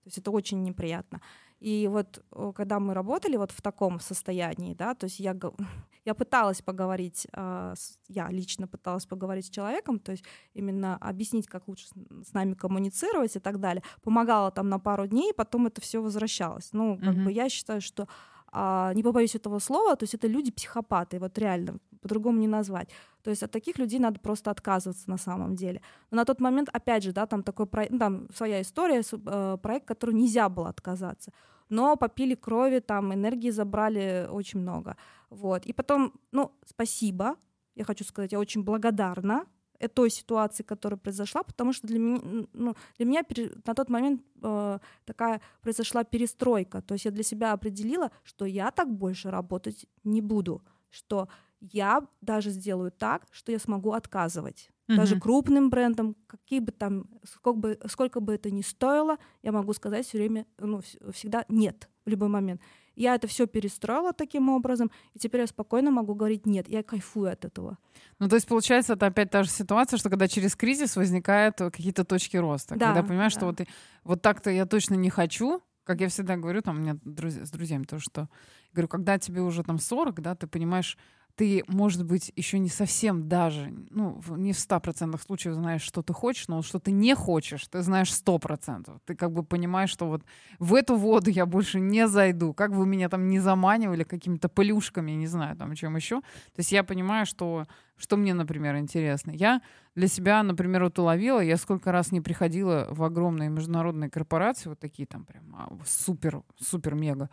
То 0.03 0.07
есть 0.07 0.17
это 0.19 0.31
очень 0.31 0.63
неприятно. 0.63 1.19
И 1.59 1.87
вот 1.87 2.23
когда 2.55 2.79
мы 2.79 2.93
работали 2.93 3.35
вот 3.35 3.51
в 3.51 3.61
таком 3.61 3.99
состоянии, 3.99 4.75
да, 4.75 4.93
то 4.93 5.05
есть 5.05 5.19
я, 5.19 5.35
я 6.05 6.13
пыталась 6.13 6.61
поговорить, 6.61 7.27
а, 7.33 7.73
я 8.07 8.29
лично 8.29 8.67
пыталась 8.67 9.05
поговорить 9.05 9.45
с 9.45 9.49
человеком, 9.49 9.99
то 9.99 10.11
есть 10.11 10.23
именно 10.53 10.97
объяснить, 10.97 11.47
как 11.47 11.67
лучше 11.67 11.87
с 12.23 12.33
нами 12.33 12.53
коммуницировать 12.53 13.35
и 13.35 13.39
так 13.39 13.59
далее. 13.59 13.81
Помогала 14.03 14.51
там 14.51 14.69
на 14.69 14.79
пару 14.79 15.07
дней, 15.07 15.33
потом 15.33 15.67
это 15.67 15.81
все 15.81 16.01
возвращалось. 16.01 16.69
Ну, 16.73 16.97
как 16.97 17.15
mm-hmm. 17.15 17.23
бы 17.25 17.31
я 17.31 17.49
считаю, 17.49 17.81
что 17.81 18.07
а, 18.51 18.93
не 18.93 19.03
побоюсь 19.03 19.35
этого 19.35 19.59
слова, 19.59 19.95
то 19.95 20.03
есть 20.03 20.13
это 20.13 20.27
люди 20.27 20.51
психопаты, 20.51 21.19
вот 21.19 21.37
реально, 21.37 21.79
по-другому 22.01 22.39
не 22.39 22.47
назвать. 22.47 22.89
То 23.23 23.29
есть 23.29 23.43
от 23.43 23.51
таких 23.51 23.77
людей 23.77 23.99
надо 23.99 24.19
просто 24.19 24.51
отказываться 24.51 25.09
на 25.09 25.17
самом 25.17 25.55
деле. 25.55 25.81
Но 26.11 26.17
на 26.17 26.25
тот 26.25 26.41
момент, 26.41 26.69
опять 26.73 27.03
же, 27.03 27.11
да, 27.11 27.25
там 27.25 27.43
такой 27.43 27.65
проект, 27.65 27.91
ну, 27.91 27.99
там 27.99 28.27
своя 28.33 28.61
история, 28.61 29.01
э, 29.11 29.57
проект, 29.61 29.87
который 29.87 30.15
нельзя 30.15 30.49
было 30.49 30.69
отказаться. 30.69 31.31
Но 31.69 31.95
попили 31.97 32.35
крови, 32.35 32.79
там 32.79 33.13
энергии 33.13 33.51
забрали 33.51 34.27
очень 34.31 34.59
много. 34.59 34.95
Вот. 35.29 35.65
И 35.65 35.73
потом, 35.73 36.13
ну, 36.31 36.51
спасибо, 36.65 37.35
я 37.75 37.83
хочу 37.83 38.03
сказать, 38.03 38.31
я 38.31 38.39
очень 38.39 38.63
благодарна 38.63 39.45
той 39.93 40.09
ситуации, 40.09 40.63
которая 40.63 40.97
произошла, 40.97 41.43
потому 41.43 41.73
что 41.73 41.87
для 41.87 41.99
меня, 41.99 42.47
ну, 42.53 42.75
для 42.97 43.05
меня 43.05 43.23
на 43.65 43.73
тот 43.75 43.89
момент 43.89 44.21
э, 44.41 44.79
такая 45.05 45.41
произошла 45.61 46.03
перестройка. 46.03 46.81
То 46.81 46.93
есть 46.95 47.05
я 47.05 47.11
для 47.11 47.23
себя 47.23 47.53
определила, 47.53 48.11
что 48.23 48.45
я 48.45 48.71
так 48.71 48.91
больше 48.91 49.29
работать 49.29 49.85
не 50.03 50.21
буду, 50.21 50.63
что 50.89 51.27
я 51.59 52.05
даже 52.21 52.49
сделаю 52.49 52.91
так, 52.91 53.23
что 53.31 53.51
я 53.51 53.59
смогу 53.59 53.93
отказывать. 53.93 54.69
Mm-hmm. 54.87 54.95
Даже 54.95 55.19
крупным 55.19 55.69
брендам, 55.69 56.15
какие 56.27 56.59
бы 56.59 56.71
там, 56.71 57.07
сколько 57.23 57.57
бы, 57.57 57.79
сколько 57.87 58.19
бы 58.21 58.35
это 58.35 58.51
ни 58.51 58.61
стоило, 58.61 59.17
я 59.43 59.51
могу 59.51 59.73
сказать 59.73 60.05
все 60.05 60.17
время, 60.17 60.45
ну, 60.57 60.81
всегда 61.11 61.43
нет 61.49 61.89
в 62.05 62.09
любой 62.09 62.29
момент. 62.29 62.61
Я 62.95 63.13
это 63.13 63.27
все 63.27 63.45
перестроила 63.45 64.13
таким 64.13 64.49
образом, 64.49 64.89
и 65.13 65.19
теперь 65.19 65.41
я 65.41 65.47
спокойно 65.47 65.91
могу 65.91 66.15
говорить 66.15 66.45
нет, 66.45 66.67
я 66.67 66.83
кайфую 66.83 67.31
от 67.31 67.45
этого. 67.45 67.77
Ну, 68.17 68.27
то 68.27 68.35
есть, 68.35 68.47
получается, 68.47 68.93
это 68.93 69.05
опять 69.05 69.29
та 69.29 69.43
же 69.43 69.49
ситуация, 69.49 69.97
что 69.97 70.09
когда 70.09 70.27
через 70.27 70.55
кризис 70.55 70.95
возникают 70.95 71.57
какие-то 71.57 72.05
точки 72.05 72.37
роста. 72.37 72.75
Да, 72.75 72.87
когда 72.87 73.03
понимаешь, 73.03 73.33
да. 73.33 73.39
что 73.39 73.45
вот, 73.47 73.61
вот 74.03 74.21
так-то 74.21 74.49
я 74.49 74.65
точно 74.65 74.95
не 74.95 75.09
хочу, 75.09 75.61
как 75.83 76.01
я 76.01 76.09
всегда 76.09 76.37
говорю, 76.37 76.61
там 76.61 76.77
у 76.77 76.79
меня 76.79 76.97
друзья, 77.03 77.45
с 77.45 77.51
друзьями 77.51 77.83
то, 77.83 77.99
что 77.99 78.29
говорю, 78.73 78.87
когда 78.87 79.17
тебе 79.19 79.41
уже 79.41 79.63
там 79.63 79.79
40, 79.79 80.21
да, 80.21 80.35
ты 80.35 80.47
понимаешь, 80.47 80.97
ты, 81.37 81.63
может 81.67 82.03
быть, 82.03 82.33
еще 82.35 82.57
не 82.57 82.67
совсем 82.67 83.29
даже, 83.29 83.71
ну, 83.91 84.19
не 84.37 84.53
в 84.53 84.57
100% 84.57 85.21
случаев 85.21 85.53
знаешь, 85.53 85.83
что 85.83 86.01
ты 86.01 86.11
хочешь, 86.11 86.47
но 86.47 86.63
что 86.63 86.79
ты 86.79 86.91
не 86.91 87.13
хочешь, 87.13 87.67
ты 87.67 87.83
знаешь 87.83 88.09
100%. 88.11 88.99
Ты 89.05 89.15
как 89.15 89.31
бы 89.31 89.43
понимаешь, 89.43 89.91
что 89.91 90.07
вот 90.07 90.23
в 90.57 90.73
эту 90.73 90.95
воду 90.95 91.29
я 91.29 91.45
больше 91.45 91.79
не 91.79 92.07
зайду, 92.07 92.53
как 92.53 92.73
бы 92.73 92.87
меня 92.87 93.07
там 93.07 93.27
не 93.27 93.39
заманивали 93.39 94.03
какими-то 94.03 94.49
пылюшками, 94.49 95.11
не 95.11 95.27
знаю, 95.27 95.55
там, 95.55 95.75
чем 95.75 95.95
еще. 95.95 96.21
То 96.21 96.59
есть 96.59 96.71
я 96.71 96.83
понимаю, 96.83 97.27
что, 97.27 97.67
что 97.97 98.17
мне, 98.17 98.33
например, 98.33 98.75
интересно. 98.77 99.29
Я 99.29 99.61
для 99.93 100.07
себя, 100.07 100.41
например, 100.41 100.85
вот 100.85 100.97
уловила, 100.97 101.39
я 101.39 101.57
сколько 101.57 101.91
раз 101.91 102.11
не 102.11 102.19
приходила 102.19 102.87
в 102.89 103.03
огромные 103.03 103.49
международные 103.49 104.09
корпорации, 104.09 104.69
вот 104.69 104.79
такие 104.79 105.05
там 105.05 105.23
прям 105.23 105.55
а, 105.55 105.77
супер, 105.85 106.41
супер 106.59 106.95
мега, 106.95 107.29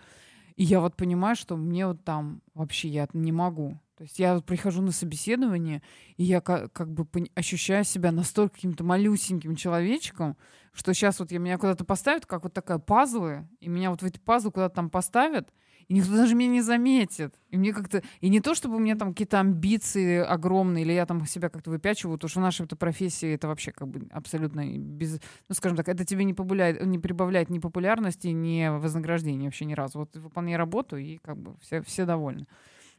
и 0.57 0.65
я 0.65 0.81
вот 0.81 0.95
понимаю, 0.95 1.37
что 1.37 1.57
мне 1.57 1.87
вот 1.87 2.05
там 2.05 2.43
вообще 2.55 2.89
я 2.89 3.09
не 3.15 3.33
могу. 3.33 3.79
То 3.97 4.03
есть 4.03 4.19
я 4.19 4.41
прихожу 4.41 4.83
на 4.83 4.91
собеседование, 4.91 5.83
и 6.17 6.25
я 6.25 6.41
как, 6.41 6.73
как 6.73 6.93
бы 6.93 7.07
ощущаю 7.35 7.85
себя 7.85 8.11
настолько 8.11 8.55
каким-то 8.57 8.83
малюсеньким 8.83 9.55
человечком, 9.55 10.37
что 10.73 10.93
сейчас 10.93 11.21
вот 11.21 11.31
я 11.31 11.39
меня 11.39 11.59
куда-то 11.59 11.85
поставят, 11.85 12.27
как 12.27 12.43
вот 12.43 12.53
такая 12.53 12.79
пазлы, 12.79 13.47
и 13.61 13.69
меня 13.69 13.91
вот 13.91 14.03
в 14.03 14.05
эти 14.05 14.19
пазлы 14.19 14.51
куда-то 14.51 14.75
там 14.75 14.91
поставят, 14.91 15.53
и 15.89 15.95
никто 15.95 16.17
даже 16.17 16.35
меня 16.35 16.51
не 16.51 16.61
заметит. 16.63 17.39
И 17.51 17.57
мне 17.57 17.73
как-то... 17.73 18.03
И 18.21 18.29
не 18.29 18.41
то, 18.41 18.55
чтобы 18.55 18.77
у 18.77 18.79
меня 18.79 18.97
там 18.97 19.11
какие-то 19.11 19.41
амбиции 19.41 20.19
огромные, 20.19 20.83
или 20.83 20.93
я 20.93 21.07
там 21.07 21.25
себя 21.27 21.49
как-то 21.49 21.71
выпячиваю, 21.71 22.17
потому 22.17 22.31
что 22.31 22.41
в 22.41 22.43
нашей 22.43 22.67
этой 22.67 22.77
профессии 22.77 23.35
это 23.35 23.49
вообще 23.49 23.73
как 23.73 23.89
бы 23.89 24.09
абсолютно 24.11 24.67
без... 24.79 25.21
Ну, 25.49 25.55
скажем 25.55 25.77
так, 25.77 25.89
это 25.89 26.05
тебе 26.05 26.25
не, 26.25 26.35
побуляет, 26.35 26.85
не 26.85 26.99
прибавляет 26.99 27.51
ни 27.51 27.59
популярности, 27.59 28.29
ни 28.29 28.67
вознаграждения 28.69 29.45
вообще 29.45 29.67
ни 29.67 29.75
разу. 29.75 30.01
Вот 30.01 30.17
выполняй 30.17 30.57
работу, 30.57 30.97
и 30.97 31.19
как 31.19 31.37
бы 31.37 31.55
все, 31.61 31.83
все 31.83 32.07
довольны. 32.07 32.47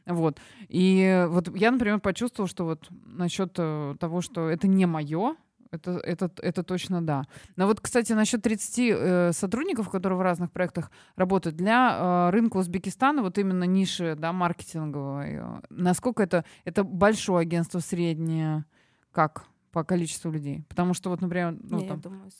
Вот. 0.06 0.38
И 0.68 1.26
вот 1.28 1.54
я, 1.56 1.70
например, 1.70 2.00
почувствовала, 2.00 2.48
что 2.48 2.64
вот 2.64 2.88
насчет 2.90 3.54
э, 3.58 3.96
того, 3.98 4.20
что 4.20 4.48
это 4.48 4.68
не 4.68 4.86
мое, 4.86 5.36
это, 5.70 5.98
это, 5.98 6.30
это 6.42 6.62
точно 6.62 7.02
да. 7.02 7.24
Но 7.56 7.66
вот, 7.66 7.80
кстати, 7.80 8.12
насчет 8.12 8.42
30 8.42 8.78
э, 8.78 9.32
сотрудников, 9.32 9.90
которые 9.90 10.18
в 10.18 10.22
разных 10.22 10.52
проектах 10.52 10.90
работают, 11.16 11.56
для 11.56 12.28
э, 12.28 12.30
рынка 12.30 12.58
Узбекистана, 12.58 13.22
вот 13.22 13.38
именно 13.38 13.64
ниши 13.64 14.14
да, 14.16 14.32
маркетинговой, 14.32 15.34
э, 15.34 15.60
насколько 15.70 16.22
это, 16.22 16.44
это 16.64 16.84
большое 16.84 17.42
агентство, 17.42 17.80
среднее, 17.80 18.64
как 19.12 19.46
по 19.72 19.84
количеству 19.84 20.30
людей? 20.30 20.64
Потому 20.68 20.94
что 20.94 21.10
вот, 21.10 21.20
например... 21.20 21.56
Ну, 21.60 21.78
Не, 21.78 21.88
там... 21.88 21.96
я, 21.96 22.02
думаю, 22.02 22.30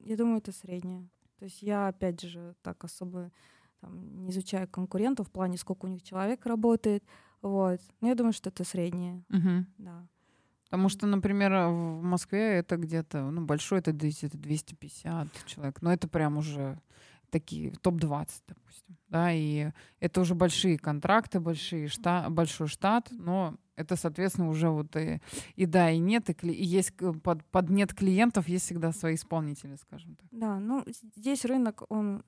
я 0.00 0.16
думаю, 0.16 0.38
это 0.38 0.52
среднее. 0.52 1.08
То 1.38 1.46
есть 1.46 1.62
я, 1.62 1.88
опять 1.88 2.22
же, 2.22 2.54
так 2.62 2.84
особо 2.84 3.30
там, 3.84 4.24
не 4.24 4.30
изучая 4.30 4.66
конкурентов 4.66 5.28
в 5.28 5.30
плане, 5.30 5.58
сколько 5.58 5.84
у 5.84 5.88
них 5.88 6.02
человек 6.02 6.46
работает. 6.46 7.04
Вот. 7.42 7.80
Но 8.00 8.08
я 8.08 8.14
думаю, 8.14 8.32
что 8.32 8.48
это 8.48 8.64
среднее. 8.64 9.22
Угу. 9.28 9.66
Да. 9.78 10.06
Потому 10.64 10.88
что, 10.88 11.06
например, 11.06 11.52
в 11.68 12.02
Москве 12.02 12.58
это 12.58 12.76
где-то, 12.76 13.30
ну, 13.30 13.44
большой 13.44 13.80
это 13.80 13.92
где-то 13.92 14.38
250 14.38 15.28
человек. 15.44 15.82
Но 15.82 15.92
это 15.92 16.08
прям 16.08 16.38
уже 16.38 16.80
такие 17.30 17.72
топ-20, 17.72 18.28
допустим. 18.48 18.96
Да, 19.08 19.30
и 19.32 19.70
это 20.00 20.20
уже 20.20 20.34
большие 20.34 20.78
контракты, 20.78 21.38
большие 21.38 21.88
штат, 21.88 22.32
большой 22.32 22.68
штат, 22.68 23.08
но 23.10 23.56
это, 23.76 23.96
соответственно, 23.96 24.48
уже 24.48 24.68
вот 24.68 24.96
и, 24.96 25.20
и 25.56 25.66
да, 25.66 25.90
и 25.90 25.98
нет, 25.98 26.30
и, 26.30 26.48
и 26.48 26.64
есть 26.64 26.92
под, 27.22 27.44
под 27.44 27.70
нет 27.70 27.92
клиентов 27.94 28.48
есть 28.48 28.66
всегда 28.66 28.92
свои 28.92 29.14
исполнители, 29.14 29.76
скажем 29.76 30.16
так. 30.16 30.26
Да, 30.30 30.58
ну 30.58 30.84
здесь 31.16 31.44
рынок, 31.44 31.82
он, 31.88 32.22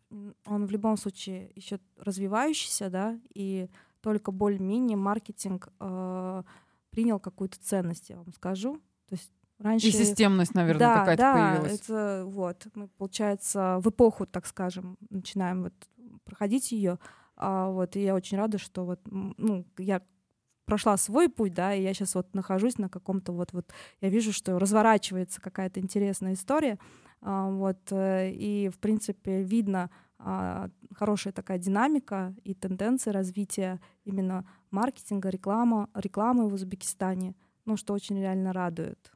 он 0.44 0.66
в 0.66 0.70
любом 0.70 0.96
случае 0.96 1.50
еще 1.54 1.78
развивающийся, 1.98 2.90
да, 2.90 3.18
и 3.34 3.68
только 4.00 4.30
более-менее 4.30 4.96
маркетинг 4.96 5.68
э, 5.80 6.42
принял 6.90 7.18
какую-то 7.18 7.58
ценность, 7.60 8.10
я 8.10 8.16
вам 8.16 8.32
скажу. 8.32 8.80
То 9.08 9.14
есть 9.14 9.32
раньше... 9.58 9.88
И 9.88 9.90
системность, 9.90 10.54
наверное, 10.54 10.78
да, 10.78 10.98
какая-то 11.00 11.22
да, 11.22 11.34
появилась. 11.34 11.80
это 11.80 12.24
вот, 12.26 12.66
мы, 12.74 12.88
получается, 12.88 13.78
в 13.80 13.88
эпоху, 13.88 14.26
так 14.26 14.46
скажем, 14.46 14.96
начинаем 15.10 15.64
вот 15.64 15.74
проходить 16.24 16.72
ее. 16.72 16.98
А, 17.36 17.68
вот, 17.70 17.96
и 17.96 18.02
я 18.02 18.14
очень 18.14 18.38
рада, 18.38 18.58
что 18.58 18.84
вот, 18.84 19.00
ну, 19.04 19.66
я 19.78 20.02
прошла 20.66 20.96
свой 20.96 21.28
путь, 21.28 21.54
да, 21.54 21.74
и 21.74 21.82
я 21.82 21.94
сейчас 21.94 22.14
вот 22.14 22.34
нахожусь 22.34 22.76
на 22.76 22.88
каком-то 22.88 23.32
вот, 23.32 23.52
вот, 23.52 23.72
я 24.00 24.10
вижу, 24.10 24.32
что 24.32 24.58
разворачивается 24.58 25.40
какая-то 25.40 25.80
интересная 25.80 26.34
история, 26.34 26.78
а, 27.22 27.48
вот, 27.48 27.78
э, 27.90 28.30
и, 28.32 28.68
в 28.68 28.78
принципе, 28.78 29.42
видно 29.42 29.90
а, 30.18 30.70
хорошая 30.94 31.32
такая 31.32 31.58
динамика 31.58 32.34
и 32.44 32.54
тенденция 32.54 33.12
развития 33.12 33.80
именно 34.04 34.46
маркетинга, 34.70 35.28
реклама, 35.28 35.88
рекламы 35.94 36.48
в 36.48 36.54
Узбекистане, 36.54 37.34
ну, 37.64 37.76
что 37.76 37.94
очень 37.94 38.18
реально 38.18 38.52
радует. 38.52 39.15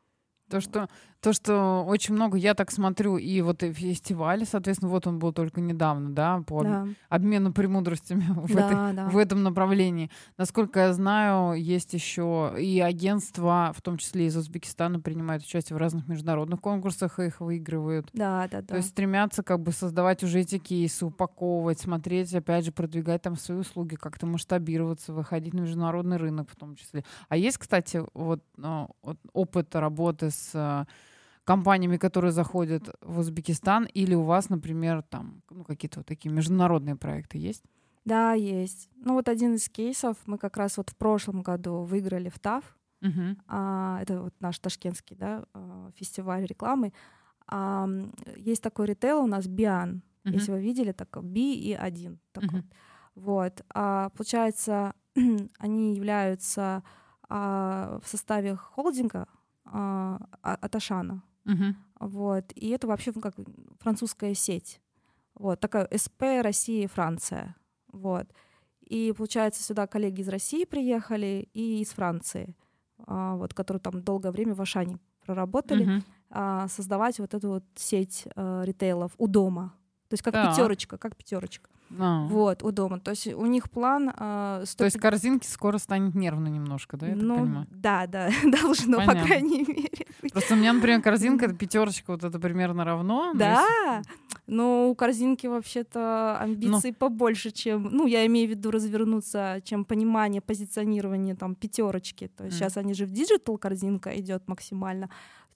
То, 0.50 0.60
что, 0.60 0.88
то, 1.20 1.32
что 1.32 1.84
очень 1.86 2.14
много, 2.14 2.36
я 2.36 2.54
так 2.54 2.72
смотрю, 2.72 3.18
и 3.18 3.40
вот 3.40 3.62
и 3.62 3.72
фестиваль, 3.72 4.44
соответственно, 4.44 4.90
вот 4.90 5.06
он 5.06 5.18
был 5.18 5.32
только 5.32 5.60
недавно, 5.60 6.10
да, 6.10 6.42
по 6.46 6.62
да. 6.64 6.88
обмену 7.08 7.52
премудростями 7.52 8.24
в, 8.28 8.52
да, 8.54 8.66
этой, 8.66 8.96
да. 8.96 9.08
в 9.08 9.16
этом 9.16 9.42
направлении. 9.42 10.10
Насколько 10.38 10.80
я 10.80 10.92
знаю, 10.92 11.54
есть 11.54 11.94
еще 11.94 12.54
и 12.58 12.80
агентства, 12.80 13.72
в 13.76 13.82
том 13.82 13.98
числе 13.98 14.26
из 14.26 14.36
Узбекистана, 14.36 14.98
принимают 14.98 15.44
участие 15.44 15.76
в 15.76 15.78
разных 15.78 16.08
международных 16.08 16.60
конкурсах 16.60 17.20
и 17.20 17.26
их 17.26 17.40
выигрывают. 17.40 18.08
Да, 18.12 18.48
да, 18.50 18.60
да. 18.60 18.66
То 18.66 18.76
есть 18.76 18.88
стремятся 18.88 19.42
как 19.42 19.60
бы 19.60 19.70
создавать 19.72 20.24
уже 20.24 20.40
эти 20.40 20.58
кейсы, 20.58 21.06
упаковывать, 21.06 21.78
смотреть, 21.78 22.34
опять 22.34 22.64
же, 22.64 22.72
продвигать 22.72 23.22
там 23.22 23.36
свои 23.36 23.58
услуги, 23.58 23.94
как-то 23.94 24.26
масштабироваться, 24.26 25.12
выходить 25.12 25.54
на 25.54 25.60
международный 25.60 26.16
рынок 26.16 26.48
в 26.50 26.56
том 26.56 26.74
числе. 26.74 27.04
А 27.28 27.36
есть, 27.36 27.58
кстати, 27.58 28.02
вот, 28.14 28.42
а, 28.62 28.88
вот 29.02 29.18
опыт 29.32 29.74
работы 29.76 30.30
с 30.30 30.39
с 30.40 30.50
э, 30.54 30.84
компаниями, 31.44 31.96
которые 31.96 32.32
заходят 32.32 32.94
в 33.00 33.18
Узбекистан, 33.18 33.84
или 33.84 34.14
у 34.14 34.22
вас, 34.22 34.50
например, 34.50 35.02
там 35.02 35.42
ну, 35.50 35.64
какие-то 35.64 36.00
вот 36.00 36.06
такие 36.06 36.30
международные 36.30 36.96
проекты 36.96 37.38
есть? 37.38 37.64
Да, 38.04 38.32
есть. 38.32 38.88
Ну 38.96 39.14
вот 39.14 39.28
один 39.28 39.54
из 39.54 39.68
кейсов 39.68 40.16
мы 40.26 40.38
как 40.38 40.56
раз 40.56 40.76
вот 40.76 40.90
в 40.90 40.96
прошлом 40.96 41.42
году 41.42 41.82
выиграли 41.82 42.28
в 42.28 42.38
ТАФ. 42.38 42.64
Uh-huh. 43.02 43.36
А, 43.46 43.98
это 44.02 44.22
вот 44.22 44.34
наш 44.40 44.58
ташкентский 44.58 45.16
да, 45.16 45.44
а, 45.54 45.90
фестиваль 45.96 46.44
рекламы. 46.44 46.92
А, 47.46 47.88
есть 48.36 48.62
такой 48.62 48.86
ритейл 48.86 49.20
у 49.20 49.26
нас 49.26 49.46
Биан. 49.46 50.02
Uh-huh. 50.24 50.32
Если 50.32 50.52
вы 50.52 50.60
видели, 50.60 50.92
так 50.92 51.22
Би 51.22 51.54
и 51.54 51.72
один. 51.72 52.18
Uh-huh. 52.34 52.62
Вот. 53.14 53.64
А, 53.74 54.10
получается, 54.10 54.94
они 55.58 55.94
являются 55.94 56.82
а, 57.28 58.00
в 58.02 58.08
составе 58.08 58.56
холдинга 58.56 59.26
а, 59.72 60.18
а, 60.42 60.54
Аташана. 60.54 61.22
Угу. 61.46 61.74
Вот. 62.00 62.52
И 62.54 62.68
это 62.70 62.86
вообще 62.86 63.12
ну, 63.14 63.20
как 63.20 63.34
французская 63.78 64.34
сеть. 64.34 64.80
Вот. 65.34 65.60
Такая 65.60 65.88
СП 65.96 66.22
Россия 66.42 66.84
и 66.84 66.88
Франция. 66.88 67.56
Вот. 67.92 68.26
И, 68.82 69.14
получается, 69.16 69.62
сюда 69.62 69.86
коллеги 69.86 70.20
из 70.20 70.28
России 70.28 70.64
приехали 70.64 71.48
и 71.54 71.80
из 71.80 71.90
Франции, 71.90 72.56
а, 73.06 73.36
вот, 73.36 73.54
которые 73.54 73.80
там 73.80 74.02
долгое 74.02 74.32
время 74.32 74.54
в 74.54 74.60
Ашане 74.60 74.98
проработали, 75.24 75.98
угу. 75.98 76.68
создавать 76.68 77.18
вот 77.20 77.34
эту 77.34 77.48
вот 77.48 77.64
сеть 77.76 78.26
а, 78.34 78.62
ритейлов 78.64 79.12
у 79.18 79.28
дома. 79.28 79.74
То 80.08 80.14
есть 80.14 80.24
как 80.24 80.34
да. 80.34 80.50
пятерочка, 80.50 80.98
как 80.98 81.16
пятерочка. 81.16 81.70
А. 81.98 82.26
Вот, 82.26 82.62
у 82.62 82.70
дома. 82.70 83.00
То 83.00 83.10
есть 83.10 83.26
у 83.26 83.46
них 83.46 83.70
план... 83.70 84.12
Э, 84.16 84.62
100... 84.64 84.78
То 84.78 84.84
есть 84.84 84.98
корзинки 84.98 85.46
скоро 85.46 85.78
станет 85.78 86.14
нервно 86.14 86.48
немножко, 86.48 86.96
да, 86.96 87.08
я 87.08 87.16
ну, 87.16 87.34
так 87.34 87.44
понимаю? 87.44 87.66
Да, 87.70 88.06
да, 88.06 88.30
должно, 88.44 88.98
Понятно. 88.98 89.20
по 89.20 89.26
крайней 89.26 89.64
мере. 89.66 90.06
Просто 90.32 90.54
у 90.54 90.56
меня, 90.56 90.72
например, 90.72 91.02
корзинка, 91.02 91.46
это 91.46 91.54
пятерочка, 91.54 92.12
вот 92.12 92.22
это 92.22 92.38
примерно 92.38 92.84
равно. 92.84 93.32
Да, 93.34 94.02
но 94.46 94.90
у 94.90 94.94
корзинки 94.94 95.46
вообще-то 95.46 96.38
амбиции 96.40 96.90
но... 96.90 96.94
побольше, 96.94 97.50
чем... 97.50 97.84
Ну, 97.84 98.06
я 98.06 98.26
имею 98.26 98.48
в 98.48 98.50
виду 98.50 98.70
развернуться, 98.70 99.60
чем 99.64 99.84
понимание 99.84 100.40
позиционирования 100.40 101.36
там 101.36 101.54
пятерочки. 101.54 102.28
То 102.28 102.44
есть 102.44 102.56
мм. 102.56 102.58
сейчас 102.58 102.76
они 102.76 102.94
же 102.94 103.06
в 103.06 103.12
диджитал 103.12 103.58
корзинка 103.58 104.10
идет 104.18 104.48
максимально. 104.48 105.08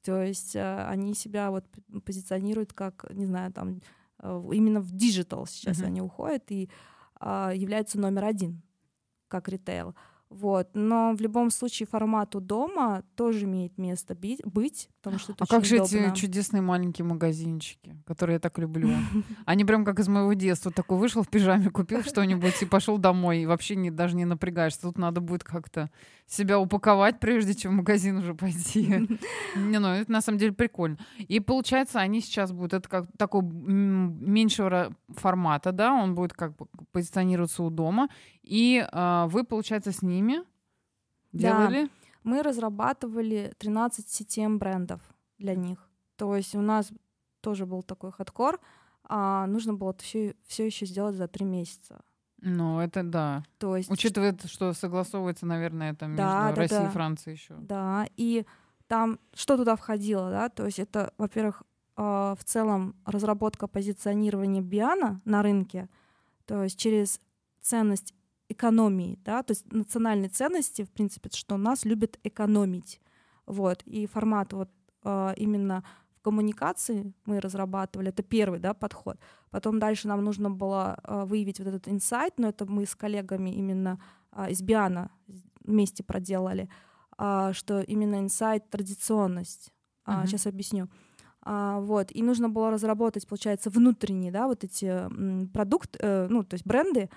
То 0.05 0.23
есть 0.23 0.55
э, 0.55 0.87
они 0.87 1.15
себя 1.15 1.51
вот 1.51 1.65
позиционируют 2.05 2.73
как, 2.73 3.07
не 3.11 3.27
знаю, 3.27 3.53
там 3.53 3.81
именно 4.53 4.81
в 4.81 4.93
диджитал 4.93 5.47
сейчас 5.47 5.81
uh-huh. 5.81 5.87
они 5.87 6.01
уходят 6.01 6.51
и 6.51 6.71
а, 7.21 7.53
являются 7.55 7.99
номер 7.99 8.25
один 8.25 8.63
как 9.29 9.49
ритейл. 9.49 9.95
Вот. 10.35 10.69
Но 10.75 11.15
в 11.17 11.21
любом 11.21 11.51
случае 11.51 11.87
формату 11.87 12.41
дома 12.41 13.05
тоже 13.15 13.45
имеет 13.45 13.79
место 13.79 14.17
быть, 14.17 14.89
потому 15.01 15.21
что 15.21 15.33
это 15.33 15.45
А 15.45 15.47
как 15.47 15.65
же 15.65 15.77
удобно. 15.77 15.97
эти 15.97 16.21
чудесные 16.21 16.61
маленькие 16.61 17.05
магазинчики, 17.05 17.97
которые 18.05 18.35
я 18.35 18.41
так 18.41 18.59
люблю? 18.59 18.89
Они 19.47 19.65
прям 19.65 19.85
как 19.85 20.01
из 20.01 20.09
моего 20.09 20.33
детства. 20.33 20.73
Такой 20.73 20.99
вышел 20.99 21.23
в 21.23 21.29
пижаме, 21.29 21.71
купил 21.71 22.03
что-нибудь 22.05 22.61
и 22.63 22.67
пошел 22.67 22.99
домой. 22.99 23.43
И 23.43 23.47
вообще 23.47 23.77
не, 23.77 23.93
даже 23.93 24.17
не 24.17 24.25
напрягаешься. 24.25 24.83
Тут 24.83 24.99
надо 24.99 25.21
будет 25.21 25.45
как-то 25.45 25.89
себя 26.27 26.59
упаковать, 26.59 27.21
прежде 27.21 27.55
чем 27.55 27.73
в 27.73 27.77
магазин 27.77 28.17
уже 28.17 28.35
пойти. 28.35 28.87
Не, 29.57 29.79
ну 29.79 29.89
это 29.89 30.11
на 30.11 30.21
самом 30.23 30.39
деле 30.39 30.53
прикольно. 30.53 30.97
И 31.19 31.39
получается, 31.39 32.01
они 32.01 32.21
сейчас 32.21 32.51
будут, 32.51 32.73
это 32.73 32.89
как 32.89 33.07
такой 33.19 33.43
меньшего 33.43 34.95
формата, 35.09 35.71
да, 35.71 35.93
он 35.93 36.15
будет 36.15 36.33
как 36.33 36.57
бы 36.57 36.67
позиционироваться 36.93 37.63
у 37.63 37.71
дома. 37.71 38.09
И 38.45 38.87
э, 38.91 39.27
вы, 39.29 39.45
получается, 39.45 39.91
с 39.93 40.03
ними 40.03 40.43
делали? 41.33 41.85
Да. 41.85 41.91
Мы 42.23 42.43
разрабатывали 42.43 43.53
13 43.59 44.07
CTM 44.07 44.59
брендов 44.59 45.01
для 45.39 45.55
них. 45.55 45.89
То 46.17 46.37
есть 46.37 46.55
у 46.55 46.61
нас 46.61 46.93
тоже 47.41 47.67
был 47.67 47.83
такой 47.83 48.13
хардкор, 48.13 48.61
а 49.05 49.47
нужно 49.47 49.75
было 49.75 49.95
все, 49.99 50.35
все 50.47 50.67
еще 50.67 50.87
сделать 50.87 51.17
за 51.17 51.29
три 51.29 51.45
месяца. 51.45 52.03
Ну, 52.41 52.81
это 52.81 53.03
да. 53.03 53.43
То 53.59 53.77
есть... 53.77 53.91
Учитывая, 53.91 54.37
что 54.45 54.73
согласовывается, 54.75 55.47
наверное, 55.47 55.93
это 55.93 56.07
между 56.07 56.23
да, 56.23 56.51
да, 56.51 56.55
Россией 56.55 56.81
да. 56.83 56.89
и 56.89 56.93
Францией 56.93 57.35
еще. 57.37 57.55
Да, 57.57 58.07
и 58.17 58.47
там 58.87 59.19
что 59.33 59.57
туда 59.57 59.77
входило, 59.77 60.31
да? 60.31 60.49
То 60.51 60.67
есть 60.67 60.79
это, 60.79 61.13
во-первых, 61.17 61.63
а, 61.97 62.35
в 62.37 62.45
целом 62.45 62.97
разработка 63.07 63.67
позиционирования 63.67 64.61
Биана 64.63 65.21
на 65.25 65.43
рынке, 65.43 65.89
то 66.45 66.63
есть 66.65 66.79
через 66.79 67.21
ценность 67.61 68.15
экономии, 68.55 69.19
да, 69.25 69.43
то 69.43 69.53
есть 69.53 69.71
национальные 69.73 70.29
ценности, 70.29 70.83
в 70.85 70.91
принципе, 70.91 71.31
что 71.33 71.57
нас 71.57 71.85
любят 71.85 72.19
экономить, 72.25 73.01
вот, 73.47 73.83
и 73.85 74.07
формат 74.07 74.53
вот 74.53 74.71
э, 75.05 75.35
именно 75.37 75.85
в 76.17 76.21
коммуникации 76.23 77.13
мы 77.27 77.41
разрабатывали, 77.41 78.09
это 78.09 78.23
первый, 78.23 78.59
да, 78.59 78.73
подход. 78.73 79.19
Потом 79.51 79.79
дальше 79.79 80.09
нам 80.09 80.25
нужно 80.25 80.51
было 80.51 80.99
э, 81.05 81.25
выявить 81.25 81.59
вот 81.59 81.69
этот 81.69 81.89
инсайт, 81.89 82.35
но 82.39 82.49
это 82.49 82.65
мы 82.67 82.87
с 82.87 82.95
коллегами 82.95 83.51
именно 83.51 84.01
э, 84.33 84.51
из 84.51 84.63
Биана 84.63 85.11
вместе 85.63 86.03
проделали, 86.03 86.69
что 87.53 87.81
именно 87.87 88.19
инсайт 88.19 88.69
традиционность. 88.69 89.73
Uh-huh. 90.05 90.25
Uh, 90.25 90.27
сейчас 90.27 90.47
объясню. 90.47 90.89
А, 91.45 91.81
вот, 91.81 92.09
и 92.11 92.23
нужно 92.23 92.49
было 92.49 92.71
разработать, 92.71 93.29
получается, 93.29 93.69
внутренние, 93.69 94.33
да, 94.33 94.47
вот 94.47 94.65
эти 94.65 94.87
м, 94.87 95.49
продукты, 95.49 95.99
э, 96.01 96.27
ну, 96.31 96.43
то 96.43 96.55
есть 96.55 96.67
бренды, 96.67 97.03
а, 97.03 97.09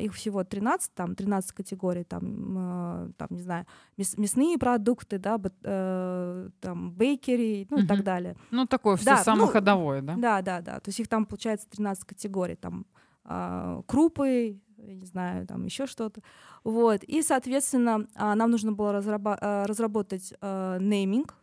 их 0.00 0.14
всего 0.14 0.44
13, 0.44 0.94
там 0.94 1.14
13 1.14 1.52
категорий, 1.52 2.04
там, 2.04 2.24
э, 2.58 3.12
там 3.18 3.28
не 3.30 3.42
знаю, 3.42 3.66
мяс, 3.98 4.16
мясные 4.16 4.56
продукты, 4.56 5.18
да, 5.18 5.38
э, 5.62 6.48
там, 6.60 6.90
бейкери, 6.92 7.66
ну 7.70 7.76
угу. 7.76 7.84
и 7.84 7.86
так 7.86 8.02
далее. 8.02 8.34
Ну, 8.50 8.66
такое 8.66 8.96
все 8.96 9.04
да, 9.04 9.16
самое 9.18 9.46
ну, 9.46 9.52
ходовое, 9.52 10.00
да? 10.00 10.16
Да, 10.16 10.42
да, 10.42 10.60
да, 10.62 10.80
то 10.80 10.88
есть 10.88 11.00
их 11.00 11.08
там, 11.08 11.26
получается, 11.26 11.68
13 11.68 12.04
категорий, 12.04 12.56
там, 12.56 12.86
э, 13.24 13.82
крупы, 13.86 14.58
я 14.78 14.94
не 14.94 15.04
знаю, 15.06 15.46
там 15.46 15.64
еще 15.64 15.86
что-то. 15.86 16.22
Вот. 16.64 17.02
И, 17.04 17.22
соответственно, 17.22 18.06
э, 18.14 18.34
нам 18.34 18.50
нужно 18.50 18.72
было 18.72 18.92
разраба- 18.92 19.38
э, 19.40 19.66
разработать 19.66 20.32
э, 20.40 20.78
нейминг, 20.80 21.34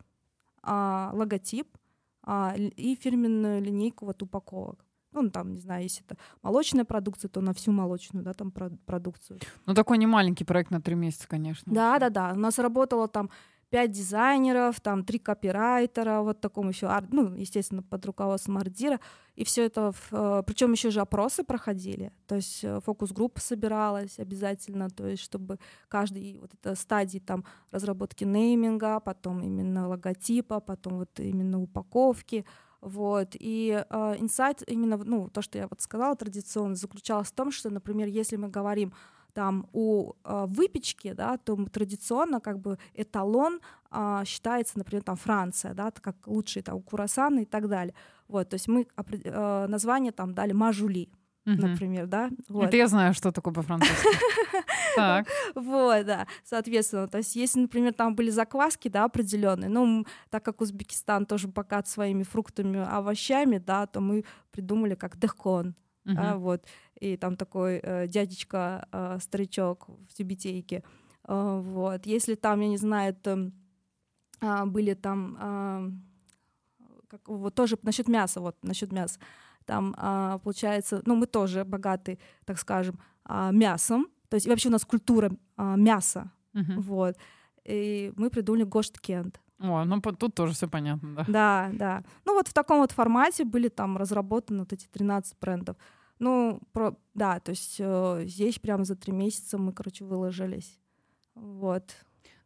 логотип 0.68 1.68
и 2.28 2.98
фирменную 3.00 3.62
линейку 3.62 4.08
вот 4.08 4.24
упаковок. 4.24 4.85
Ну, 5.22 5.30
там, 5.30 5.54
не 5.54 5.60
знаю, 5.60 5.84
если 5.84 6.04
это 6.06 6.18
молочная 6.42 6.86
продукция, 6.86 7.30
то 7.30 7.42
на 7.42 7.54
всю 7.54 7.72
молочную, 7.72 8.24
да, 8.24 8.34
там 8.34 8.52
продукцию. 8.52 9.40
Ну, 9.66 9.74
такой 9.74 9.98
не 9.98 10.08
маленький 10.08 10.44
проект 10.44 10.72
на 10.72 10.82
три 10.82 10.96
месяца, 10.96 11.28
конечно. 11.28 11.74
Да, 11.74 11.98
да, 12.00 12.10
да. 12.10 12.34
У 12.34 12.40
нас 12.40 12.60
работало 12.60 13.08
там 13.08 13.30
пять 13.70 13.92
дизайнеров, 13.92 14.80
там 14.80 15.04
три 15.04 15.20
копирайтера, 15.20 16.22
вот 16.22 16.40
таком 16.40 16.70
еще, 16.70 16.90
ну, 17.12 17.34
естественно, 17.36 17.84
под 17.84 18.06
руководством 18.06 18.58
ардира, 18.58 19.00
и 19.36 19.44
все 19.44 19.66
это, 19.66 19.92
э, 20.12 20.44
причем 20.46 20.72
еще 20.72 20.92
же 20.92 21.02
опросы 21.02 21.44
проходили, 21.44 22.14
то 22.28 22.36
есть 22.36 22.64
э, 22.64 22.80
фокус-группа 22.86 23.42
собиралась 23.42 24.20
обязательно, 24.20 24.90
то 24.90 25.08
есть 25.08 25.24
чтобы 25.24 25.58
каждый 25.90 26.38
вот 26.40 26.52
это 26.54 26.76
стадии 26.76 27.20
там 27.20 27.44
разработки 27.72 28.24
нейминга, 28.24 29.00
потом 29.00 29.44
именно 29.44 29.88
логотипа, 29.88 30.60
потом 30.60 31.00
вот 31.00 31.20
именно 31.20 31.62
упаковки, 31.62 32.46
вот. 32.82 33.30
И 33.40 33.84
э, 33.90 34.16
именно 34.68 34.98
ну, 34.98 35.30
то, 35.30 35.42
что 35.42 35.58
я 35.58 35.68
вот 35.68 35.82
сказала 35.82 36.16
традиционно, 36.16 36.76
заключалось 36.76 37.30
в 37.30 37.34
том, 37.34 37.52
что, 37.52 37.70
например, 37.70 38.08
если 38.08 38.36
мы 38.36 38.50
говорим 38.50 38.94
там 39.34 39.68
о 39.74 40.14
э, 40.24 40.46
выпечке, 40.48 41.14
да, 41.14 41.38
то 41.38 41.58
традиционно 41.66 42.40
как 42.40 42.60
бы 42.60 42.78
эталон 42.94 43.60
э, 43.92 44.24
считается, 44.26 44.78
например, 44.78 45.04
там 45.04 45.18
Франция, 45.18 45.74
да, 45.74 45.92
как 45.92 46.16
лучшие 46.26 46.64
там 46.64 46.82
курасаны 46.82 47.44
и 47.44 47.46
так 47.46 47.68
далее. 47.68 47.94
Вот, 48.28 48.50
то 48.50 48.56
есть 48.56 48.68
мы 48.68 48.88
э, 48.98 49.66
название 49.68 50.14
там 50.14 50.34
дали 50.34 50.54
мажули, 50.54 51.10
например, 51.46 52.08
да. 52.08 52.30
Вот. 52.50 52.66
Это 52.66 52.78
я 52.78 52.88
знаю, 52.88 53.14
что 53.14 53.32
такое 53.32 53.54
по-французски. 53.54 53.96
Так. 54.96 55.28
Вот, 55.56 56.06
да, 56.06 56.26
соответственно. 56.46 57.10
То 57.10 57.18
есть, 57.18 57.36
если, 57.36 57.60
например, 57.60 57.94
там 57.94 58.16
были 58.16 58.30
закваски, 58.30 58.88
да, 58.88 59.04
определенные, 59.04 59.70
ну, 59.70 60.06
так 60.30 60.46
как 60.46 60.62
Узбекистан 60.62 61.26
тоже 61.26 61.50
богат 61.50 61.90
своими 61.90 62.24
фруктами, 62.24 62.80
овощами, 62.80 63.58
да, 63.58 63.88
то 63.88 64.00
мы 64.00 64.24
придумали 64.52 64.96
как 64.96 65.18
дехкон, 65.18 65.76
да, 66.06 66.38
вот. 66.38 66.64
И 67.00 67.18
там 67.18 67.36
такой 67.36 67.80
э, 67.84 68.08
дядечка, 68.08 68.88
э, 68.92 69.18
старичок 69.20 69.88
в 70.08 70.14
тюбетейке. 70.14 70.84
Э, 71.28 71.62
вот. 71.62 72.06
Если 72.06 72.36
там, 72.36 72.62
я 72.62 72.68
не 72.70 72.78
знаю, 72.78 73.10
это, 73.10 73.52
э, 74.42 74.66
были 74.66 74.94
там... 74.94 75.38
Э, 75.42 75.92
как, 77.08 77.28
вот 77.28 77.54
тоже 77.56 77.78
насчет 77.82 78.08
мяса, 78.08 78.40
вот 78.40 78.56
насчет 78.64 78.92
мяса 78.92 79.20
там, 79.66 79.94
а, 79.98 80.38
получается, 80.40 81.02
ну, 81.06 81.16
мы 81.16 81.26
тоже 81.26 81.64
богаты, 81.64 82.20
так 82.46 82.60
скажем, 82.60 83.00
а, 83.24 83.52
мясом, 83.52 84.08
то 84.30 84.36
есть 84.36 84.48
вообще 84.48 84.70
у 84.70 84.72
нас 84.72 84.86
культура 84.86 85.32
а, 85.58 85.76
мяса, 85.76 86.32
uh-huh. 86.54 86.80
вот, 86.80 87.18
и 87.64 88.14
мы 88.16 88.30
придумали 88.30 88.64
Гошт 88.64 89.00
Кент. 89.00 89.40
О, 89.60 89.86
ну 89.86 90.02
тут 90.02 90.36
тоже 90.36 90.54
все 90.54 90.68
понятно, 90.68 91.16
да. 91.16 91.26
Да, 91.28 91.70
да. 91.74 92.04
Ну 92.26 92.34
вот 92.34 92.48
в 92.48 92.54
таком 92.54 92.80
вот 92.80 92.92
формате 92.92 93.46
были 93.46 93.70
там 93.70 93.98
разработаны 93.98 94.60
вот 94.60 94.74
эти 94.74 94.88
13 94.88 95.40
брендов. 95.40 95.78
Ну, 96.20 96.62
про, 96.72 96.96
да, 97.14 97.40
то 97.40 97.52
есть 97.52 97.76
э, 97.80 98.24
здесь 98.26 98.60
прямо 98.60 98.86
за 98.86 98.96
три 98.96 99.12
месяца 99.12 99.58
мы, 99.58 99.74
короче, 99.74 100.06
выложились. 100.06 100.80
Вот. 101.36 101.94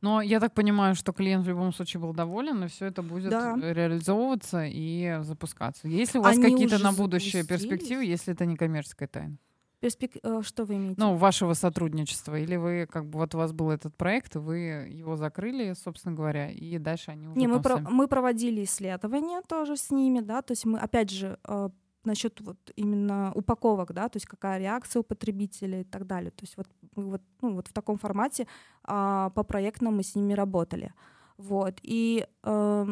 Но 0.02 0.22
я 0.22 0.40
так 0.40 0.54
понимаю, 0.54 0.96
что 0.96 1.12
клиент 1.12 1.46
в 1.46 1.50
любом 1.50 1.74
случае 1.74 2.02
был 2.02 2.14
доволен, 2.14 2.64
и 2.64 2.68
все 2.68 2.86
это 2.86 3.02
будет 3.04 3.32
да. 3.32 3.56
реализовываться 3.58 4.66
и 4.66 5.20
запускаться. 5.22 5.88
Есть 5.88 6.14
ли 6.14 6.20
у 6.20 6.24
вас 6.24 6.38
Они 6.38 6.44
какие-то 6.44 6.80
на 6.80 6.94
будущее 6.94 7.44
перспективы, 7.46 8.06
если 8.06 8.34
это 8.34 8.46
не 8.46 8.56
коммерческая 8.56 9.10
тайна? 9.10 9.38
Перспек... 9.80 10.18
Э, 10.24 10.42
что 10.44 10.66
вы 10.66 10.76
имеете? 10.76 11.00
Ну, 11.00 11.16
вашего 11.16 11.54
сотрудничества. 11.54 12.38
Или 12.38 12.58
вы, 12.58 12.86
как 12.86 13.06
бы, 13.06 13.20
вот 13.20 13.34
у 13.34 13.38
вас 13.38 13.54
был 13.54 13.72
этот 13.72 13.96
проект, 13.96 14.36
вы 14.36 14.58
его 14.90 15.16
закрыли, 15.16 15.74
собственно 15.74 16.14
говоря, 16.14 16.50
и 16.50 16.78
дальше 16.78 17.12
они 17.12 17.28
уже 17.28 17.40
Не, 17.40 17.48
мы, 17.48 17.62
про... 17.62 17.78
мы 17.78 18.08
проводили 18.08 18.66
исследования 18.66 19.42
тоже 19.48 19.78
с 19.78 19.90
ними, 19.90 20.20
да, 20.20 20.42
то 20.42 20.52
есть 20.52 20.66
мы, 20.66 20.80
опять 20.80 21.12
же, 21.12 21.40
э, 21.46 21.70
насчет 22.10 22.42
вот 22.42 22.58
именно 22.76 23.32
упаковок, 23.36 23.94
да, 23.94 24.10
то 24.10 24.18
есть 24.18 24.26
какая 24.26 24.60
реакция 24.60 25.00
у 25.00 25.04
потребителей 25.04 25.82
и 25.82 25.84
так 25.84 26.06
далее. 26.06 26.32
То 26.32 26.44
есть 26.44 26.58
вот 26.58 26.68
вот, 26.96 27.22
ну, 27.42 27.54
вот 27.56 27.68
в 27.68 27.74
таком 27.74 27.98
формате 27.98 28.48
а, 28.84 29.30
по 29.32 29.44
проектам 29.44 29.96
мы 29.96 30.04
с 30.04 30.16
ними 30.16 30.34
работали. 30.34 30.94
Вот. 31.38 31.80
И, 31.84 32.28
э, 32.44 32.86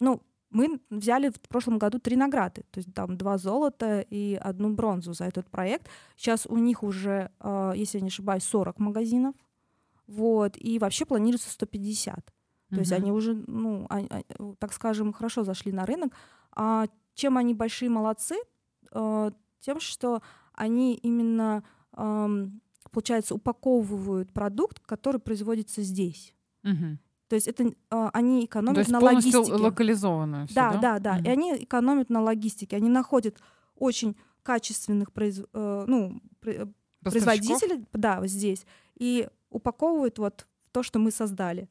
ну, 0.00 0.22
мы 0.50 0.80
взяли 0.90 1.30
в 1.30 1.40
прошлом 1.48 1.78
году 1.78 1.98
три 1.98 2.16
награды, 2.16 2.62
то 2.70 2.78
есть 2.78 2.92
там 2.94 3.16
два 3.16 3.38
золота 3.38 4.00
и 4.00 4.38
одну 4.40 4.74
бронзу 4.74 5.12
за 5.12 5.24
этот 5.24 5.48
проект. 5.50 5.88
Сейчас 6.16 6.46
у 6.46 6.56
них 6.58 6.82
уже, 6.82 7.30
э, 7.40 7.72
если 7.74 7.98
я 7.98 8.02
не 8.02 8.08
ошибаюсь, 8.08 8.44
40 8.44 8.78
магазинов, 8.78 9.34
вот, 10.06 10.56
и 10.56 10.78
вообще 10.78 11.04
планируется 11.04 11.50
150. 11.50 12.16
То 12.16 12.32
mm-hmm. 12.74 12.78
есть 12.78 12.92
они 12.92 13.12
уже, 13.12 13.34
ну, 13.46 13.86
а, 13.88 14.00
а, 14.10 14.54
так 14.58 14.72
скажем, 14.72 15.12
хорошо 15.12 15.44
зашли 15.44 15.72
на 15.72 15.86
рынок. 15.86 16.12
А 16.52 16.86
чем 17.14 17.38
они 17.38 17.54
большие 17.54 17.88
молодцы? 17.88 18.36
Э, 18.96 19.30
тем, 19.60 19.80
что 19.80 20.22
они 20.54 20.94
именно, 20.94 21.62
э, 21.96 22.46
получается, 22.90 23.34
упаковывают 23.34 24.32
продукт, 24.32 24.80
который 24.80 25.20
производится 25.20 25.82
здесь. 25.82 26.34
Угу. 26.64 26.98
То 27.28 27.34
есть 27.34 27.48
это 27.48 27.64
э, 27.64 28.08
они 28.12 28.44
экономят 28.44 28.76
То 28.76 28.80
есть 28.80 28.90
на 28.90 29.00
полностью 29.00 29.40
логистике. 29.40 29.62
локализованно. 29.62 30.46
Всё, 30.46 30.54
да, 30.54 30.72
да, 30.72 30.78
да, 30.80 30.98
да. 30.98 31.16
Угу. 31.16 31.24
И 31.24 31.28
они 31.28 31.64
экономят 31.64 32.10
на 32.10 32.22
логистике. 32.22 32.76
Они 32.76 32.88
находят 32.88 33.38
очень 33.74 34.16
качественных 34.42 35.12
произ... 35.12 35.42
э, 35.52 35.84
ну, 35.86 36.22
производителей, 37.02 37.84
да, 37.92 38.26
здесь, 38.26 38.64
и 38.94 39.28
упаковывают 39.50 40.18
вот 40.18 40.46
то, 40.72 40.82
что 40.82 40.98
мы 40.98 41.10
создали. 41.10 41.68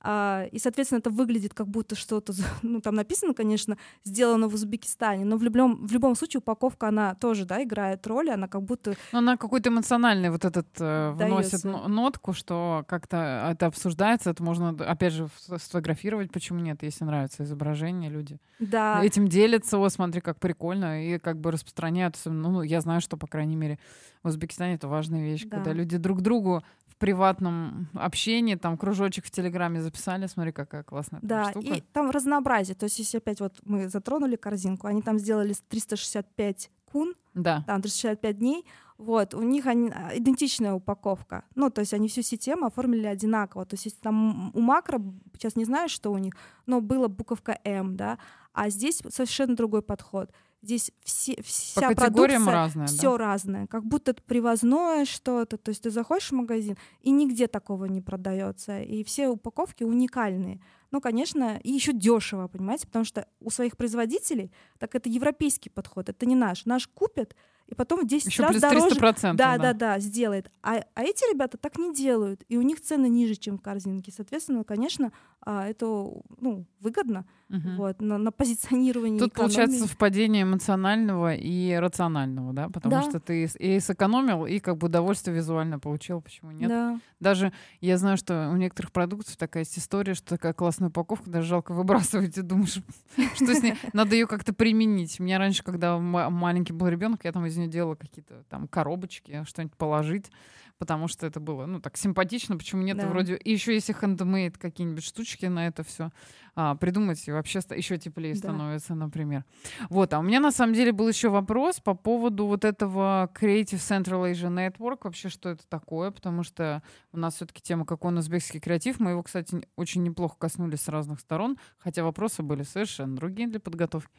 А, 0.00 0.44
и, 0.52 0.58
соответственно, 0.58 1.00
это 1.00 1.10
выглядит 1.10 1.54
как 1.54 1.66
будто 1.66 1.96
что-то, 1.96 2.32
ну, 2.62 2.80
там 2.80 2.94
написано, 2.94 3.34
конечно, 3.34 3.76
сделано 4.04 4.48
в 4.48 4.54
Узбекистане, 4.54 5.24
но 5.24 5.36
в 5.36 5.42
любом, 5.42 5.86
в 5.86 5.92
любом 5.92 6.14
случае 6.14 6.38
упаковка, 6.38 6.88
она 6.88 7.14
тоже, 7.16 7.44
да, 7.44 7.62
играет 7.62 8.06
роль, 8.06 8.30
она 8.30 8.46
как 8.46 8.62
будто... 8.62 8.94
Но 9.12 9.18
она 9.18 9.36
какой-то 9.36 9.70
эмоциональный 9.70 10.30
вот 10.30 10.44
этот 10.44 10.68
э, 10.78 11.10
вносит 11.10 11.64
нотку, 11.64 12.32
что 12.32 12.84
как-то 12.86 13.50
это 13.52 13.66
обсуждается, 13.66 14.30
это 14.30 14.42
можно, 14.42 14.70
опять 14.70 15.12
же, 15.12 15.28
сфотографировать, 15.56 16.30
почему 16.30 16.60
нет, 16.60 16.82
если 16.82 17.04
нравится 17.04 17.42
изображение, 17.42 18.10
люди 18.10 18.38
да. 18.60 19.04
этим 19.04 19.26
делятся, 19.26 19.78
о, 19.78 19.88
смотри, 19.88 20.20
как 20.20 20.38
прикольно, 20.38 21.04
и 21.04 21.18
как 21.18 21.40
бы 21.40 21.50
распространяются, 21.50 22.30
ну, 22.30 22.62
я 22.62 22.80
знаю, 22.80 23.00
что, 23.00 23.16
по 23.16 23.26
крайней 23.26 23.56
мере, 23.56 23.78
в 24.22 24.28
Узбекистане 24.28 24.74
это 24.74 24.88
важная 24.88 25.22
вещь, 25.22 25.44
да. 25.44 25.56
когда 25.56 25.72
люди 25.72 25.96
друг 25.96 26.20
другу 26.20 26.62
приватном 26.98 27.88
общении, 27.94 28.54
там 28.54 28.76
кружочек 28.76 29.24
в 29.24 29.30
Телеграме 29.30 29.80
записали, 29.80 30.26
смотри, 30.26 30.52
какая 30.52 30.82
классная 30.82 31.20
да, 31.22 31.50
штука. 31.50 31.74
и 31.74 31.80
там 31.92 32.10
разнообразие. 32.10 32.74
То 32.74 32.84
есть, 32.84 32.98
если 32.98 33.18
опять 33.18 33.40
вот 33.40 33.54
мы 33.64 33.88
затронули 33.88 34.36
корзинку, 34.36 34.86
они 34.86 35.02
там 35.02 35.18
сделали 35.18 35.54
365 35.68 36.70
кун, 36.90 37.14
да. 37.34 37.64
там 37.66 37.82
365 37.82 38.38
дней, 38.38 38.64
вот, 38.98 39.32
у 39.34 39.42
них 39.42 39.66
они, 39.66 39.90
а, 39.90 40.10
идентичная 40.16 40.72
упаковка. 40.74 41.44
Ну, 41.54 41.70
то 41.70 41.80
есть 41.80 41.94
они 41.94 42.08
всю 42.08 42.22
систему 42.22 42.66
оформили 42.66 43.06
одинаково. 43.06 43.64
То 43.64 43.74
есть 43.74 43.84
если 43.84 44.00
там 44.00 44.50
у 44.54 44.60
макро, 44.60 45.00
сейчас 45.34 45.54
не 45.54 45.64
знаю, 45.64 45.88
что 45.88 46.10
у 46.10 46.18
них, 46.18 46.34
но 46.66 46.80
была 46.80 47.06
буковка 47.06 47.60
М, 47.64 47.96
да, 47.96 48.18
а 48.52 48.70
здесь 48.70 49.00
совершенно 49.08 49.54
другой 49.54 49.82
подход. 49.82 50.32
Здесь 50.60 50.90
все, 51.04 51.40
вся 51.42 51.88
По 51.88 51.94
продукция, 51.94 52.44
разная, 52.44 52.86
все 52.88 53.12
да? 53.12 53.18
разное, 53.18 53.66
как 53.68 53.84
будто 53.84 54.10
это 54.10 54.22
привозное 54.22 55.04
что-то. 55.04 55.56
То 55.56 55.68
есть 55.68 55.82
ты 55.82 55.90
заходишь 55.90 56.30
в 56.30 56.34
магазин, 56.34 56.76
и 57.00 57.10
нигде 57.10 57.46
такого 57.46 57.84
не 57.84 58.00
продается. 58.00 58.80
И 58.80 59.04
все 59.04 59.28
упаковки 59.28 59.84
уникальные. 59.84 60.60
Ну, 60.90 61.00
конечно, 61.00 61.60
и 61.62 61.70
еще 61.70 61.92
дешево, 61.92 62.48
понимаете, 62.48 62.86
потому 62.86 63.04
что 63.04 63.28
у 63.40 63.50
своих 63.50 63.76
производителей 63.76 64.50
так 64.78 64.94
это 64.94 65.08
европейский 65.08 65.70
подход, 65.70 66.08
это 66.08 66.26
не 66.26 66.34
наш. 66.34 66.64
Наш 66.64 66.88
купят, 66.88 67.36
и 67.68 67.74
потом 67.74 68.00
в 68.00 68.06
10 68.06 68.26
Еще 68.26 68.42
раз 68.42 68.58
дороже. 68.60 68.96
Да, 68.98 69.32
да, 69.34 69.58
да, 69.58 69.72
да, 69.74 69.98
сделает. 69.98 70.50
А, 70.62 70.82
а 70.94 71.02
эти 71.02 71.30
ребята 71.30 71.58
так 71.58 71.78
не 71.78 71.94
делают, 71.94 72.42
и 72.48 72.56
у 72.56 72.62
них 72.62 72.80
цены 72.80 73.08
ниже, 73.08 73.34
чем 73.34 73.58
в 73.58 73.62
корзинке. 73.62 74.10
Соответственно, 74.10 74.64
конечно, 74.64 75.12
а, 75.44 75.66
это 75.66 75.86
ну, 75.86 76.66
выгодно 76.80 77.26
угу. 77.50 77.68
вот, 77.76 78.00
на, 78.00 78.18
на 78.18 78.32
позиционировании 78.32 79.18
Тут 79.18 79.32
экономии. 79.32 79.54
получается 79.54 79.86
совпадение 79.86 80.42
эмоционального 80.44 81.34
и 81.34 81.74
рационального, 81.74 82.52
да, 82.52 82.68
потому 82.68 82.94
да. 82.94 83.02
что 83.02 83.20
ты 83.20 83.44
и 83.44 83.80
сэкономил, 83.80 84.46
и 84.46 84.58
как 84.60 84.78
бы 84.78 84.86
удовольствие 84.86 85.36
визуально 85.36 85.78
получил, 85.78 86.20
почему 86.20 86.52
нет? 86.52 86.68
Да. 86.68 87.00
Даже 87.20 87.52
я 87.80 87.98
знаю, 87.98 88.16
что 88.16 88.50
у 88.52 88.56
некоторых 88.56 88.92
продуктов 88.92 89.36
такая 89.36 89.64
есть 89.64 89.78
история, 89.78 90.14
что 90.14 90.36
такая 90.36 90.52
классная 90.52 90.88
упаковка, 90.88 91.30
даже 91.30 91.48
жалко 91.48 91.74
выбрасывать, 91.74 92.36
и 92.38 92.42
думаешь, 92.42 92.78
что 93.34 93.54
с 93.54 93.62
ней, 93.62 93.74
надо 93.92 94.14
ее 94.14 94.26
как-то 94.26 94.54
применить. 94.54 95.20
У 95.20 95.22
меня 95.22 95.38
раньше, 95.38 95.62
когда 95.62 95.98
маленький 95.98 96.72
был 96.72 96.88
ребенок, 96.88 97.24
я 97.24 97.32
там 97.32 97.46
из 97.46 97.56
нее 97.58 97.68
делала 97.68 97.94
какие-то 97.94 98.44
там 98.48 98.68
коробочки, 98.68 99.44
что-нибудь 99.46 99.76
положить 99.76 100.30
потому 100.78 101.08
что 101.08 101.26
это 101.26 101.40
было, 101.40 101.66
ну, 101.66 101.80
так 101.80 101.96
симпатично, 101.96 102.56
почему 102.56 102.82
нет, 102.82 102.96
да. 102.96 103.08
вроде, 103.08 103.36
и 103.36 103.52
еще 103.52 103.74
если 103.74 103.94
handmade 103.94 104.58
какие-нибудь 104.58 105.04
штучки 105.04 105.46
на 105.46 105.66
это 105.66 105.82
все 105.82 106.10
а, 106.54 106.76
придумать, 106.76 107.26
и 107.26 107.32
вообще 107.32 107.60
еще 107.76 107.98
теплее 107.98 108.34
да. 108.34 108.38
становится, 108.38 108.94
например. 108.94 109.44
Вот, 109.90 110.14
а 110.14 110.20
у 110.20 110.22
меня 110.22 110.40
на 110.40 110.52
самом 110.52 110.74
деле 110.74 110.92
был 110.92 111.08
еще 111.08 111.28
вопрос 111.28 111.80
по 111.80 111.94
поводу 111.94 112.46
вот 112.46 112.64
этого 112.64 113.30
Creative 113.34 113.78
Central 113.78 114.30
Asia 114.30 114.48
Network, 114.48 115.00
вообще 115.02 115.28
что 115.28 115.50
это 115.50 115.66
такое, 115.68 116.10
потому 116.10 116.44
что 116.44 116.82
у 117.12 117.18
нас 117.18 117.34
все-таки 117.34 117.60
тема, 117.60 117.84
какой 117.84 118.12
он 118.12 118.18
узбекский 118.18 118.60
креатив, 118.60 119.00
мы 119.00 119.10
его, 119.10 119.22
кстати, 119.22 119.66
очень 119.76 120.02
неплохо 120.02 120.36
коснулись 120.38 120.82
с 120.82 120.88
разных 120.88 121.20
сторон, 121.20 121.58
хотя 121.78 122.04
вопросы 122.04 122.42
были 122.42 122.62
совершенно 122.62 123.16
другие 123.16 123.48
для 123.48 123.60
подготовки. 123.60 124.12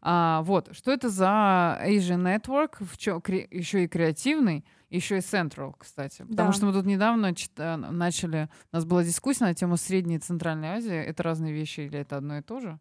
А, 0.00 0.42
вот, 0.42 0.68
что 0.76 0.92
это 0.92 1.08
за 1.08 1.80
Asia 1.84 2.16
Network, 2.16 2.76
в 2.84 2.96
чё, 2.96 3.20
кре, 3.20 3.46
еще 3.50 3.84
и 3.84 3.88
креативный, 3.88 4.64
еще 4.96 5.16
и 5.16 5.20
Central, 5.20 5.74
кстати. 5.78 6.22
Потому 6.22 6.50
да. 6.50 6.52
что 6.52 6.66
мы 6.66 6.72
тут 6.72 6.86
недавно 6.86 7.34
чит- 7.34 7.58
начали... 7.58 8.48
У 8.72 8.76
нас 8.76 8.84
была 8.84 9.04
дискуссия 9.04 9.44
на 9.44 9.54
тему 9.54 9.76
Средней 9.76 10.16
и 10.16 10.18
Центральной 10.18 10.68
Азии. 10.68 10.94
Это 10.94 11.22
разные 11.22 11.52
вещи 11.52 11.80
или 11.80 11.98
это 11.98 12.16
одно 12.16 12.38
и 12.38 12.42
то 12.42 12.60
же? 12.60 12.78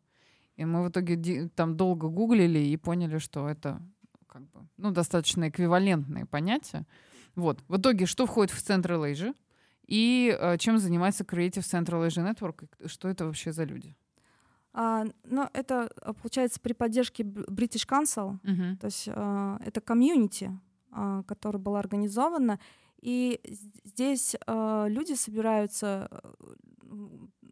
И 0.57 0.65
мы 0.65 0.83
в 0.83 0.89
итоге 0.89 1.49
там 1.49 1.75
долго 1.75 2.07
гуглили 2.07 2.59
и 2.59 2.77
поняли, 2.77 3.17
что 3.17 3.47
это 3.49 3.81
как 4.27 4.43
бы, 4.49 4.67
ну, 4.77 4.91
достаточно 4.91 5.49
эквивалентные 5.49 6.25
понятия. 6.25 6.85
Вот. 7.35 7.63
В 7.67 7.77
итоге, 7.77 8.05
что 8.05 8.25
входит 8.25 8.51
в 8.51 8.69
Central 8.69 9.11
Asia? 9.11 9.35
И 9.87 10.35
э, 10.37 10.57
чем 10.57 10.79
занимается 10.79 11.23
Creative 11.23 11.59
Central 11.59 12.07
Asia 12.07 12.33
Network? 12.33 12.67
И 12.79 12.87
что 12.87 13.07
это 13.07 13.25
вообще 13.25 13.51
за 13.51 13.65
люди? 13.65 13.95
А, 14.73 15.05
ну, 15.23 15.47
это, 15.53 15.89
а, 16.01 16.13
получается, 16.13 16.59
при 16.59 16.73
поддержке 16.73 17.23
British 17.23 17.87
Council, 17.87 18.39
uh-huh. 18.43 18.75
то 18.77 18.85
есть 18.87 19.07
а, 19.07 19.57
это 19.65 19.79
комьюнити, 19.79 20.51
которая 21.27 21.61
была 21.61 21.79
организована. 21.79 22.59
И 23.01 23.39
здесь 23.83 24.35
а, 24.47 24.87
люди 24.87 25.13
собираются, 25.13 26.09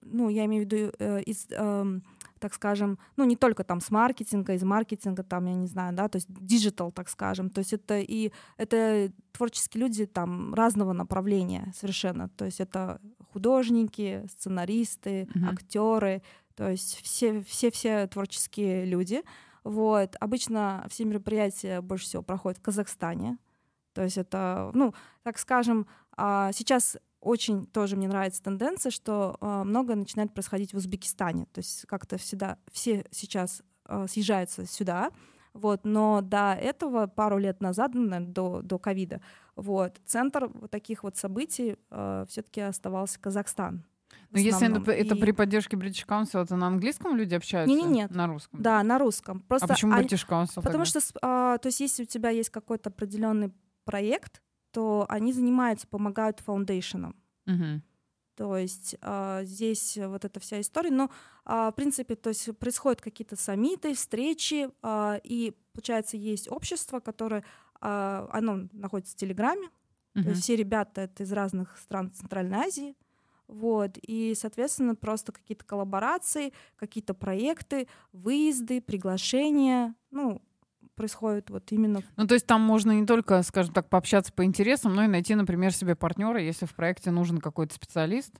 ну, 0.01 0.29
я 0.29 0.45
имею 0.45 0.63
в 0.63 0.71
виду 0.71 0.91
э, 0.99 1.21
из 1.23 1.47
эм, 1.51 2.03
так 2.43 2.53
скажем, 2.53 2.99
ну, 3.15 3.23
не 3.23 3.37
только 3.37 3.63
там 3.63 3.79
с 3.79 3.89
маркетинга, 3.89 4.53
из 4.53 4.63
маркетинга, 4.63 5.23
там, 5.23 5.45
я 5.45 5.53
не 5.53 5.67
знаю, 5.67 5.95
да, 5.95 6.09
то 6.09 6.17
есть 6.17 6.27
диджитал, 6.27 6.91
так 6.91 7.07
скажем, 7.07 7.49
то 7.49 7.59
есть 7.59 7.71
это 7.71 7.99
и 7.99 8.33
это 8.57 9.13
творческие 9.31 9.83
люди 9.83 10.05
там 10.05 10.53
разного 10.53 10.91
направления 10.91 11.71
совершенно, 11.73 12.27
то 12.27 12.43
есть 12.43 12.59
это 12.59 12.99
художники, 13.31 14.25
сценаристы, 14.29 15.21
mm-hmm. 15.23 15.53
актеры, 15.53 16.21
то 16.55 16.69
есть 16.69 16.99
все, 17.01 17.41
все, 17.43 17.71
все 17.71 18.07
творческие 18.07 18.85
люди, 18.85 19.23
вот. 19.64 20.16
Обычно 20.20 20.86
все 20.89 21.05
мероприятия 21.05 21.82
больше 21.82 22.05
всего 22.05 22.24
проходят 22.24 22.59
в 22.59 22.61
Казахстане, 22.64 23.38
то 23.93 24.03
есть 24.03 24.18
это, 24.18 24.72
ну, 24.74 24.93
так 25.22 25.38
скажем, 25.38 25.88
а, 26.18 26.51
сейчас 26.51 26.97
очень 27.24 27.66
тоже 27.68 27.95
мне 27.95 28.07
нравится 28.07 28.43
тенденция, 28.43 28.91
что 28.91 29.38
э, 29.39 29.64
многое 29.64 29.95
начинает 29.95 30.34
происходить 30.34 30.74
в 30.74 30.78
Узбекистане. 30.78 31.45
То 31.53 31.59
есть 31.59 31.86
как-то 31.88 32.18
всегда 32.18 32.57
все 32.72 33.05
сейчас 33.11 33.64
э, 33.88 34.07
съезжаются 34.09 34.66
сюда, 34.66 35.09
вот, 35.53 35.86
но 35.86 36.22
до 36.22 36.53
этого, 36.53 37.07
пару 37.07 37.38
лет 37.38 37.61
назад, 37.61 37.91
ну, 37.93 38.01
наверное, 38.01 38.34
до, 38.34 38.61
до 38.61 38.80
ковида, 38.80 39.22
вот, 39.55 40.01
центр 40.05 40.49
вот 40.53 40.72
таких 40.72 41.03
вот 41.03 41.16
событий 41.16 41.78
э, 41.91 42.26
все-таки 42.28 42.61
оставался 42.61 43.20
Казахстан. 43.20 43.86
Но 44.34 44.39
если 44.39 44.69
это, 44.69 44.91
это 44.91 45.15
при 45.15 45.31
поддержке 45.31 45.77
British 45.77 46.05
Council, 46.05 46.43
это 46.43 46.55
на 46.55 46.67
английском 46.67 47.15
люди 47.15 47.36
общаются? 47.36 47.73
Не, 47.73 47.84
не, 47.84 47.89
нет. 47.89 48.11
На 48.11 48.27
русском? 48.27 48.61
Да, 48.61 48.81
на 48.84 48.97
русском. 48.97 49.41
Просто 49.41 49.65
а 49.65 49.69
почему 49.69 49.93
British 49.93 50.27
Council? 50.27 50.61
Потому 50.61 50.86
тогда? 50.86 50.86
что, 50.86 51.01
а, 51.21 51.57
то 51.59 51.67
есть, 51.67 51.79
если 51.79 52.03
у 52.03 52.05
тебя 52.05 52.29
есть 52.29 52.49
какой-то 52.49 52.89
определенный 52.89 53.51
проект, 53.86 54.41
то 54.71 55.05
они 55.07 55.31
занимаются, 55.34 55.88
помогают 55.88 56.39
фаундейшенам. 56.39 57.15
Угу. 57.45 57.81
То 58.36 58.57
есть 58.57 58.95
э, 58.99 59.41
здесь 59.43 59.97
вот 59.97 60.25
эта 60.25 60.39
вся 60.39 60.59
история. 60.59 60.89
Но, 60.89 61.11
э, 61.45 61.69
в 61.71 61.73
принципе, 61.75 62.15
то 62.15 62.29
есть 62.29 62.57
происходят 62.57 63.01
какие-то 63.01 63.36
саммиты, 63.36 63.93
встречи, 63.93 64.69
э, 64.81 65.19
и, 65.23 65.55
получается, 65.73 66.17
есть 66.17 66.51
общество, 66.51 66.99
которое, 66.99 67.43
э, 67.81 68.27
оно 68.31 68.67
находится 68.71 69.13
в 69.13 69.17
Телеграме. 69.17 69.69
Uh-huh. 70.15 70.23
То 70.23 70.29
есть 70.29 70.43
все 70.43 70.55
ребята 70.55 71.01
это 71.01 71.23
из 71.23 71.31
разных 71.31 71.77
стран 71.77 72.11
Центральной 72.11 72.57
Азии. 72.57 72.95
Вот, 73.53 73.99
и, 74.01 74.33
соответственно, 74.35 74.95
просто 74.95 75.31
какие-то 75.31 75.63
коллаборации, 75.63 76.53
какие-то 76.75 77.13
проекты, 77.13 77.87
выезды, 78.11 78.81
приглашения, 78.81 79.93
ну, 80.09 80.41
происходит 80.95 81.51
вот 81.51 81.71
именно. 81.71 82.01
Ну, 82.17 82.25
то 82.25 82.33
есть 82.33 82.47
там 82.47 82.61
можно 82.61 82.91
не 82.91 83.05
только, 83.05 83.43
скажем 83.43 83.71
так, 83.73 83.89
пообщаться 83.89 84.33
по 84.33 84.43
интересам, 84.43 84.95
но 84.95 85.03
и 85.03 85.07
найти, 85.07 85.35
например, 85.35 85.71
себе 85.71 85.95
партнера, 85.95 86.41
если 86.41 86.65
в 86.65 86.73
проекте 86.73 87.11
нужен 87.11 87.37
какой-то 87.37 87.75
специалист 87.75 88.33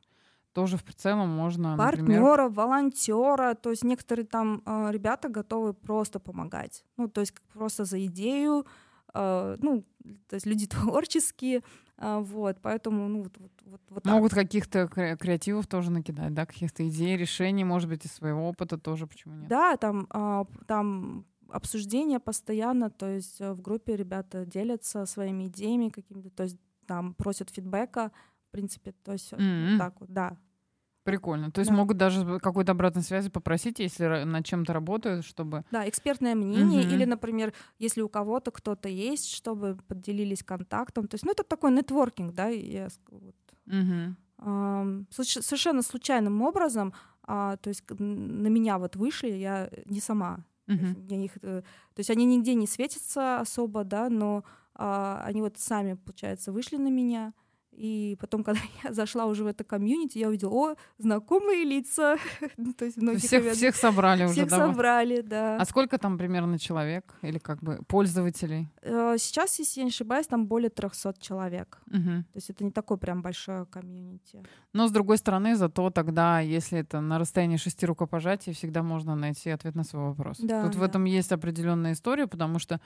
тоже 0.53 0.78
в 0.78 0.84
целом 0.95 1.30
можно 1.30 1.76
партнера, 1.78 2.43
например... 2.43 2.49
волонтера, 2.49 3.55
то 3.55 3.72
есть 3.72 3.84
некоторые 3.84 4.26
там 4.26 4.61
э, 4.66 4.89
ребята 4.91 5.28
готовы 5.28 5.74
просто 5.74 6.20
помогать, 6.20 6.86
ну 6.95 7.07
то 7.07 7.22
есть 7.22 7.34
просто 7.53 7.86
за 7.86 8.05
идею, 8.05 8.66
э, 9.16 9.57
ну 9.59 9.84
то 10.30 10.36
есть 10.36 10.45
люди 10.45 10.68
творческие, 10.68 11.64
вот, 11.98 12.58
поэтому 12.62 13.08
ну 13.08 13.24
вот 13.24 13.38
вот 13.38 13.52
вот, 13.66 13.82
вот 13.89 14.06
могут 14.06 14.32
так. 14.32 14.41
каких-то 14.41 14.88
креативов 14.88 15.68
тоже 15.68 15.91
накидать, 15.91 16.34
да, 16.34 16.46
каких-то 16.46 16.88
идей, 16.88 17.18
решений, 17.18 17.64
может 17.64 17.89
быть, 17.89 18.06
из 18.06 18.12
своего 18.12 18.48
опыта 18.48 18.78
тоже, 18.78 19.08
почему 19.08 19.36
нет? 19.36 19.48
Да, 19.48 19.78
там 19.78 20.08
э, 20.14 20.46
там 20.68 21.26
обсуждения 21.50 22.20
постоянно, 22.20 22.89
то 22.89 23.08
есть 23.08 23.39
э, 23.39 23.54
в 23.54 23.62
группе 23.62 23.96
ребята 23.96 24.46
делятся 24.46 25.06
своими 25.06 25.48
идеями 25.48 25.89
какими-то, 25.89 26.30
то 26.30 26.44
есть 26.44 26.58
там 26.88 27.14
просят 27.14 27.50
фидбэка, 27.50 28.12
в 28.48 28.52
принципе, 28.52 28.94
то 29.04 29.14
есть 29.14 29.32
mm-hmm. 29.32 29.72
вот 29.72 29.78
так 29.80 30.00
вот, 30.02 30.12
да. 30.12 30.38
Прикольно. 31.04 31.51
То 31.51 31.60
есть 31.60 31.70
да. 31.70 31.76
могут 31.76 31.97
даже 31.97 32.39
какой-то 32.39 32.72
обратной 32.72 33.01
связи 33.01 33.30
попросить, 33.30 33.80
если 33.80 34.24
над 34.24 34.45
чем-то 34.45 34.72
работают, 34.72 35.26
чтобы... 35.26 35.66
Да, 35.72 35.88
экспертное 35.88 36.34
мнение, 36.34 36.84
mm-hmm. 36.84 36.93
или, 36.93 37.06
например, 37.06 37.54
если 37.78 38.01
у 38.01 38.08
кого-то 38.08 38.51
кто-то 38.51 38.88
есть, 38.88 39.30
чтобы 39.30 39.78
поделились 39.88 40.43
контактом. 40.43 41.08
То 41.08 41.16
есть, 41.16 41.26
ну, 41.26 41.32
это 41.32 41.43
такой 41.43 41.72
нетворкинг, 41.72 42.34
да, 42.34 42.47
я 42.47 42.88
вот. 43.10 43.36
Mm-hmm. 43.68 44.14
Эм, 44.45 45.08
совершенно 45.12 45.82
случайным 45.82 46.41
образом, 46.41 46.93
а, 47.26 47.58
то 47.58 47.70
есть 47.70 47.84
на 47.89 48.47
меня 48.47 48.78
вот 48.78 48.95
вышли, 48.95 49.30
я 49.30 49.70
не 49.86 49.99
сама 49.99 50.45
Uh-huh. 50.68 50.93
Для 50.95 51.18
них, 51.18 51.32
э, 51.41 51.62
то 51.62 51.99
есть 51.99 52.10
они 52.10 52.26
нигде 52.26 52.56
не 52.56 52.68
светятся 52.68 53.41
особо, 53.41 53.84
да, 53.84 54.10
но 54.10 54.45
а, 54.76 55.22
они 55.26 55.41
вот 55.41 55.58
сами, 55.58 55.95
получается, 55.95 56.54
вышли 56.54 56.78
на 56.78 56.88
меня. 56.88 57.34
И 57.76 58.18
потом, 58.20 58.44
когда 58.44 58.62
я 58.84 58.94
зашла 58.94 59.26
уже 59.26 59.44
в 59.44 59.48
это 59.48 59.64
комьюнити, 59.64 60.18
я 60.18 60.28
увидела, 60.28 60.52
о, 60.52 60.76
знакомые 60.98 61.64
лица. 61.64 62.18
Ну, 62.58 62.74
то 62.74 62.86
есть 62.86 62.98
всех, 63.26 63.54
всех 63.54 63.76
собрали 63.76 64.26
всех 64.26 64.46
уже, 64.46 64.46
да? 64.46 64.68
собрали, 64.68 65.22
да. 65.22 65.58
А 65.58 65.66
сколько 65.66 65.98
там 65.98 66.18
примерно 66.18 66.60
человек 66.60 67.14
или 67.22 67.40
как 67.40 67.62
бы 67.62 67.80
пользователей? 67.88 68.70
Э, 68.82 69.16
сейчас, 69.18 69.60
если 69.60 69.82
я 69.82 69.86
не 69.86 69.90
ошибаюсь, 69.90 70.28
там 70.28 70.46
более 70.46 70.70
300 70.70 71.16
человек. 71.20 71.82
Угу. 71.88 72.24
То 72.32 72.36
есть 72.36 72.50
это 72.50 72.64
не 72.64 72.72
такое 72.72 72.98
прям 72.98 73.22
большое 73.22 73.66
комьюнити. 73.66 74.44
Но, 74.74 74.88
с 74.88 74.92
другой 74.92 75.18
стороны, 75.18 75.56
зато 75.56 75.90
тогда, 75.90 76.40
если 76.40 76.80
это 76.80 77.02
на 77.02 77.20
расстоянии 77.20 77.58
шести 77.58 77.86
рукопожатий, 77.86 78.54
всегда 78.54 78.84
можно 78.84 79.16
найти 79.16 79.50
ответ 79.50 79.76
на 79.76 79.84
свой 79.84 80.04
вопрос. 80.04 80.38
Да, 80.40 80.64
Тут 80.64 80.74
да. 80.74 80.80
в 80.80 80.84
этом 80.84 81.06
есть 81.06 81.32
определенная 81.32 81.94
история, 81.94 82.28
потому 82.28 82.60
что 82.60 82.80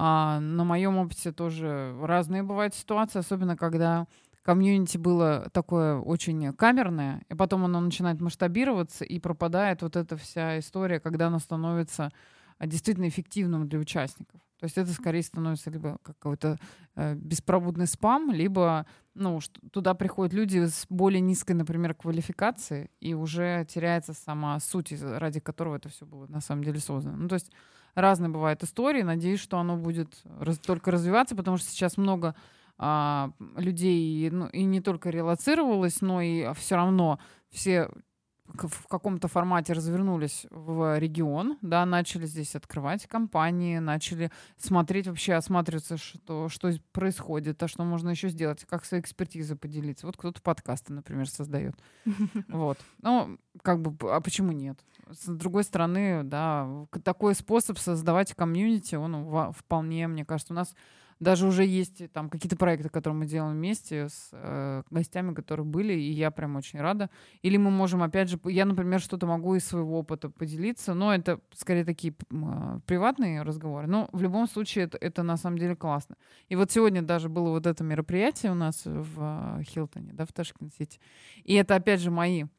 а, 0.00 0.38
на 0.38 0.62
моем 0.62 0.96
опыте 0.96 1.32
тоже 1.32 1.92
разные 2.00 2.44
бывают 2.44 2.72
ситуации, 2.72 3.18
особенно 3.18 3.56
когда 3.56 4.06
комьюнити 4.42 4.96
было 4.96 5.50
такое 5.52 5.98
очень 5.98 6.52
камерное, 6.52 7.22
и 7.28 7.34
потом 7.34 7.64
оно 7.64 7.80
начинает 7.80 8.20
масштабироваться, 8.20 9.04
и 9.04 9.18
пропадает 9.18 9.82
вот 9.82 9.96
эта 9.96 10.16
вся 10.16 10.60
история, 10.60 11.00
когда 11.00 11.26
оно 11.26 11.40
становится 11.40 12.12
а, 12.58 12.68
действительно 12.68 13.08
эффективным 13.08 13.68
для 13.68 13.80
участников. 13.80 14.40
То 14.60 14.64
есть 14.66 14.78
это 14.78 14.92
скорее 14.92 15.22
становится 15.24 15.68
либо 15.68 15.98
какой-то 16.04 16.58
э, 16.94 17.14
беспробудный 17.14 17.88
спам, 17.88 18.30
либо 18.30 18.86
ну, 19.14 19.40
туда 19.72 19.94
приходят 19.94 20.32
люди 20.32 20.64
с 20.64 20.86
более 20.88 21.20
низкой, 21.20 21.52
например, 21.52 21.94
квалификацией, 21.94 22.90
и 23.00 23.14
уже 23.14 23.66
теряется 23.68 24.14
сама 24.14 24.60
суть, 24.60 24.94
ради 25.02 25.40
которого 25.40 25.76
это 25.76 25.88
все 25.88 26.06
было 26.06 26.28
на 26.28 26.40
самом 26.40 26.62
деле 26.62 26.78
создано. 26.78 27.16
Ну, 27.16 27.28
то 27.28 27.34
есть 27.34 27.50
разные 28.00 28.30
бывают 28.30 28.62
истории. 28.62 29.02
Надеюсь, 29.02 29.40
что 29.40 29.58
оно 29.58 29.76
будет 29.76 30.22
раз, 30.38 30.58
только 30.58 30.90
развиваться, 30.90 31.36
потому 31.36 31.56
что 31.56 31.70
сейчас 31.70 31.96
много 31.96 32.34
а, 32.78 33.32
людей 33.56 34.30
ну, 34.30 34.46
и 34.46 34.64
не 34.64 34.80
только 34.80 35.10
релацировалось, 35.10 36.00
но 36.00 36.20
и 36.20 36.52
все 36.54 36.76
равно 36.76 37.18
все 37.50 37.90
в 38.54 38.88
каком-то 38.88 39.28
формате 39.28 39.72
развернулись 39.72 40.46
в 40.50 40.98
регион, 40.98 41.58
да, 41.60 41.84
начали 41.84 42.26
здесь 42.26 42.54
открывать 42.54 43.06
компании, 43.06 43.78
начали 43.78 44.30
смотреть 44.56 45.06
вообще, 45.06 45.34
осматриваться, 45.34 45.96
что, 45.96 46.48
что 46.48 46.72
происходит, 46.92 47.62
а 47.62 47.68
что 47.68 47.84
можно 47.84 48.10
еще 48.10 48.28
сделать, 48.28 48.64
как 48.64 48.84
свои 48.84 49.00
экспертизы 49.00 49.54
поделиться. 49.54 50.06
Вот 50.06 50.16
кто-то 50.16 50.40
подкасты, 50.40 50.92
например, 50.92 51.28
создает. 51.28 51.74
Вот. 52.48 52.78
Ну, 53.02 53.38
как 53.62 53.80
бы, 53.80 53.94
а 54.10 54.20
почему 54.20 54.52
нет? 54.52 54.78
С 55.10 55.26
другой 55.26 55.64
стороны, 55.64 56.22
да, 56.24 56.86
такой 57.04 57.34
способ 57.34 57.78
создавать 57.78 58.34
комьюнити, 58.34 58.94
он 58.94 59.52
вполне, 59.52 60.06
мне 60.08 60.24
кажется, 60.24 60.52
у 60.52 60.56
нас 60.56 60.74
даже 61.20 61.46
уже 61.46 61.64
есть 61.64 62.00
э, 62.00 62.08
там 62.08 62.30
какие-то 62.30 62.56
проекты, 62.56 62.88
которые 62.88 63.18
мы 63.18 63.26
делаем 63.26 63.54
вместе 63.54 64.08
с 64.08 64.30
э, 64.32 64.82
гостями, 64.90 65.34
которые 65.34 65.66
были, 65.66 65.92
и 65.92 66.12
я 66.12 66.30
прям 66.30 66.56
очень 66.56 66.80
рада. 66.80 67.10
Или 67.42 67.56
мы 67.56 67.70
можем, 67.70 68.02
опять 68.02 68.28
же, 68.28 68.38
я, 68.44 68.64
например, 68.64 69.00
что-то 69.00 69.26
могу 69.26 69.54
из 69.54 69.64
своего 69.64 69.98
опыта 69.98 70.30
поделиться, 70.30 70.94
но 70.94 71.14
это 71.14 71.40
скорее 71.54 71.84
такие 71.84 72.14
э, 72.30 72.80
приватные 72.86 73.42
разговоры. 73.42 73.86
Но 73.88 74.08
в 74.12 74.22
любом 74.22 74.48
случае 74.48 74.84
это, 74.84 74.98
это 75.00 75.22
на 75.22 75.36
самом 75.36 75.58
деле 75.58 75.74
классно. 75.74 76.16
И 76.48 76.56
вот 76.56 76.70
сегодня 76.70 77.02
даже 77.02 77.28
было 77.28 77.50
вот 77.50 77.66
это 77.66 77.82
мероприятие 77.82 78.52
у 78.52 78.56
нас 78.56 78.82
в 78.84 79.62
Хилтоне, 79.64 80.12
да, 80.12 80.24
в 80.24 80.32
Ташкент-Сити. 80.32 81.00
И 81.44 81.54
это, 81.54 81.74
опять 81.74 82.00
же, 82.00 82.10
мои 82.10 82.44
Э, 82.44 82.57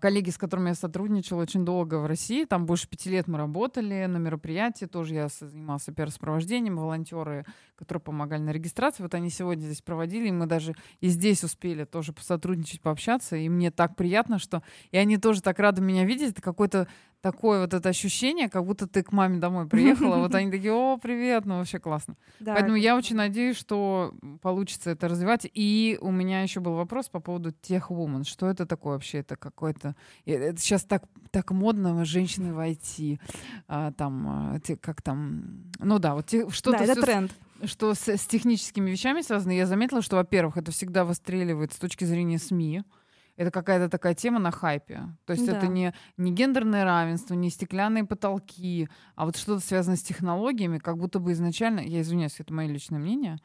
коллеги, 0.00 0.30
с 0.30 0.38
которыми 0.38 0.68
я 0.68 0.74
сотрудничала 0.74 1.42
очень 1.42 1.64
долго 1.64 1.98
в 1.98 2.06
России, 2.06 2.44
там 2.44 2.66
больше 2.66 2.88
пяти 2.88 3.10
лет 3.10 3.28
мы 3.28 3.38
работали 3.38 4.06
на 4.06 4.16
мероприятии, 4.18 4.86
тоже 4.86 5.14
я 5.14 5.28
занимался 5.28 5.92
пиар-сопровождением, 5.92 6.76
волонтеры, 6.76 7.44
которые 7.76 8.00
помогали 8.00 8.42
на 8.42 8.50
регистрации, 8.50 9.02
вот 9.02 9.14
они 9.14 9.30
сегодня 9.30 9.64
здесь 9.64 9.82
проводили, 9.82 10.28
и 10.28 10.32
мы 10.32 10.46
даже 10.46 10.74
и 11.00 11.08
здесь 11.08 11.44
успели 11.44 11.84
тоже 11.84 12.12
посотрудничать, 12.12 12.80
пообщаться, 12.80 13.36
и 13.36 13.48
мне 13.48 13.70
так 13.70 13.96
приятно, 13.96 14.38
что 14.38 14.62
и 14.90 14.96
они 14.96 15.16
тоже 15.18 15.42
так 15.42 15.58
рады 15.58 15.82
меня 15.82 16.04
видеть, 16.04 16.32
это 16.32 16.42
какой-то 16.42 16.88
такое 17.20 17.60
вот 17.60 17.74
это 17.74 17.88
ощущение, 17.88 18.48
как 18.48 18.64
будто 18.64 18.86
ты 18.86 19.02
к 19.02 19.12
маме 19.12 19.38
домой 19.38 19.66
приехала. 19.68 20.16
Вот 20.16 20.34
они 20.34 20.50
такие, 20.50 20.72
о, 20.72 20.98
привет, 20.98 21.44
ну 21.46 21.58
вообще 21.58 21.78
классно. 21.78 22.16
Да, 22.40 22.54
Поэтому 22.54 22.76
я 22.76 22.96
очень 22.96 23.16
надеюсь, 23.16 23.56
что 23.56 24.14
получится 24.42 24.90
это 24.90 25.08
развивать. 25.08 25.46
И 25.52 25.98
у 26.00 26.12
меня 26.12 26.42
еще 26.42 26.60
был 26.60 26.74
вопрос 26.74 27.08
по 27.08 27.18
поводу 27.18 27.50
тех 27.50 27.90
woman. 27.90 28.22
Что 28.22 28.46
это 28.48 28.64
такое 28.64 28.92
вообще? 28.94 29.18
Это 29.18 29.34
какой-то... 29.34 29.96
Э, 30.24 30.34
это 30.34 30.60
сейчас 30.60 30.84
так, 30.84 31.02
так 31.32 31.50
модно, 31.50 32.04
женщины 32.04 32.54
в 32.54 32.58
IT. 32.60 33.18
А, 33.66 33.90
там, 33.92 34.28
а, 34.28 34.60
как 34.80 35.02
там... 35.02 35.64
Ну 35.80 35.98
да, 35.98 36.14
вот 36.14 36.28
что-то... 36.28 36.78
Да, 36.78 36.84
это 36.84 37.00
тренд 37.00 37.32
что 37.64 37.94
с, 37.94 38.08
с 38.08 38.26
техническими 38.26 38.90
вещами 38.90 39.20
связано, 39.20 39.50
я 39.50 39.66
заметила, 39.66 40.02
что, 40.02 40.16
во-первых, 40.16 40.56
это 40.56 40.70
всегда 40.70 41.04
выстреливает 41.04 41.72
с 41.72 41.76
точки 41.76 42.04
зрения 42.04 42.38
СМИ, 42.38 42.82
это 43.38 43.52
какая-то 43.52 43.88
такая 43.88 44.14
тема 44.14 44.40
на 44.40 44.50
хайпе. 44.50 45.14
То 45.24 45.32
есть 45.32 45.46
да. 45.46 45.56
это 45.56 45.68
не, 45.68 45.94
не 46.16 46.32
гендерное 46.32 46.84
равенство, 46.84 47.34
не 47.34 47.50
стеклянные 47.50 48.04
потолки, 48.04 48.88
а 49.14 49.26
вот 49.26 49.36
что-то 49.36 49.64
связано 49.64 49.96
с 49.96 50.02
технологиями, 50.02 50.78
как 50.78 50.98
будто 50.98 51.20
бы 51.20 51.30
изначально, 51.32 51.78
я 51.78 52.00
извиняюсь, 52.00 52.40
это 52.40 52.52
мое 52.52 52.66
личное 52.66 52.98
мнение, 52.98 53.38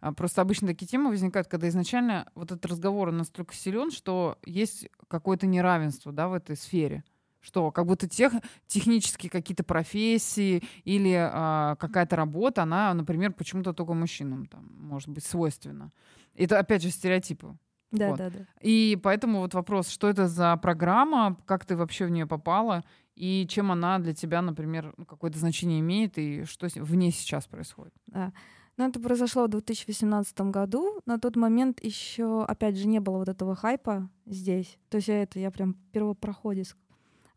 а, 0.00 0.12
Просто 0.12 0.42
обычно 0.42 0.66
такие 0.66 0.86
темы 0.88 1.10
возникают, 1.10 1.46
когда 1.46 1.68
изначально 1.68 2.28
вот 2.34 2.50
этот 2.50 2.66
разговор 2.66 3.12
настолько 3.12 3.54
силен, 3.54 3.92
что 3.92 4.36
есть 4.44 4.88
какое-то 5.06 5.46
неравенство 5.46 6.12
да, 6.12 6.26
в 6.26 6.34
этой 6.34 6.56
сфере. 6.56 7.04
Что 7.40 7.70
как 7.70 7.86
будто 7.86 8.08
тех, 8.08 8.32
технические 8.66 9.30
какие-то 9.30 9.62
профессии 9.62 10.64
или 10.82 11.14
а, 11.16 11.76
какая-то 11.76 12.16
работа, 12.16 12.64
она, 12.64 12.92
например, 12.94 13.32
почему-то 13.32 13.72
только 13.72 13.94
мужчинам 13.94 14.46
там, 14.46 14.68
может 14.76 15.08
быть 15.08 15.24
свойственна. 15.24 15.92
Это 16.34 16.58
опять 16.58 16.82
же 16.82 16.90
стереотипы. 16.90 17.56
Да, 17.90 18.10
вот. 18.10 18.18
да, 18.18 18.30
да. 18.30 18.38
И 18.60 18.98
поэтому 19.02 19.40
вот 19.40 19.54
вопрос, 19.54 19.88
что 19.88 20.08
это 20.08 20.28
за 20.28 20.56
программа, 20.56 21.36
как 21.46 21.64
ты 21.64 21.76
вообще 21.76 22.06
в 22.06 22.10
нее 22.10 22.26
попала, 22.26 22.84
и 23.14 23.46
чем 23.48 23.72
она 23.72 23.98
для 23.98 24.14
тебя, 24.14 24.42
например, 24.42 24.92
ну, 24.96 25.06
какое-то 25.06 25.38
значение 25.38 25.80
имеет, 25.80 26.18
и 26.18 26.44
что 26.44 26.68
в 26.68 26.94
ней 26.94 27.10
сейчас 27.10 27.46
происходит? 27.46 27.94
Да. 28.06 28.32
Ну, 28.76 28.86
это 28.86 29.00
произошло 29.00 29.46
в 29.46 29.48
2018 29.48 30.38
году. 30.50 31.00
На 31.06 31.18
тот 31.18 31.34
момент 31.36 31.82
еще, 31.82 32.44
опять 32.44 32.76
же, 32.76 32.86
не 32.86 33.00
было 33.00 33.18
вот 33.18 33.28
этого 33.28 33.54
хайпа 33.54 34.10
здесь. 34.26 34.78
То 34.90 34.96
есть 34.96 35.08
я 35.08 35.22
это, 35.22 35.38
я 35.38 35.50
прям 35.50 35.74
первопроходец. 35.92 36.76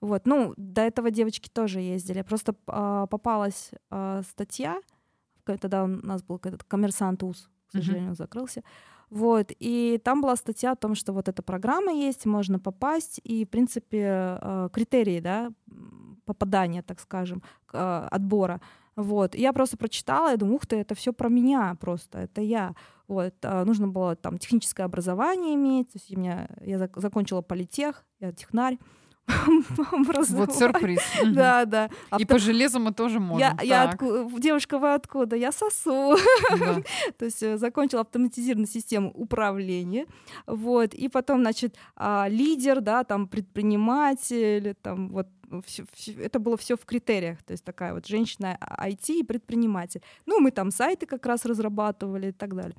Вот, 0.01 0.25
ну, 0.25 0.53
до 0.57 0.81
этого 0.81 1.11
девочки 1.11 1.49
тоже 1.49 1.79
ездили. 1.79 2.21
Просто 2.23 2.55
э, 2.67 3.07
попалась 3.09 3.71
э, 3.89 4.21
статья, 4.29 4.81
тогда 5.45 5.83
у 5.83 5.87
нас 5.87 6.21
был 6.23 6.39
этот 6.43 6.63
коммерсант 6.63 7.23
УЗ, 7.23 7.49
к 7.67 7.71
сожалению, 7.71 8.11
mm-hmm. 8.11 8.17
закрылся. 8.17 8.63
Вот, 9.09 9.51
и 9.57 9.99
там 10.03 10.21
была 10.21 10.35
статья 10.35 10.71
о 10.71 10.75
том, 10.75 10.93
что 10.95 11.13
вот 11.13 11.27
эта 11.27 11.41
программа 11.41 11.91
есть, 11.91 12.25
можно 12.25 12.59
попасть, 12.59 13.19
и, 13.23 13.43
в 13.43 13.49
принципе, 13.49 14.37
э, 14.39 14.69
критерии, 14.71 15.19
да, 15.19 15.51
попадания, 16.25 16.83
так 16.83 16.99
скажем, 16.99 17.41
э, 17.73 18.07
отбора. 18.11 18.61
Вот, 18.95 19.33
я 19.33 19.51
просто 19.51 19.77
прочитала, 19.77 20.29
я 20.29 20.37
думаю, 20.37 20.57
ух 20.57 20.67
ты, 20.67 20.75
это 20.75 20.93
все 20.93 21.11
про 21.11 21.29
меня 21.29 21.75
просто, 21.79 22.19
это 22.19 22.41
я. 22.41 22.75
Вот, 23.07 23.33
э, 23.41 23.63
нужно 23.63 23.87
было 23.87 24.15
там 24.15 24.37
техническое 24.37 24.83
образование 24.83 25.55
иметь, 25.55 25.91
то 25.91 25.97
есть 25.97 26.15
у 26.15 26.19
меня, 26.19 26.47
я 26.61 26.77
закончила 26.77 27.41
политех, 27.41 28.05
я 28.19 28.31
технарь, 28.31 28.77
Вот 30.37 30.55
сюрприз. 30.55 30.99
Да, 31.33 31.65
да. 31.65 31.89
И 32.17 32.25
по 32.25 32.39
железу 32.39 32.79
мы 32.79 32.93
тоже 32.93 33.19
можем. 33.19 33.39
Я 33.39 33.57
девушка, 34.39 34.77
вы 34.79 34.93
откуда? 34.93 35.35
Я 35.35 35.51
сосу. 35.51 36.17
То 37.17 37.25
есть 37.25 37.43
э, 37.43 37.57
закончила 37.57 38.01
автоматизированную 38.01 38.67
систему 38.67 39.11
управления. 39.11 40.05
Вот. 40.47 40.93
И 40.93 41.09
потом, 41.09 41.41
значит, 41.41 41.77
а, 41.95 42.27
лидер, 42.29 42.81
да, 42.81 43.03
там 43.03 43.27
предприниматель, 43.27 44.75
там 44.81 45.09
вот 45.09 45.27
это 46.17 46.39
было 46.39 46.57
все 46.57 46.75
в 46.75 46.85
критериях, 46.85 47.41
то 47.43 47.53
есть 47.53 47.63
такая 47.63 47.93
вот 47.93 48.05
женщина 48.05 48.57
IT 48.61 49.19
и 49.19 49.23
предприниматель. 49.23 50.01
Ну, 50.25 50.39
мы 50.39 50.51
там 50.51 50.71
сайты 50.71 51.05
как 51.05 51.25
раз 51.25 51.45
разрабатывали 51.45 52.27
и 52.27 52.31
так 52.31 52.55
далее. 52.55 52.75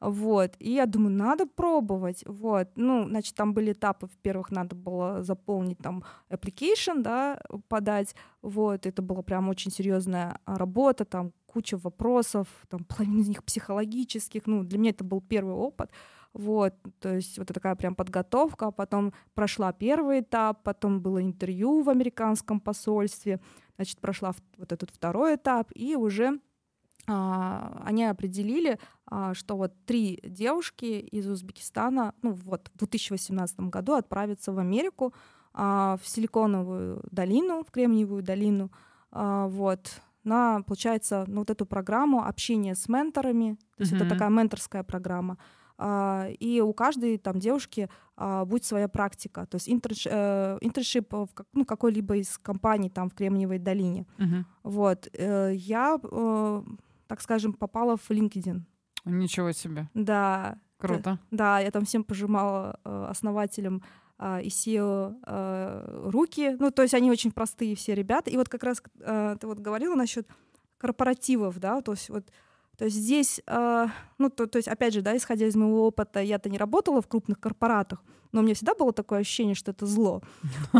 Вот. 0.00 0.54
И 0.58 0.72
я 0.72 0.86
думаю, 0.86 1.14
надо 1.14 1.46
пробовать. 1.46 2.24
Вот. 2.26 2.68
Ну, 2.76 3.06
значит, 3.06 3.34
там 3.34 3.52
были 3.52 3.72
этапы. 3.72 4.06
Во-первых, 4.06 4.50
надо 4.50 4.74
было 4.74 5.22
заполнить 5.22 5.78
там 5.78 6.04
application, 6.30 7.02
да, 7.02 7.40
подать. 7.68 8.14
Вот. 8.42 8.86
Это 8.86 9.02
была 9.02 9.22
прям 9.22 9.48
очень 9.48 9.70
серьезная 9.70 10.38
работа, 10.46 11.04
там 11.04 11.32
куча 11.46 11.76
вопросов, 11.76 12.46
там 12.68 12.84
половина 12.84 13.20
из 13.20 13.28
них 13.28 13.44
психологических. 13.44 14.46
Ну, 14.46 14.62
для 14.64 14.78
меня 14.78 14.90
это 14.90 15.04
был 15.04 15.20
первый 15.20 15.54
опыт. 15.54 15.90
Вот, 16.32 16.74
то 17.00 17.16
есть 17.16 17.38
вот 17.38 17.48
такая 17.48 17.74
прям 17.74 17.96
подготовка, 17.96 18.68
а 18.68 18.70
потом 18.70 19.12
прошла 19.34 19.72
первый 19.72 20.20
этап, 20.20 20.62
потом 20.62 21.00
было 21.00 21.20
интервью 21.20 21.82
в 21.82 21.90
американском 21.90 22.60
посольстве, 22.60 23.40
значит, 23.74 23.98
прошла 23.98 24.32
вот 24.56 24.70
этот 24.70 24.90
второй 24.90 25.34
этап, 25.34 25.72
и 25.74 25.96
уже 25.96 26.38
они 27.10 28.04
определили, 28.04 28.78
а, 29.06 29.34
что 29.34 29.56
вот 29.56 29.72
три 29.86 30.20
девушки 30.22 30.84
из 30.84 31.28
Узбекистана, 31.28 32.14
ну 32.22 32.32
вот 32.32 32.70
в 32.74 32.78
2018 32.78 33.60
году 33.60 33.94
отправятся 33.94 34.52
в 34.52 34.58
Америку, 34.58 35.12
а, 35.52 35.96
в 36.02 36.08
Силиконовую 36.08 37.02
долину, 37.10 37.64
в 37.64 37.70
Кремниевую 37.70 38.22
долину, 38.22 38.70
вот, 39.12 40.00
на, 40.22 40.62
получается, 40.62 41.24
ну, 41.26 41.40
вот 41.40 41.50
эту 41.50 41.66
программу 41.66 42.24
общения 42.24 42.76
с 42.76 42.88
менторами, 42.88 43.56
то 43.76 43.82
есть 43.82 43.92
mm-hmm. 43.92 43.96
это 43.96 44.08
такая 44.08 44.28
менторская 44.28 44.84
программа, 44.84 45.36
и 46.38 46.62
у 46.64 46.72
каждой 46.72 47.18
там 47.18 47.40
девушки 47.40 47.88
будет 48.16 48.64
своя 48.64 48.86
практика, 48.86 49.46
то 49.46 49.56
есть 49.56 49.68
интершип 49.68 51.14
э, 51.14 51.16
в 51.16 51.28
ну, 51.54 51.64
какой-либо 51.64 52.18
из 52.18 52.38
компаний 52.38 52.90
там 52.90 53.10
в 53.10 53.14
Кремниевой 53.14 53.58
долине. 53.58 54.06
Mm-hmm. 54.18 54.44
Вот, 54.62 55.08
э, 55.12 55.52
я 55.54 55.98
э, 56.00 56.62
так 57.10 57.20
скажем, 57.20 57.52
попала 57.54 57.96
в 57.96 58.08
LinkedIn. 58.08 58.60
Ничего 59.04 59.50
себе. 59.50 59.88
Да. 59.94 60.60
Круто. 60.78 61.18
Да, 61.32 61.58
я 61.58 61.72
там 61.72 61.84
всем 61.84 62.04
пожимала 62.04 62.78
э, 62.84 63.06
основателям 63.10 63.82
э, 64.20 64.42
и 64.42 64.48
SEO 64.48 65.16
э, 65.26 66.08
руки. 66.08 66.56
Ну, 66.60 66.70
то 66.70 66.82
есть 66.82 66.94
они 66.94 67.10
очень 67.10 67.32
простые 67.32 67.74
все 67.74 67.96
ребята. 67.96 68.30
И 68.30 68.36
вот 68.36 68.48
как 68.48 68.62
раз 68.62 68.80
ты 68.80 69.46
вот 69.46 69.58
говорила 69.58 69.96
насчет 69.96 70.28
корпоративов, 70.78 71.58
да, 71.58 71.80
то 71.80 71.92
есть 71.92 72.10
вот 72.10 72.30
то 72.78 72.84
есть 72.84 72.96
здесь, 72.96 73.42
ну, 73.46 74.30
то, 74.30 74.46
то 74.46 74.56
есть, 74.56 74.66
опять 74.66 74.94
же, 74.94 75.02
да, 75.02 75.14
исходя 75.14 75.46
из 75.46 75.54
моего 75.54 75.86
опыта, 75.86 76.22
я-то 76.22 76.48
не 76.48 76.56
работала 76.56 77.02
в 77.02 77.08
крупных 77.08 77.38
корпоратах, 77.38 78.02
но 78.32 78.40
у 78.40 78.42
меня 78.42 78.54
всегда 78.54 78.74
было 78.74 78.92
такое 78.92 79.20
ощущение, 79.20 79.54
что 79.54 79.72
это 79.72 79.86
зло. 79.86 80.22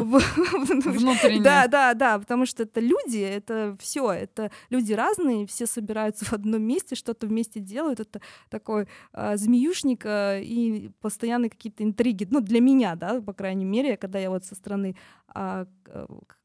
Да, 1.42 1.66
да, 1.66 1.94
да, 1.94 2.18
потому 2.18 2.46
что 2.46 2.62
это 2.62 2.80
люди, 2.80 3.18
это 3.18 3.76
все, 3.80 4.10
это 4.12 4.50
люди 4.68 4.92
разные, 4.92 5.46
все 5.46 5.66
собираются 5.66 6.24
в 6.24 6.32
одном 6.32 6.62
месте, 6.62 6.94
что-то 6.94 7.26
вместе 7.26 7.60
делают, 7.60 8.00
это 8.00 8.20
такой 8.48 8.86
а, 9.12 9.36
змеюшник 9.36 10.02
а, 10.04 10.38
и 10.38 10.90
постоянные 11.00 11.50
какие-то 11.50 11.82
интриги, 11.82 12.26
ну, 12.30 12.40
для 12.40 12.60
меня, 12.60 12.94
да, 12.94 13.20
по 13.20 13.32
крайней 13.32 13.64
мере, 13.64 13.96
когда 13.96 14.18
я 14.18 14.30
вот 14.30 14.44
со 14.44 14.54
стороны 14.54 14.96
а, 15.28 15.66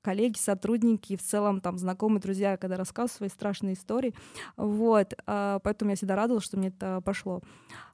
коллеги, 0.01 0.37
сотрудники, 0.37 1.15
в 1.15 1.21
целом 1.23 1.61
там 1.61 1.77
знакомые, 1.77 2.21
друзья, 2.21 2.57
когда 2.57 2.77
рассказывают 2.77 3.11
свои 3.11 3.29
страшные 3.29 3.73
истории, 3.73 4.13
вот, 4.57 5.13
поэтому 5.25 5.91
я 5.91 5.95
всегда 5.95 6.15
радовалась, 6.15 6.45
что 6.45 6.57
мне 6.57 6.69
это 6.69 7.01
пошло. 7.01 7.41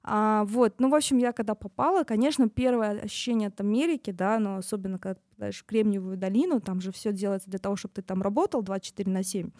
Вот, 0.03 0.79
ну, 0.79 0.89
в 0.89 0.95
общем, 0.95 1.19
я 1.19 1.31
когда 1.31 1.53
попала, 1.53 2.03
конечно, 2.03 2.49
первое 2.49 3.01
ощущение 3.01 3.49
от 3.49 3.61
Америки, 3.61 4.09
да, 4.11 4.39
но 4.39 4.57
особенно 4.57 4.97
когда 4.97 5.19
ты 5.37 5.51
в 5.51 5.63
Кремниевую 5.63 6.17
долину, 6.17 6.59
там 6.59 6.81
же 6.81 6.91
все 6.91 7.13
делается 7.13 7.49
для 7.49 7.59
того, 7.59 7.75
чтобы 7.75 7.93
ты 7.93 8.01
там 8.01 8.23
работал 8.23 8.63
24 8.63 9.11
на 9.11 9.23
7, 9.23 9.51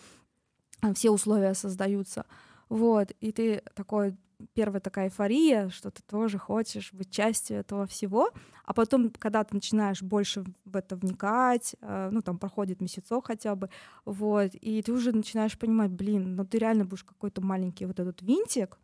а 0.82 0.94
все 0.96 1.12
условия 1.12 1.54
создаются, 1.54 2.26
вот, 2.70 3.12
и 3.20 3.32
ты 3.32 3.62
такой 3.76 4.16
первая 4.54 4.82
такая 4.82 5.08
эйфория, 5.08 5.70
что 5.70 5.92
ты 5.92 6.02
тоже 6.04 6.38
хочешь 6.38 6.94
быть 6.94 7.12
частью 7.12 7.58
этого 7.58 7.86
всего, 7.86 8.32
а 8.66 8.74
потом, 8.74 9.12
когда 9.12 9.44
ты 9.44 9.56
начинаешь 9.56 10.02
больше 10.02 10.44
в 10.66 10.76
это 10.76 10.96
вникать, 10.96 11.76
э, 11.82 12.10
ну, 12.12 12.22
там 12.22 12.38
проходит 12.38 12.82
месяцок 12.82 13.28
хотя 13.28 13.56
бы, 13.56 13.70
вот, 14.06 14.52
и 14.54 14.82
ты 14.82 14.92
уже 14.92 15.12
начинаешь 15.12 15.58
понимать, 15.58 15.92
блин, 15.92 16.36
ну 16.36 16.46
ты 16.46 16.58
реально 16.58 16.86
будешь 16.86 17.04
какой-то 17.04 17.42
маленький 17.42 17.86
вот 17.86 18.00
этот 18.00 18.22
винтик, 18.22 18.78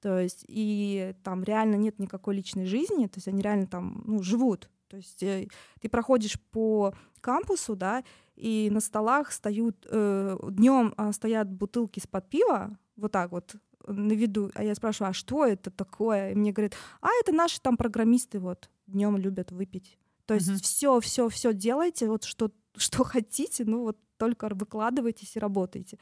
то 0.00 0.18
есть, 0.18 0.44
и 0.48 1.14
там 1.22 1.44
реально 1.44 1.76
нет 1.76 1.98
никакой 1.98 2.34
личной 2.36 2.66
жизни, 2.66 3.06
то 3.06 3.18
есть 3.18 3.28
они 3.28 3.42
реально 3.42 3.66
там, 3.66 4.02
ну, 4.06 4.22
живут. 4.22 4.70
То 4.88 4.96
есть 4.96 5.22
э, 5.22 5.48
ты 5.80 5.88
проходишь 5.88 6.40
по 6.50 6.94
кампусу, 7.20 7.76
да, 7.76 8.02
и 8.34 8.68
на 8.72 8.80
столах 8.80 9.30
стоят, 9.30 9.76
э, 9.86 10.36
днем 10.50 10.94
э, 10.96 11.12
стоят 11.12 11.50
бутылки 11.50 12.00
с-под 12.00 12.28
пива, 12.28 12.76
вот 12.96 13.12
так 13.12 13.30
вот, 13.30 13.54
на 13.86 14.12
виду. 14.12 14.50
А 14.54 14.64
я 14.64 14.74
спрашиваю, 14.74 15.10
а 15.10 15.14
что 15.14 15.44
это 15.46 15.70
такое? 15.70 16.32
И 16.32 16.34
мне 16.34 16.52
говорят, 16.52 16.74
а 17.00 17.08
это 17.20 17.32
наши 17.32 17.60
там 17.60 17.76
программисты 17.76 18.40
вот 18.40 18.70
днем 18.86 19.16
любят 19.16 19.52
выпить. 19.52 19.98
То 20.26 20.34
есть 20.34 20.48
uh-huh. 20.48 20.62
все, 20.62 21.00
все, 21.00 21.28
все 21.28 21.52
делайте, 21.52 22.08
вот 22.08 22.24
что, 22.24 22.50
что 22.76 23.04
хотите, 23.04 23.64
ну 23.64 23.82
вот 23.82 23.98
только 24.16 24.48
выкладывайтесь 24.54 25.36
и 25.36 25.40
работайте. 25.40 25.98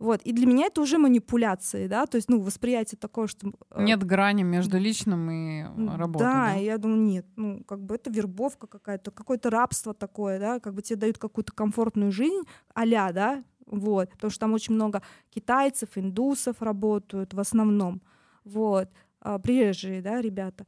Вот. 0.00 0.22
И 0.22 0.32
для 0.32 0.46
меня 0.46 0.66
это 0.66 0.80
уже 0.80 0.96
манипуляции, 0.96 1.86
да, 1.86 2.06
то 2.06 2.16
есть, 2.16 2.30
ну, 2.30 2.40
восприятие 2.40 2.98
такое, 2.98 3.26
что... 3.26 3.52
Э, 3.70 3.84
нет 3.84 4.02
грани 4.02 4.42
между 4.42 4.78
личным 4.78 5.30
и 5.30 5.62
работой. 5.98 6.24
Да, 6.24 6.46
да? 6.46 6.52
я 6.54 6.78
думаю, 6.78 7.02
нет, 7.02 7.26
ну, 7.36 7.62
как 7.64 7.82
бы 7.82 7.96
это 7.96 8.10
вербовка 8.10 8.66
какая-то, 8.66 9.10
какое-то 9.10 9.50
рабство 9.50 9.92
такое, 9.92 10.40
да, 10.40 10.58
как 10.58 10.72
бы 10.72 10.80
тебе 10.80 10.96
дают 10.96 11.18
какую-то 11.18 11.52
комфортную 11.52 12.12
жизнь 12.12 12.44
а 12.74 13.12
да, 13.12 13.44
вот, 13.66 14.10
потому 14.10 14.30
что 14.30 14.40
там 14.40 14.54
очень 14.54 14.74
много 14.74 15.02
китайцев, 15.28 15.90
индусов 15.96 16.62
работают 16.62 17.34
в 17.34 17.40
основном, 17.40 18.00
вот, 18.44 18.88
а, 19.20 19.38
приезжие, 19.38 20.00
да, 20.00 20.22
ребята. 20.22 20.66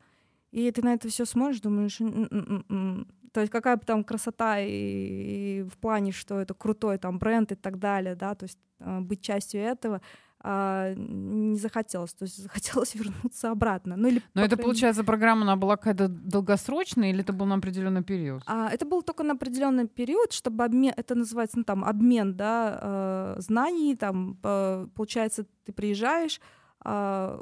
И 0.51 0.71
ты 0.71 0.83
на 0.83 0.93
это 0.93 1.09
все 1.09 1.25
смотришь, 1.25 1.61
думаешь, 1.63 1.99
М-м-м-м". 2.03 3.09
То 3.33 3.41
есть 3.41 3.53
какая 3.53 3.77
бы 3.77 3.85
там 3.85 4.05
красота 4.05 4.61
и, 4.61 4.69
и 4.71 5.63
в 5.63 5.79
плане, 5.79 6.13
что 6.13 6.41
это 6.41 6.55
крутой 6.55 6.99
там 6.99 7.19
бренд 7.19 7.53
и 7.53 7.55
так 7.55 7.79
далее, 7.79 8.15
да, 8.15 8.35
то 8.35 8.45
есть 8.45 8.59
э, 8.81 9.01
быть 9.01 9.23
частью 9.23 9.63
этого, 9.63 10.01
а, 10.45 10.93
не 10.97 11.57
захотелось, 11.57 12.15
то 12.15 12.25
есть 12.25 12.43
захотелось 12.43 12.95
вернуться 12.97 13.51
обратно. 13.51 13.97
Ну, 13.97 14.09
или, 14.09 14.23
Но 14.35 14.43
это, 14.43 14.57
крайней... 14.57 14.65
получается, 14.65 15.05
программа, 15.05 15.43
она 15.43 15.57
была 15.57 15.77
какая-то 15.77 16.09
долгосрочная 16.09 17.11
или 17.11 17.21
это 17.21 17.33
был 17.33 17.47
на 17.47 17.55
определенный 17.55 18.03
период? 18.03 18.43
А, 18.47 18.69
это 18.69 18.85
был 18.85 19.03
только 19.03 19.23
на 19.23 19.35
определенный 19.35 19.87
период, 19.87 20.33
чтобы 20.33 20.65
обмен, 20.65 20.93
это 20.97 21.15
называется, 21.15 21.59
ну, 21.59 21.65
там, 21.65 21.85
обмен, 21.85 22.35
да, 22.37 22.79
э, 22.83 23.41
знаний, 23.41 23.95
там, 23.95 24.39
э, 24.43 24.87
получается, 24.95 25.47
ты 25.65 25.73
приезжаешь, 25.73 26.41
э, 26.85 27.41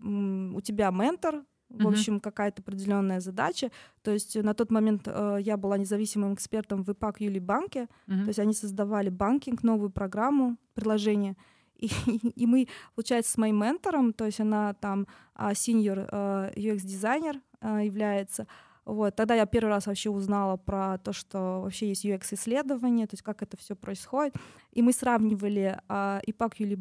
у 0.00 0.60
тебя 0.60 0.90
ментор, 0.90 1.42
в 1.70 1.86
общем, 1.86 2.20
какая-то 2.20 2.62
определенная 2.62 3.20
задача. 3.20 3.70
То 4.02 4.10
есть 4.10 4.36
на 4.36 4.54
тот 4.54 4.70
момент 4.70 5.02
э, 5.06 5.38
я 5.40 5.56
была 5.56 5.76
независимым 5.76 6.34
экспертом 6.34 6.82
в 6.82 6.90
ИПАК 6.90 7.20
Юли 7.20 7.40
банке. 7.40 7.88
Uh-huh. 8.06 8.22
То 8.22 8.28
есть 8.28 8.38
они 8.38 8.54
создавали 8.54 9.10
банкинг, 9.10 9.62
новую 9.62 9.90
программу, 9.90 10.56
приложение. 10.74 11.36
И, 11.76 11.90
и 12.34 12.46
мы, 12.46 12.68
получается, 12.94 13.32
с 13.32 13.36
моим 13.36 13.60
ментором, 13.60 14.12
то 14.12 14.24
есть 14.24 14.40
она 14.40 14.74
там 14.74 15.06
сеньор 15.54 15.98
uh, 15.98 16.54
UX-дизайнер 16.54 17.40
uh, 17.60 17.84
является, 17.84 18.46
вот, 18.88 19.14
тогда 19.16 19.34
я 19.34 19.44
первый 19.44 19.68
раз 19.68 19.86
вообще 19.86 20.08
узнала 20.08 20.56
про 20.56 20.96
то, 20.96 21.12
что 21.12 21.60
вообще 21.60 21.88
есть 21.88 22.06
UX-исследование, 22.06 23.06
то 23.06 23.14
есть 23.14 23.22
как 23.22 23.42
это 23.42 23.58
все 23.58 23.76
происходит. 23.76 24.34
И 24.72 24.80
мы 24.80 24.94
сравнивали 24.94 25.78
uh, 25.90 26.24
IPAC 26.24 26.52
Юли 26.56 26.78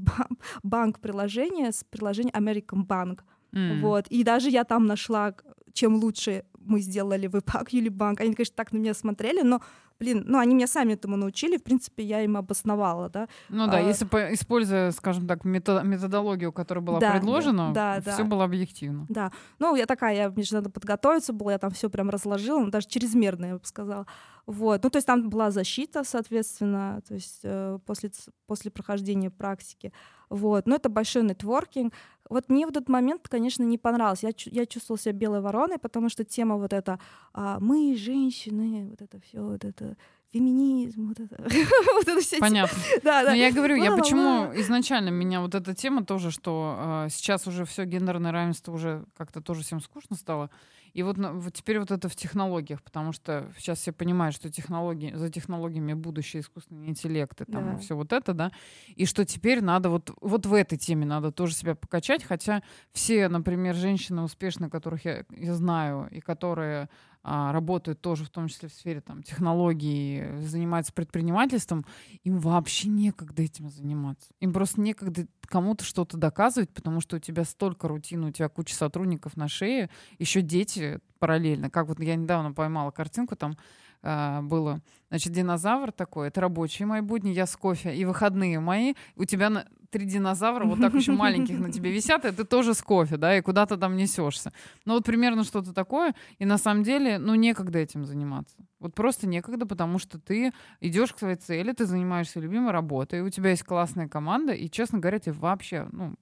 банк 0.64 1.02
приложение 1.02 1.74
с 1.74 1.84
приложением 1.84 2.34
American 2.34 2.88
Bank. 2.88 3.20
Mm. 3.54 3.82
Вот. 3.82 4.08
И 4.08 4.24
даже 4.24 4.50
я 4.50 4.64
там 4.64 4.86
нашла, 4.86 5.34
чем 5.74 5.96
лучше 5.96 6.44
мы 6.60 6.82
сделали 6.82 7.28
в 7.28 7.36
IPAC 7.36 7.68
Юли 7.72 7.90
банк. 7.90 8.22
Они, 8.22 8.34
конечно, 8.34 8.56
так 8.56 8.72
на 8.72 8.78
меня 8.78 8.94
смотрели, 8.94 9.42
но 9.42 9.62
блин, 10.00 10.24
ну 10.28 10.38
они 10.40 10.56
меня 10.56 10.68
сами 10.68 10.94
этому 10.94 11.18
научили, 11.18 11.58
в 11.58 11.64
принципе, 11.64 12.04
я 12.04 12.22
им 12.22 12.38
обосновала, 12.38 13.10
да. 13.10 13.28
Ну 13.50 13.68
да, 13.68 13.78
а, 13.78 13.82
если 13.82 14.06
по, 14.06 14.34
используя, 14.34 14.92
скажем 14.92 15.28
так, 15.28 15.44
методологию, 15.44 16.52
которая 16.52 16.84
была 16.84 17.00
да, 17.00 17.12
предложена, 17.12 17.74
да, 17.74 18.00
да, 18.00 18.14
все 18.14 18.24
да. 18.24 18.30
было 18.30 18.44
объективно. 18.44 19.06
Да, 19.10 19.32
ну 19.60 19.76
я 19.76 19.86
такая, 19.86 20.16
я, 20.16 20.30
мне 20.30 20.44
же 20.44 20.56
надо 20.56 20.70
подготовиться 20.70 21.34
было, 21.34 21.52
я 21.52 21.58
там 21.58 21.72
все 21.72 21.90
прям 21.90 22.10
разложила, 22.10 22.60
ну, 22.60 22.70
даже 22.70 22.88
чрезмерно, 22.88 23.46
я 23.46 23.54
бы 23.54 23.66
сказала. 23.66 24.06
Вот, 24.46 24.84
ну 24.84 24.90
то 24.90 24.98
есть 24.98 25.08
там 25.08 25.30
была 25.30 25.52
защита, 25.52 26.04
соответственно, 26.04 27.02
то 27.08 27.16
есть 27.16 27.40
э, 27.44 27.80
после, 27.86 28.12
после 28.46 28.72
прохождения 28.72 29.30
практики. 29.30 29.92
Вот, 30.30 30.68
но 30.68 30.76
это 30.76 30.90
большой 30.90 31.24
нетворкинг. 31.24 31.94
Вот 32.30 32.50
мне 32.50 32.66
в 32.66 32.70
этот 32.70 32.90
момент, 32.90 33.28
конечно, 33.30 33.64
не 33.64 33.78
понравилось. 33.78 34.24
Я, 34.24 34.32
я 34.46 34.66
чувствовала 34.66 35.00
себя 35.00 35.14
белой 35.14 35.42
вороной, 35.42 35.78
потому 35.78 36.10
что 36.10 36.26
тема 36.26 36.58
вот 36.58 36.74
эта 36.74 37.00
а, 37.34 37.60
«мы, 37.62 37.96
женщины», 37.96 38.88
вот 38.90 39.02
это 39.02 39.22
все, 39.22 39.42
вот 39.42 39.64
это 39.64 39.96
феминизм, 40.34 41.08
вот 41.08 41.20
это, 41.20 41.42
вот 41.94 42.08
это 42.08 42.20
все 42.22 42.40
Понятно. 42.40 42.78
Да, 43.04 43.24
да. 43.24 43.30
Но 43.30 43.36
я 43.36 43.52
говорю, 43.52 43.76
я 43.76 43.96
почему 43.96 44.52
изначально 44.56 45.10
меня 45.10 45.42
вот 45.42 45.56
эта 45.56 45.74
тема 45.74 46.04
тоже, 46.06 46.32
что 46.32 47.06
э, 47.06 47.10
сейчас 47.10 47.48
уже 47.48 47.66
все 47.66 47.86
гендерное 47.86 48.32
равенство 48.32 48.74
уже 48.74 49.06
как-то 49.16 49.42
тоже 49.42 49.64
всем 49.64 49.80
скучно 49.80 50.16
стало. 50.16 50.50
И 50.98 51.04
вот, 51.04 51.16
вот 51.20 51.54
теперь 51.54 51.78
вот 51.78 51.92
это 51.92 52.10
в 52.10 52.16
технологиях, 52.16 52.82
потому 52.82 53.12
что 53.12 53.52
сейчас 53.56 53.78
все 53.78 53.92
понимают, 53.92 54.36
что 54.36 54.50
технологии, 54.50 55.14
за 55.14 55.30
технологиями 55.30 55.94
будущее 55.94 56.42
искусственный 56.42 56.88
интеллект 56.88 57.40
и 57.40 57.46
там 57.46 57.74
да. 57.74 57.78
все 57.78 57.96
вот 57.96 58.12
это, 58.12 58.34
да, 58.34 58.52
и 58.96 59.06
что 59.06 59.24
теперь 59.24 59.62
надо 59.62 59.92
вот, 59.92 60.10
вот 60.22 60.48
в 60.48 60.54
этой 60.56 60.80
теме 60.80 61.06
надо 61.06 61.32
тоже 61.32 61.54
себя 61.54 61.76
покачать, 61.76 62.24
хотя 62.24 62.64
все, 62.94 63.30
например, 63.30 63.76
женщины 63.76 64.24
успешные, 64.24 64.72
которых 64.72 65.06
я, 65.06 65.24
я 65.30 65.54
знаю, 65.54 66.08
и 66.10 66.20
которые 66.20 66.90
работают 67.28 68.00
тоже 68.02 68.24
в 68.24 68.30
том 68.30 68.48
числе 68.48 68.70
в 68.70 68.74
сфере 68.74 69.02
там, 69.02 69.22
технологий, 69.22 70.24
занимаются 70.42 70.94
предпринимательством, 70.94 71.86
им 72.24 72.40
вообще 72.40 72.88
некогда 72.88 73.44
этим 73.44 73.70
заниматься. 73.70 74.30
Им 74.40 74.54
просто 74.54 74.80
некогда 74.80 75.28
кому-то 75.42 75.84
что-то 75.84 76.18
доказывать, 76.18 76.70
потому 76.70 77.02
что 77.02 77.18
у 77.18 77.20
тебя 77.20 77.44
столько 77.44 77.88
рутины, 77.88 78.28
у 78.28 78.32
тебя 78.32 78.48
куча 78.50 78.74
сотрудников 78.74 79.36
на 79.36 79.48
шее, 79.48 79.90
еще 80.20 80.42
дети 80.42 81.00
параллельно. 81.20 81.70
Как 81.70 81.88
вот 81.88 82.00
я 82.00 82.16
недавно 82.16 82.54
поймала 82.54 82.92
картинку, 82.92 83.36
там 83.36 83.58
э, 84.04 84.42
было, 84.42 84.82
значит, 85.10 85.34
динозавр 85.34 85.92
такой, 85.92 86.30
это 86.30 86.42
рабочие 86.42 86.86
мои 86.86 87.02
будни, 87.02 87.32
я 87.32 87.46
с 87.46 87.58
кофе, 87.58 87.96
и 87.96 88.06
выходные 88.06 88.60
мои, 88.60 88.94
у 89.16 89.26
тебя 89.26 89.66
три 89.90 90.06
динозавра 90.06 90.66
вот 90.66 90.80
так 90.80 90.94
очень 90.94 91.14
маленьких 91.14 91.60
на 91.60 91.72
тебе 91.72 91.92
висят, 91.92 92.26
и 92.26 92.32
ты 92.32 92.44
тоже 92.44 92.74
с 92.74 92.82
кофе, 92.82 93.18
да, 93.18 93.38
и 93.38 93.42
куда-то 93.42 93.78
там 93.78 93.96
несешься. 93.96 94.52
Ну 94.86 94.94
вот 94.94 95.06
примерно 95.06 95.44
что-то 95.44 95.74
такое, 95.74 96.16
и 96.40 96.46
на 96.46 96.58
самом 96.58 96.84
деле, 96.84 97.18
ну 97.18 97.36
некогда 97.36 97.80
этим 97.80 98.06
заниматься. 98.06 98.56
Вот 98.80 98.94
просто 98.94 99.28
некогда, 99.28 99.66
потому 99.66 100.00
что 100.00 100.20
ты 100.20 100.54
идешь 100.82 101.14
к 101.14 101.20
своей 101.20 101.36
цели, 101.36 101.72
ты 101.72 101.86
занимаешься 101.86 102.40
любимой 102.40 102.72
работой, 102.72 103.22
у 103.22 103.30
тебя 103.30 103.52
есть 103.52 103.64
классная 103.64 104.08
команда, 104.08 104.54
и, 104.54 104.70
честно 104.70 105.00
говоря, 105.00 105.20
тебя 105.20 105.34
вообще, 105.34 105.88
ну, 105.92 106.16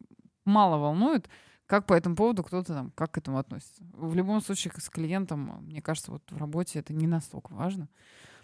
мало 0.46 0.78
волнует, 0.78 1.30
как 1.66 1.88
по 1.88 1.94
этому 1.94 2.16
поводу 2.16 2.44
кто-то 2.44 2.74
там, 2.74 2.92
как 2.92 3.12
к 3.12 3.18
этому 3.18 3.40
относится. 3.40 3.84
В 3.94 4.16
любом 4.16 4.42
случае, 4.42 4.74
с 4.78 4.90
клиентом, 4.90 5.64
мне 5.64 5.82
кажется, 5.82 6.12
вот 6.12 6.22
в 6.30 6.38
работе 6.38 6.80
это 6.80 6.94
не 6.94 7.08
настолько 7.08 7.54
важно. 7.54 7.90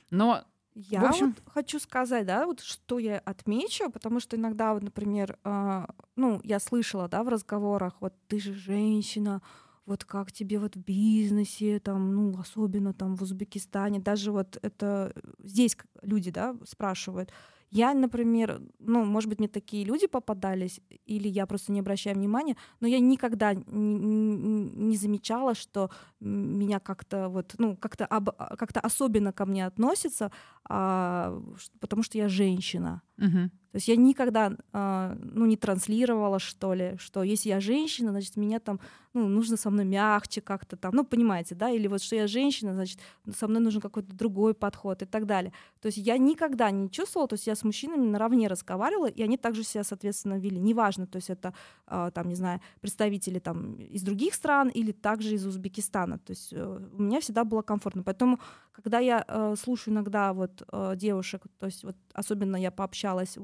Но 0.10 0.44
я 0.74 1.02
в 1.02 1.06
общем... 1.06 1.28
вот 1.28 1.54
хочу 1.54 1.80
сказать, 1.80 2.26
да, 2.26 2.46
вот 2.46 2.62
что 2.62 3.00
я 3.00 3.20
отмечу, 3.20 3.90
потому 3.92 4.20
что 4.20 4.38
иногда, 4.38 4.74
вот, 4.74 4.84
например, 4.84 5.38
э, 5.44 5.86
ну, 6.16 6.40
я 6.44 6.60
слышала, 6.60 7.08
да, 7.08 7.24
в 7.24 7.30
разговорах, 7.30 7.96
вот 8.00 8.14
ты 8.28 8.40
же 8.40 8.54
женщина, 8.54 9.42
вот 9.86 10.06
как 10.06 10.32
тебе 10.32 10.60
вот 10.60 10.76
в 10.76 10.80
бизнесе, 10.80 11.80
там, 11.80 12.16
ну, 12.16 12.40
особенно 12.40 12.94
там 12.94 13.16
в 13.16 13.22
Узбекистане, 13.22 14.00
даже 14.00 14.32
вот 14.32 14.58
это 14.62 15.14
здесь 15.40 15.76
люди, 16.02 16.32
да, 16.32 16.56
спрашивают, 16.66 17.32
я, 17.72 17.94
например, 17.94 18.62
ну, 18.80 19.06
может 19.06 19.30
быть, 19.30 19.40
мне 19.40 19.48
такие 19.48 19.86
люди 19.86 20.06
попадались, 20.08 20.82
или 21.06 21.30
я 21.30 21.46
просто 21.46 21.72
не 21.72 21.80
обращаю 21.80 22.18
внимания, 22.18 22.58
но 22.82 22.88
я 22.88 23.00
никогда 23.00 23.54
не, 23.54 23.64
не 23.66 24.98
замечала, 24.98 25.56
что 25.56 25.90
меня 26.20 26.80
как-то 26.80 27.30
вот, 27.30 27.56
ну, 27.58 27.78
как-то 27.78 28.06
об, 28.06 28.30
как-то 28.30 28.82
особенно 28.82 29.32
ко 29.32 29.46
мне 29.46 29.66
относятся, 29.66 30.32
а, 30.66 31.42
потому 31.80 32.04
что 32.04 32.18
я 32.18 32.28
женщина. 32.28 33.02
Угу. 33.18 33.50
То 33.72 33.78
есть 33.78 33.88
я 33.88 33.96
никогда, 33.96 34.52
э, 34.74 35.16
ну, 35.18 35.46
не 35.46 35.56
транслировала, 35.56 36.40
что 36.40 36.74
ли, 36.74 36.96
что 36.98 37.24
если 37.24 37.50
я 37.50 37.62
женщина, 37.62 38.12
значит, 38.12 38.36
меня 38.36 38.60
там, 38.60 38.82
ну, 39.14 39.28
нужно 39.28 39.58
со 39.58 39.70
мной 39.70 39.86
мягче 39.86 40.42
как-то 40.42 40.76
там, 40.76 40.94
ну, 40.94 41.06
понимаете, 41.06 41.56
да, 41.56 41.70
или 41.70 41.88
вот 41.88 42.02
что 42.02 42.16
я 42.16 42.28
женщина, 42.28 42.74
значит, 42.74 43.00
со 43.38 43.48
мной 43.48 43.62
нужен 43.62 43.82
какой-то 43.82 44.14
другой 44.14 44.54
подход 44.54 45.02
и 45.02 45.06
так 45.06 45.26
далее. 45.26 45.54
То 45.82 45.88
есть 45.88 45.98
я 45.98 46.18
никогда 46.18 46.70
не 46.72 46.90
чувствовала, 46.90 47.28
то 47.28 47.36
есть 47.36 47.48
я 47.48 47.56
с 47.56 47.64
мужчинами 47.64 48.06
наравне 48.06 48.48
разговаривала, 48.48 49.08
и 49.08 49.22
они 49.24 49.38
также 49.38 49.64
себя, 49.64 49.84
соответственно, 49.84 50.38
вели. 50.38 50.60
Неважно, 50.60 51.08
то 51.08 51.18
есть 51.18 51.30
это, 51.30 51.54
э, 51.88 52.12
там, 52.14 52.28
не 52.28 52.36
знаю, 52.36 52.60
представители 52.82 53.40
там 53.40 53.76
из 53.76 54.02
других 54.04 54.34
стран 54.34 54.70
или 54.70 54.92
также 54.92 55.36
из 55.36 55.46
Узбекистана. 55.46 56.20
То 56.20 56.32
есть 56.32 56.52
э, 56.52 56.90
у 56.92 57.02
меня 57.02 57.22
всегда 57.22 57.44
было 57.46 57.62
комфортно. 57.62 58.04
Поэтому, 58.04 58.40
когда 58.72 59.00
я 59.00 59.24
э, 59.28 59.56
слушаю 59.58 59.94
иногда 59.94 60.34
вот 60.34 60.64
э, 60.72 60.94
девушек, 60.96 61.44
то 61.58 61.68
есть 61.68 61.84
вот 61.84 61.96
особенно 62.14 62.58
я 62.58 62.72
пообщалась, 62.72 63.38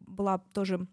была 0.00 0.38
тоже 0.38 0.86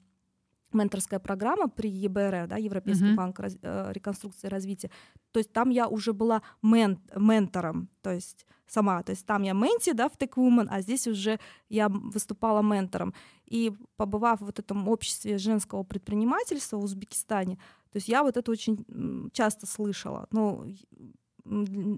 менторская 0.76 1.20
программа 1.20 1.70
при 1.70 1.89
ЕБР, 1.89 2.47
да, 2.47 2.57
Европейский 2.57 3.05
uh-huh. 3.05 3.16
банк 3.16 3.39
раз, 3.39 3.57
э, 3.61 3.91
реконструкции 3.93 4.47
и 4.47 4.49
развития. 4.49 4.91
То 5.32 5.39
есть 5.39 5.51
там 5.51 5.70
я 5.70 5.88
уже 5.88 6.13
была 6.13 6.41
мен, 6.61 6.99
ментором, 7.16 7.89
то 8.01 8.11
есть 8.11 8.45
сама. 8.68 9.01
То 9.03 9.11
есть 9.11 9.26
там 9.26 9.43
я 9.43 9.53
менти, 9.53 9.93
да, 9.93 10.09
в 10.09 10.18
TechWoman, 10.18 10.68
а 10.70 10.82
здесь 10.82 11.07
уже 11.07 11.39
я 11.70 11.88
выступала 11.89 12.61
ментором. 12.61 13.13
И 13.45 13.74
побывав 13.95 14.41
в 14.41 14.45
вот 14.45 14.59
этом 14.59 14.88
обществе 14.88 15.38
женского 15.38 15.84
предпринимательства 15.84 16.78
в 16.78 16.84
Узбекистане, 16.84 17.55
то 17.91 17.97
есть 17.97 18.09
я 18.09 18.24
вот 18.24 18.36
это 18.36 18.51
очень 18.51 19.30
часто 19.32 19.66
слышала. 19.66 20.28
Но 20.32 20.66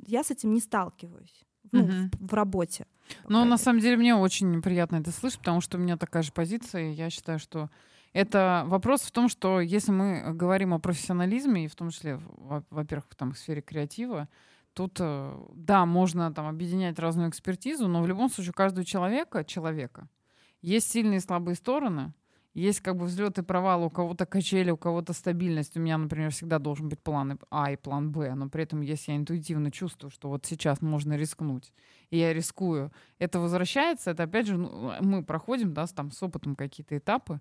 я 0.05 0.23
с 0.23 0.31
этим 0.31 0.53
не 0.53 0.59
сталкиваюсь 0.59 1.46
ну, 1.71 1.83
угу. 1.83 1.91
в, 1.91 2.27
в 2.27 2.33
работе. 2.33 2.85
Ну, 3.29 3.43
на 3.45 3.57
самом 3.57 3.79
деле, 3.79 3.97
мне 3.97 4.15
очень 4.15 4.61
приятно 4.61 4.97
это 4.97 5.11
слышать, 5.11 5.39
потому 5.39 5.61
что 5.61 5.77
у 5.77 5.81
меня 5.81 5.97
такая 5.97 6.23
же 6.23 6.31
позиция. 6.31 6.91
И 6.91 6.93
я 6.93 7.09
считаю, 7.09 7.39
что 7.39 7.69
это 8.13 8.63
вопрос 8.67 9.01
в 9.01 9.11
том, 9.11 9.29
что 9.29 9.59
если 9.59 9.91
мы 9.91 10.33
говорим 10.33 10.73
о 10.73 10.79
профессионализме, 10.79 11.65
и 11.65 11.67
в 11.67 11.75
том 11.75 11.89
числе, 11.89 12.19
во-первых, 12.69 13.07
там, 13.15 13.33
в 13.33 13.37
сфере 13.37 13.61
креатива, 13.61 14.27
тут, 14.73 14.97
э, 14.99 15.37
да, 15.53 15.85
можно 15.85 16.33
там 16.33 16.47
объединять 16.47 16.99
разную 16.99 17.29
экспертизу, 17.29 17.87
но 17.87 18.01
в 18.01 18.07
любом 18.07 18.29
случае 18.29 18.51
у 18.51 18.53
каждого 18.53 18.85
человека, 18.85 19.43
человека 19.43 20.07
есть 20.61 20.91
сильные 20.91 21.17
и 21.17 21.21
слабые 21.21 21.55
стороны— 21.55 22.13
есть 22.57 22.81
как 22.81 22.97
бы 22.97 23.05
взлеты 23.05 23.41
и 23.41 23.43
провалы, 23.43 23.85
у 23.85 23.89
кого-то 23.91 24.25
качели, 24.25 24.71
у 24.71 24.77
кого-то 24.77 25.13
стабильность. 25.13 25.77
У 25.77 25.79
меня, 25.79 25.97
например, 25.97 26.31
всегда 26.31 26.57
должен 26.57 26.89
быть 26.89 26.99
план 26.99 27.39
А 27.51 27.71
и 27.71 27.75
план 27.75 28.11
Б, 28.11 28.33
но 28.33 28.49
при 28.49 28.63
этом, 28.63 28.81
если 28.81 29.11
я 29.11 29.17
интуитивно 29.17 29.69
чувствую, 29.69 30.09
что 30.09 30.29
вот 30.29 30.47
сейчас 30.47 30.81
можно 30.81 31.15
рискнуть, 31.15 31.71
и 32.09 32.17
я 32.17 32.33
рискую, 32.33 32.91
это 33.19 33.39
возвращается, 33.39 34.09
это 34.09 34.23
опять 34.23 34.47
же 34.47 34.57
ну, 34.57 34.91
мы 35.01 35.23
проходим, 35.23 35.73
да, 35.73 35.85
там, 35.85 36.11
с 36.11 36.23
опытом 36.23 36.55
какие-то 36.55 36.97
этапы, 36.97 37.39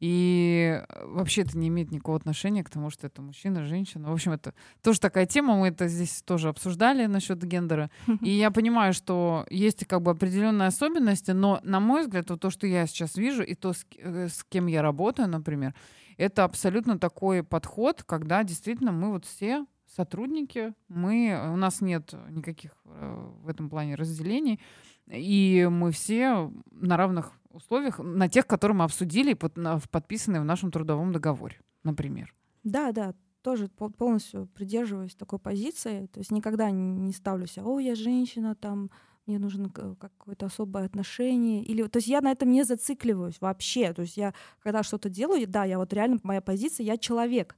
И 0.00 0.82
вообще 1.02 1.42
это 1.42 1.56
не 1.58 1.68
имеет 1.68 1.90
никакого 1.90 2.16
отношения 2.16 2.64
к 2.64 2.70
тому, 2.70 2.90
что 2.90 3.06
это 3.06 3.22
мужчина, 3.22 3.64
женщина. 3.64 4.10
В 4.10 4.12
общем, 4.12 4.32
это 4.32 4.54
тоже 4.82 5.00
такая 5.00 5.26
тема, 5.26 5.56
мы 5.56 5.68
это 5.68 5.88
здесь 5.88 6.22
тоже 6.22 6.48
обсуждали 6.48 7.06
насчет 7.06 7.42
гендера. 7.44 7.90
И 8.20 8.30
я 8.30 8.50
понимаю, 8.50 8.92
что 8.92 9.46
есть 9.50 9.86
как 9.86 10.02
бы 10.02 10.10
определенные 10.10 10.68
особенности, 10.68 11.30
но, 11.32 11.60
на 11.62 11.80
мой 11.80 12.02
взгляд, 12.02 12.30
вот 12.30 12.40
то, 12.40 12.50
что 12.50 12.66
я 12.66 12.86
сейчас 12.86 13.16
вижу, 13.16 13.42
и 13.42 13.54
то, 13.54 13.72
с, 13.72 13.86
э, 13.98 14.28
кем 14.48 14.66
я 14.66 14.82
работаю, 14.82 15.28
например, 15.28 15.74
это 16.16 16.44
абсолютно 16.44 16.98
такой 16.98 17.42
подход, 17.42 18.02
когда 18.04 18.44
действительно 18.44 18.92
мы 18.92 19.10
вот 19.10 19.24
все 19.24 19.66
сотрудники, 19.86 20.74
мы, 20.88 21.50
у 21.52 21.56
нас 21.56 21.80
нет 21.80 22.14
никаких 22.30 22.72
э, 22.84 23.30
в 23.42 23.48
этом 23.48 23.68
плане 23.68 23.94
разделений, 23.94 24.60
и 25.06 25.68
мы 25.70 25.90
все 25.92 26.50
на 26.70 26.96
равных 26.96 27.32
условиях, 27.54 27.98
на 27.98 28.28
тех, 28.28 28.46
которые 28.46 28.76
мы 28.76 28.84
обсудили 28.84 29.34
подписанные 29.34 30.40
в 30.40 30.44
нашем 30.44 30.70
трудовом 30.70 31.12
договоре, 31.12 31.60
например. 31.82 32.34
Да, 32.62 32.92
да, 32.92 33.14
тоже 33.42 33.68
полностью 33.68 34.46
придерживаюсь 34.54 35.14
такой 35.14 35.38
позиции, 35.38 36.06
то 36.06 36.18
есть 36.20 36.30
никогда 36.30 36.70
не 36.70 37.12
ставлю 37.12 37.46
себя, 37.46 37.64
о, 37.66 37.78
я 37.78 37.94
женщина, 37.94 38.54
там, 38.54 38.90
мне 39.26 39.38
нужно 39.38 39.70
какое-то 39.70 40.46
особое 40.46 40.84
отношение. 40.84 41.62
Или, 41.62 41.82
то 41.84 41.96
есть 41.96 42.08
я 42.08 42.20
на 42.20 42.30
этом 42.30 42.50
не 42.50 42.62
зацикливаюсь 42.62 43.40
вообще. 43.40 43.92
То 43.94 44.02
есть 44.02 44.16
я, 44.16 44.34
когда 44.62 44.82
что-то 44.82 45.08
делаю, 45.08 45.46
да, 45.48 45.64
я 45.64 45.78
вот 45.78 45.92
реально, 45.92 46.18
моя 46.22 46.40
позиция, 46.40 46.84
я 46.84 46.98
человек. 46.98 47.56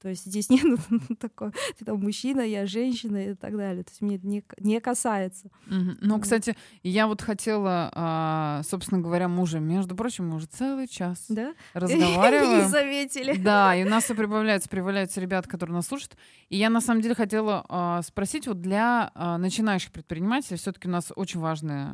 То 0.00 0.08
есть 0.08 0.26
здесь 0.26 0.48
нет 0.50 0.64
такого, 1.18 1.52
ты 1.78 1.84
там 1.84 2.00
мужчина, 2.00 2.40
я 2.40 2.66
женщина 2.66 3.30
и 3.30 3.34
так 3.34 3.56
далее. 3.56 3.82
То 3.82 3.90
есть 3.90 4.00
мне 4.00 4.16
это 4.16 4.26
не, 4.26 4.44
не 4.58 4.80
касается. 4.80 5.48
Mm-hmm. 5.68 5.98
Ну, 6.00 6.20
кстати, 6.20 6.56
я 6.82 7.06
вот 7.06 7.22
хотела, 7.22 7.90
а, 7.94 8.62
собственно 8.64 9.00
говоря, 9.00 9.28
мужа, 9.28 9.58
между 9.58 9.96
прочим, 9.96 10.28
мы 10.28 10.36
уже 10.36 10.46
целый 10.46 10.86
час 10.86 11.26
да? 11.28 11.54
разговариваем. 11.74 12.64
Не 12.64 12.68
заметили. 12.68 13.36
Да, 13.36 13.74
и 13.74 13.84
у 13.84 13.88
нас 13.88 14.04
все 14.04 14.14
прибавляется, 14.14 14.68
прибавляются 14.68 15.20
ребята, 15.20 15.48
которые 15.48 15.74
нас 15.74 15.86
слушают. 15.86 16.16
И 16.48 16.56
я 16.56 16.70
на 16.70 16.80
самом 16.80 17.02
деле 17.02 17.14
хотела 17.14 17.64
а, 17.68 18.02
спросить 18.02 18.46
вот 18.46 18.60
для 18.60 19.10
а, 19.14 19.38
начинающих 19.38 19.92
предпринимателей, 19.92 20.56
все-таки 20.56 20.88
у 20.88 20.90
нас 20.90 21.12
очень 21.14 21.40
важный 21.40 21.88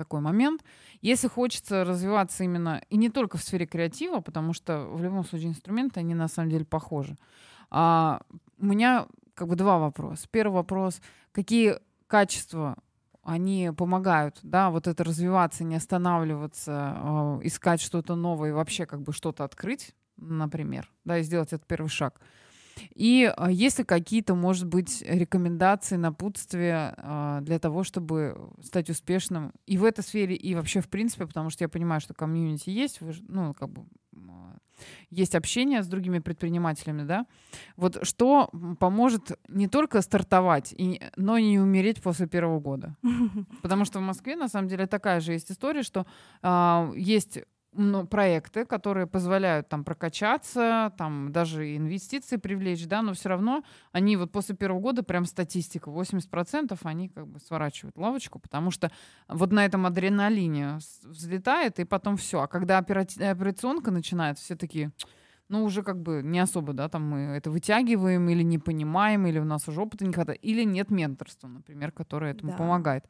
такой 0.00 0.20
момент. 0.20 0.64
Если 1.02 1.28
хочется 1.28 1.84
развиваться 1.84 2.42
именно, 2.42 2.82
и 2.88 2.96
не 2.96 3.10
только 3.10 3.36
в 3.36 3.42
сфере 3.42 3.66
креатива, 3.66 4.20
потому 4.20 4.54
что 4.54 4.86
в 4.86 5.02
любом 5.02 5.26
случае 5.26 5.50
инструменты, 5.50 6.00
они 6.00 6.14
на 6.14 6.26
самом 6.28 6.48
деле 6.48 6.64
похожи. 6.64 7.18
А, 7.70 8.22
у 8.58 8.64
меня 8.64 9.06
как 9.34 9.48
бы 9.48 9.56
два 9.56 9.78
вопроса. 9.78 10.26
Первый 10.30 10.54
вопрос, 10.54 11.02
какие 11.32 11.76
качества 12.06 12.76
они 13.22 13.70
помогают, 13.76 14.38
да, 14.42 14.70
вот 14.70 14.86
это 14.86 15.04
развиваться, 15.04 15.64
не 15.64 15.76
останавливаться, 15.76 16.96
э, 16.96 17.40
искать 17.42 17.82
что-то 17.82 18.16
новое 18.16 18.48
и 18.48 18.52
вообще 18.52 18.86
как 18.86 19.02
бы 19.02 19.12
что-то 19.12 19.44
открыть, 19.44 19.94
например, 20.16 20.90
да, 21.04 21.18
и 21.18 21.22
сделать 21.22 21.52
этот 21.52 21.66
первый 21.66 21.88
шаг. 21.88 22.20
И 22.94 23.32
а, 23.36 23.50
есть 23.50 23.78
ли 23.78 23.84
какие-то, 23.84 24.34
может 24.34 24.66
быть, 24.66 25.02
рекомендации, 25.06 25.96
напутствия 25.96 26.94
а, 26.96 27.40
для 27.40 27.58
того, 27.58 27.84
чтобы 27.84 28.50
стать 28.62 28.90
успешным 28.90 29.52
и 29.66 29.78
в 29.78 29.84
этой 29.84 30.02
сфере, 30.02 30.34
и 30.34 30.54
вообще 30.54 30.80
в 30.80 30.88
принципе, 30.88 31.26
потому 31.26 31.50
что 31.50 31.64
я 31.64 31.68
понимаю, 31.68 32.00
что 32.00 32.14
комьюнити 32.14 32.70
есть, 32.70 33.00
вы, 33.00 33.14
ну, 33.28 33.54
как 33.54 33.70
бы 33.70 33.84
есть 35.10 35.34
общение 35.34 35.82
с 35.82 35.86
другими 35.86 36.20
предпринимателями, 36.20 37.02
да, 37.02 37.26
вот 37.76 37.98
что 38.06 38.50
поможет 38.78 39.38
не 39.48 39.68
только 39.68 40.02
стартовать, 40.02 40.74
и, 40.76 41.00
но 41.16 41.36
и 41.36 41.44
не 41.44 41.60
умереть 41.60 42.02
после 42.02 42.26
первого 42.26 42.60
года. 42.60 42.96
Потому 43.62 43.84
что 43.84 43.98
в 43.98 44.02
Москве, 44.02 44.36
на 44.36 44.48
самом 44.48 44.68
деле, 44.68 44.86
такая 44.86 45.20
же 45.20 45.32
есть 45.32 45.50
история, 45.50 45.82
что 45.82 46.06
э, 46.42 46.92
есть 46.96 47.40
ну, 47.72 48.06
проекты, 48.06 48.64
которые 48.64 49.06
позволяют 49.06 49.68
там 49.68 49.84
прокачаться, 49.84 50.92
там 50.98 51.30
даже 51.30 51.76
инвестиции 51.76 52.36
привлечь, 52.36 52.86
да, 52.86 53.02
но 53.02 53.14
все 53.14 53.28
равно 53.28 53.62
они 53.92 54.16
вот 54.16 54.32
после 54.32 54.56
первого 54.56 54.80
года 54.80 55.02
прям 55.02 55.24
статистика, 55.24 55.90
80% 55.90 56.76
они 56.82 57.08
как 57.08 57.28
бы 57.28 57.38
сворачивают 57.38 57.96
лавочку, 57.96 58.38
потому 58.38 58.70
что 58.70 58.90
вот 59.28 59.52
на 59.52 59.64
этом 59.64 59.86
адреналине 59.86 60.78
взлетает, 61.04 61.78
и 61.78 61.84
потом 61.84 62.16
все. 62.16 62.40
А 62.40 62.48
когда 62.48 62.78
операционка 62.78 63.90
начинается, 63.90 64.44
все 64.44 64.56
такие, 64.56 64.90
ну, 65.48 65.64
уже 65.64 65.82
как 65.82 66.00
бы 66.00 66.22
не 66.24 66.40
особо, 66.40 66.72
да, 66.72 66.88
там 66.88 67.08
мы 67.08 67.18
это 67.36 67.50
вытягиваем 67.50 68.28
или 68.28 68.42
не 68.42 68.58
понимаем, 68.58 69.26
или 69.26 69.38
у 69.38 69.44
нас 69.44 69.68
уже 69.68 69.80
опыта 69.80 70.04
не 70.04 70.12
хватает, 70.12 70.40
или 70.42 70.64
нет 70.64 70.90
менторства, 70.90 71.46
например, 71.46 71.92
которое 71.92 72.32
этому 72.32 72.52
да. 72.52 72.58
помогает. 72.58 73.04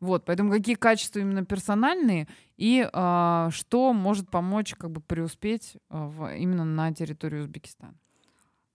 Вот, 0.00 0.24
поэтому 0.24 0.50
какие 0.50 0.76
качества 0.76 1.20
именно 1.20 1.44
персональные 1.44 2.26
и 2.56 2.88
э, 2.90 3.48
что 3.50 3.92
может 3.92 4.30
помочь 4.30 4.74
как 4.74 4.90
бы 4.90 5.02
преуспеть 5.02 5.76
э, 5.76 5.78
в, 5.90 6.34
именно 6.36 6.64
на 6.64 6.92
территории 6.94 7.40
Узбекистана? 7.40 7.94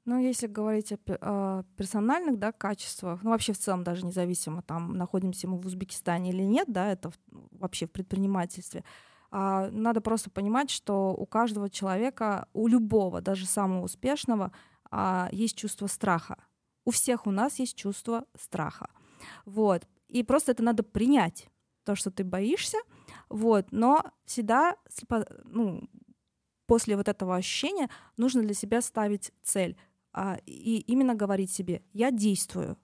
Ну, 0.06 0.20
если 0.20 0.46
говорить 0.46 0.92
о, 0.92 0.98
о 1.22 1.64
персональных 1.78 2.38
да, 2.38 2.52
качествах, 2.52 3.24
ну, 3.24 3.32
вообще 3.32 3.54
в 3.54 3.58
целом 3.58 3.84
даже 3.84 4.06
независимо, 4.06 4.62
там, 4.62 4.96
находимся 4.96 5.48
мы 5.48 5.58
в 5.58 5.66
Узбекистане 5.66 6.30
или 6.30 6.44
нет, 6.44 6.68
да, 6.68 6.92
это 6.92 7.10
в, 7.10 7.18
вообще 7.52 7.88
в 7.88 7.92
предпринимательстве, 7.92 8.84
а, 9.32 9.70
надо 9.72 10.02
просто 10.02 10.30
понимать, 10.30 10.70
что 10.70 11.16
у 11.16 11.26
каждого 11.26 11.72
человека, 11.72 12.48
у 12.54 12.68
любого, 12.68 13.20
даже 13.22 13.48
самого 13.48 13.84
успешного, 13.84 14.52
а, 14.92 15.28
есть 15.32 15.58
чувство 15.58 15.88
страха. 15.88 16.38
У 16.86 16.92
всех 16.92 17.26
у 17.26 17.32
нас 17.32 17.58
есть 17.58 17.76
чувство 17.76 18.26
страха. 18.38 18.88
Вот. 19.46 19.88
И 20.16 20.24
просто 20.24 20.54
это 20.54 20.64
надо 20.64 20.82
принять, 20.82 21.50
то, 21.84 21.94
что 21.94 22.10
ты 22.10 22.24
боишься, 22.24 22.78
вот, 23.28 23.68
но 23.72 24.02
всегда, 24.24 24.78
ну, 25.44 25.90
после 26.68 26.96
вот 26.96 27.10
этого 27.10 27.36
ощущения 27.36 27.90
нужно 28.16 28.42
для 28.42 28.54
себя 28.54 28.80
ставить 28.82 29.34
цель 29.44 29.76
а, 30.14 30.38
и 30.46 30.80
именно 30.88 31.16
говорить 31.16 31.52
себе, 31.52 31.84
я 31.92 32.12
действую, 32.12 32.78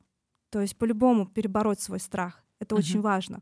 то 0.49 0.59
есть 0.59 0.77
по-любому 0.77 1.25
перебороть 1.25 1.79
свой 1.79 2.01
страх, 2.01 2.43
это 2.59 2.75
uh-huh. 2.75 2.79
очень 2.79 2.99
важно. 2.99 3.41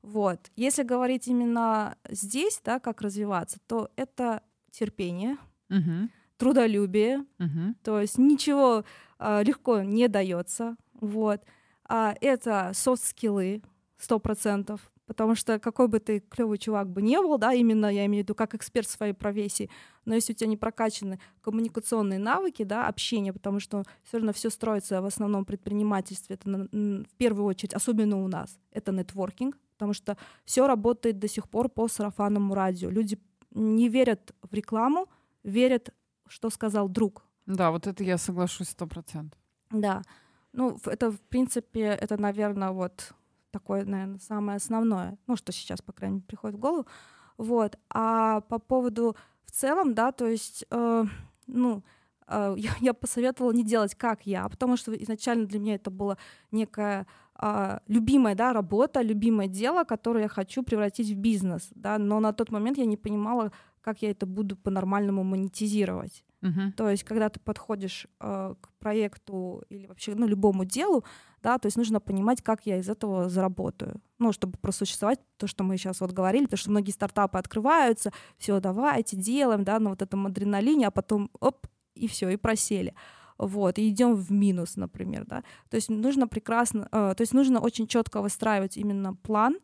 Вот, 0.00 0.38
если 0.54 0.84
говорить 0.84 1.26
именно 1.26 1.96
здесь, 2.08 2.60
да, 2.64 2.78
как 2.78 3.02
развиваться, 3.02 3.58
то 3.66 3.90
это 3.96 4.44
терпение, 4.70 5.38
uh-huh. 5.70 6.08
трудолюбие, 6.36 7.26
uh-huh. 7.40 7.74
то 7.82 8.00
есть 8.00 8.16
ничего 8.16 8.84
а, 9.18 9.42
легко 9.42 9.82
не 9.82 10.06
дается, 10.06 10.76
вот. 11.00 11.42
А, 11.88 12.14
это 12.20 12.72
софт-скиллы, 12.74 13.62
сто 13.96 14.18
процентов, 14.18 14.90
потому 15.06 15.34
что 15.34 15.58
какой 15.58 15.88
бы 15.88 15.98
ты 15.98 16.20
клевый 16.20 16.58
чувак 16.58 16.88
бы 16.90 17.02
не 17.02 17.20
был, 17.20 17.38
да, 17.38 17.52
именно 17.52 17.86
я 17.86 18.06
имею 18.06 18.22
в 18.22 18.24
виду 18.24 18.34
как 18.34 18.54
эксперт 18.54 18.86
в 18.86 18.90
своей 18.90 19.12
профессии, 19.12 19.70
но 20.04 20.14
если 20.14 20.32
у 20.32 20.36
тебя 20.36 20.48
не 20.48 20.56
прокачаны 20.56 21.20
коммуникационные 21.40 22.18
навыки, 22.18 22.62
да, 22.62 22.86
общение, 22.86 23.32
потому 23.32 23.60
что 23.60 23.84
все 24.02 24.18
равно 24.18 24.32
все 24.32 24.50
строится 24.50 25.02
в 25.02 25.06
основном 25.06 25.44
предпринимательстве, 25.44 26.36
это 26.36 26.48
на, 26.48 26.68
в 27.04 27.14
первую 27.16 27.46
очередь, 27.46 27.74
особенно 27.74 28.22
у 28.22 28.28
нас, 28.28 28.58
это 28.70 28.92
нетворкинг, 28.92 29.58
потому 29.74 29.92
что 29.92 30.16
все 30.44 30.66
работает 30.66 31.18
до 31.18 31.28
сих 31.28 31.48
пор 31.48 31.68
по 31.68 31.88
сарафанному 31.88 32.54
радио. 32.54 32.90
Люди 32.90 33.18
не 33.50 33.88
верят 33.88 34.34
в 34.42 34.54
рекламу, 34.54 35.08
верят, 35.42 35.90
что 36.26 36.50
сказал 36.50 36.88
друг. 36.88 37.24
Да, 37.46 37.70
вот 37.70 37.86
это 37.86 38.02
я 38.04 38.18
соглашусь 38.18 38.68
сто 38.68 38.86
процентов. 38.86 39.38
Да. 39.70 40.02
Ну, 40.54 40.78
это, 40.86 41.10
в 41.10 41.20
принципе, 41.20 41.80
это, 41.80 42.16
наверное, 42.16 42.70
вот 42.70 43.12
такое, 43.50 43.84
наверное, 43.84 44.20
самое 44.20 44.56
основное, 44.56 45.18
ну, 45.26 45.36
что 45.36 45.52
сейчас, 45.52 45.82
по 45.82 45.92
крайней 45.92 46.16
мере, 46.16 46.26
приходит 46.26 46.56
в 46.56 46.60
голову. 46.60 46.86
Вот. 47.38 47.76
А 47.90 48.40
по 48.42 48.60
поводу 48.60 49.16
в 49.46 49.50
целом, 49.50 49.94
да, 49.94 50.12
то 50.12 50.26
есть, 50.26 50.64
э, 50.70 51.04
ну, 51.48 51.82
э, 52.28 52.54
я, 52.80 52.94
посоветовала 52.94 53.52
не 53.52 53.64
делать 53.64 53.96
как 53.96 54.26
я, 54.26 54.48
потому 54.48 54.76
что 54.76 54.94
изначально 54.94 55.46
для 55.46 55.58
меня 55.58 55.74
это 55.74 55.90
было 55.90 56.18
некая 56.52 57.06
э, 57.40 57.78
любимая, 57.88 58.36
да, 58.36 58.52
работа, 58.52 59.02
любимое 59.02 59.48
дело, 59.48 59.82
которое 59.82 60.22
я 60.22 60.28
хочу 60.28 60.62
превратить 60.62 61.10
в 61.10 61.16
бизнес, 61.16 61.68
да, 61.74 61.98
но 61.98 62.20
на 62.20 62.32
тот 62.32 62.52
момент 62.52 62.78
я 62.78 62.86
не 62.86 62.96
понимала, 62.96 63.50
как 63.80 64.02
я 64.02 64.10
это 64.10 64.24
буду 64.24 64.56
по-нормальному 64.56 65.24
монетизировать. 65.24 66.24
Uh-huh. 66.44 66.72
То 66.72 66.90
есть, 66.90 67.04
когда 67.04 67.30
ты 67.30 67.40
подходишь 67.40 68.06
э, 68.20 68.54
к 68.60 68.68
проекту 68.78 69.64
или 69.70 69.86
вообще 69.86 70.14
ну, 70.14 70.26
любому 70.26 70.66
делу, 70.66 71.04
да, 71.42 71.58
то 71.58 71.66
есть 71.66 71.76
нужно 71.76 72.00
понимать, 72.00 72.42
как 72.42 72.66
я 72.66 72.76
из 72.76 72.88
этого 72.88 73.30
заработаю. 73.30 74.00
Ну, 74.18 74.32
чтобы 74.32 74.58
просуществовать 74.58 75.20
то, 75.38 75.46
что 75.46 75.64
мы 75.64 75.78
сейчас 75.78 76.00
вот 76.00 76.12
говорили, 76.12 76.44
потому 76.44 76.58
что 76.58 76.70
многие 76.70 76.90
стартапы 76.90 77.38
открываются, 77.38 78.12
все, 78.36 78.60
давайте, 78.60 79.16
делаем, 79.16 79.64
да, 79.64 79.78
на 79.80 79.90
вот 79.90 80.02
этом 80.02 80.26
адреналине, 80.26 80.88
а 80.88 80.90
потом 80.90 81.30
оп, 81.40 81.66
и 81.94 82.06
все, 82.06 82.28
и 82.28 82.36
просели 82.36 82.94
вот, 83.38 83.78
и 83.78 83.88
идем 83.88 84.14
в 84.14 84.30
минус, 84.30 84.76
например, 84.76 85.24
да. 85.26 85.42
То 85.68 85.76
есть 85.76 85.88
нужно 85.88 86.28
прекрасно, 86.28 86.88
э, 86.92 87.14
то 87.16 87.20
есть 87.20 87.34
нужно 87.34 87.60
очень 87.60 87.86
четко 87.86 88.22
выстраивать 88.22 88.76
именно 88.76 89.14
план, 89.14 89.58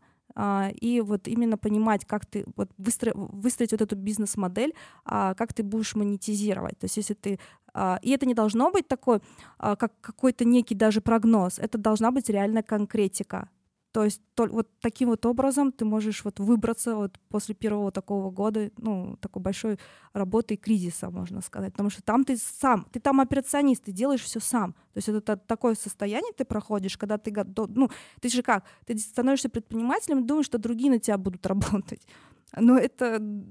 и 0.80 1.02
вот 1.04 1.28
именно 1.28 1.58
понимать, 1.58 2.04
как 2.04 2.24
ты 2.26 2.44
вот 2.56 2.70
выстро, 2.78 3.12
выстроить 3.14 3.72
вот 3.72 3.80
эту 3.80 3.96
бизнес-модель, 3.96 4.74
а, 5.04 5.34
как 5.34 5.52
ты 5.52 5.62
будешь 5.62 5.94
монетизировать. 5.94 6.78
То 6.78 6.84
есть 6.84 6.96
если 6.96 7.14
ты 7.14 7.38
а, 7.74 7.98
и 8.02 8.10
это 8.10 8.26
не 8.26 8.34
должно 8.34 8.70
быть 8.70 8.88
такой, 8.88 9.20
как 9.58 9.92
какой-то 10.00 10.44
некий 10.44 10.74
даже 10.74 11.00
прогноз, 11.00 11.58
это 11.58 11.78
должна 11.78 12.10
быть 12.10 12.28
реальная 12.28 12.62
конкретика. 12.62 13.48
То 13.92 14.04
есть 14.04 14.20
то, 14.34 14.46
вот 14.46 14.68
таким 14.80 15.08
вот 15.08 15.26
образом 15.26 15.72
ты 15.72 15.84
можешь 15.84 16.24
вот 16.24 16.38
выбраться 16.38 16.94
вот 16.94 17.18
после 17.28 17.54
первого 17.54 17.90
такого 17.90 18.30
года, 18.30 18.70
ну, 18.76 19.16
такой 19.20 19.42
большой 19.42 19.78
работы 20.12 20.54
и 20.54 20.56
кризиса, 20.56 21.10
можно 21.10 21.40
сказать. 21.40 21.72
Потому 21.72 21.90
что 21.90 22.02
там 22.02 22.24
ты 22.24 22.36
сам, 22.36 22.86
ты 22.92 23.00
там 23.00 23.20
операционист, 23.20 23.84
ты 23.84 23.92
делаешь 23.92 24.22
все 24.22 24.38
сам. 24.38 24.72
То 24.72 24.98
есть 24.98 25.08
это 25.08 25.36
такое 25.36 25.74
состояние 25.74 26.32
ты 26.36 26.44
проходишь, 26.44 26.96
когда 26.96 27.18
ты, 27.18 27.32
ну, 27.68 27.90
ты 28.20 28.28
же 28.28 28.42
как, 28.42 28.64
ты 28.86 28.96
становишься 28.96 29.48
предпринимателем 29.48 30.24
думаешь, 30.24 30.46
что 30.46 30.58
другие 30.58 30.90
на 30.90 31.00
тебя 31.00 31.18
будут 31.18 31.44
работать. 31.46 32.06
Но 32.56 32.76
это 32.78 33.18
не 33.20 33.44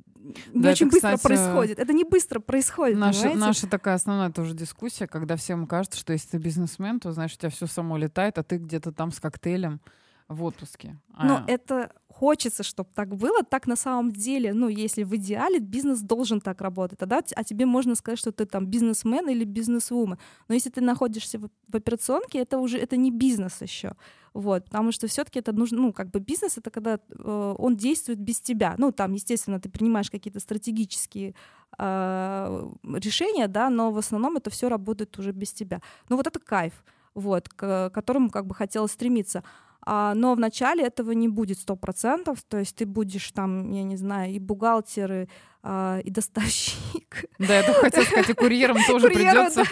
да, 0.53 0.71
очень 0.71 0.87
это, 0.87 0.95
быстро 0.95 1.15
кстати, 1.15 1.23
происходит. 1.23 1.79
Это 1.79 1.93
не 1.93 2.03
быстро 2.03 2.39
происходит. 2.39 2.97
Наша, 2.97 3.33
наша 3.35 3.67
такая 3.67 3.95
основная 3.95 4.31
тоже 4.31 4.53
дискуссия, 4.53 5.07
когда 5.07 5.35
всем 5.35 5.67
кажется, 5.67 5.97
что 5.99 6.13
если 6.13 6.31
ты 6.31 6.37
бизнесмен, 6.37 6.99
то 6.99 7.11
знаешь, 7.11 7.33
у 7.33 7.37
тебя 7.37 7.49
все 7.49 7.67
само 7.67 7.97
летает, 7.97 8.37
а 8.37 8.43
ты 8.43 8.57
где-то 8.57 8.91
там 8.91 9.11
с 9.11 9.19
коктейлем 9.19 9.81
в 10.30 10.43
отпуске. 10.43 10.95
Но 11.17 11.38
а... 11.38 11.43
это 11.47 11.91
хочется, 12.07 12.63
чтобы 12.63 12.89
так 12.93 13.15
было, 13.15 13.43
так 13.43 13.67
на 13.67 13.75
самом 13.75 14.11
деле, 14.11 14.53
ну, 14.53 14.67
если 14.67 15.03
в 15.03 15.15
идеале 15.15 15.59
бизнес 15.59 16.01
должен 16.01 16.39
так 16.39 16.61
работать, 16.61 16.99
тогда 16.99 17.21
а 17.36 17.43
тебе 17.43 17.65
можно 17.65 17.95
сказать, 17.95 18.19
что 18.19 18.32
ты 18.32 18.45
там 18.45 18.67
бизнесмен 18.67 19.27
или 19.30 19.43
бизнесвумен. 19.43 20.17
Но 20.47 20.53
если 20.53 20.69
ты 20.69 20.82
находишься 20.82 21.39
в, 21.39 21.49
в 21.67 21.75
операционке, 21.75 22.39
это 22.39 22.59
уже 22.59 22.77
это 22.77 22.95
не 22.97 23.11
бизнес 23.11 23.61
еще. 23.61 23.93
Вот, 24.34 24.65
потому 24.65 24.91
что 24.91 25.07
все-таки 25.07 25.39
это 25.39 25.51
нужно, 25.53 25.82
ну, 25.82 25.93
как 25.93 26.11
бы 26.11 26.19
бизнес 26.19 26.57
это 26.57 26.69
когда 26.69 26.99
э, 27.09 27.55
он 27.57 27.75
действует 27.75 28.19
без 28.19 28.39
тебя. 28.39 28.75
Ну, 28.77 28.91
там, 28.91 29.13
естественно, 29.13 29.59
ты 29.59 29.69
принимаешь 29.69 30.11
какие-то 30.11 30.39
стратегические 30.39 31.34
э, 31.77 32.69
решения, 32.93 33.47
да, 33.47 33.69
но 33.69 33.91
в 33.91 33.97
основном 33.97 34.38
это 34.38 34.49
все 34.51 34.69
работает 34.69 35.17
уже 35.17 35.32
без 35.32 35.51
тебя. 35.53 35.82
Ну, 36.09 36.17
вот 36.17 36.27
это 36.27 36.39
кайф, 36.39 36.84
вот, 37.15 37.49
к 37.49 37.89
которому 37.89 38.30
как 38.30 38.45
бы 38.45 38.53
хотелось 38.53 38.91
стремиться. 38.91 39.43
А, 39.86 40.13
но 40.13 40.34
вначале 40.36 40.84
этого 40.84 41.11
не 41.11 41.27
будет 41.27 41.59
сто 41.59 41.75
процентов, 41.75 42.43
то 42.43 42.57
есть 42.57 42.75
ты 42.75 42.86
будешь 42.86 43.32
там, 43.32 43.71
я 43.71 43.84
не 43.84 43.95
знаю, 43.95 44.34
и 44.34 44.39
бухгалтер, 44.39 45.11
и, 45.11 45.27
а, 45.63 45.99
и 46.03 46.09
доставщик. 46.09 47.25
Да, 47.39 47.57
я 47.57 47.63
только 47.63 47.82
хотела 47.82 48.03
сказать, 48.03 48.30
и 48.30 48.34
курьером 48.34 48.77
тоже 48.88 49.09
придется. 49.09 49.63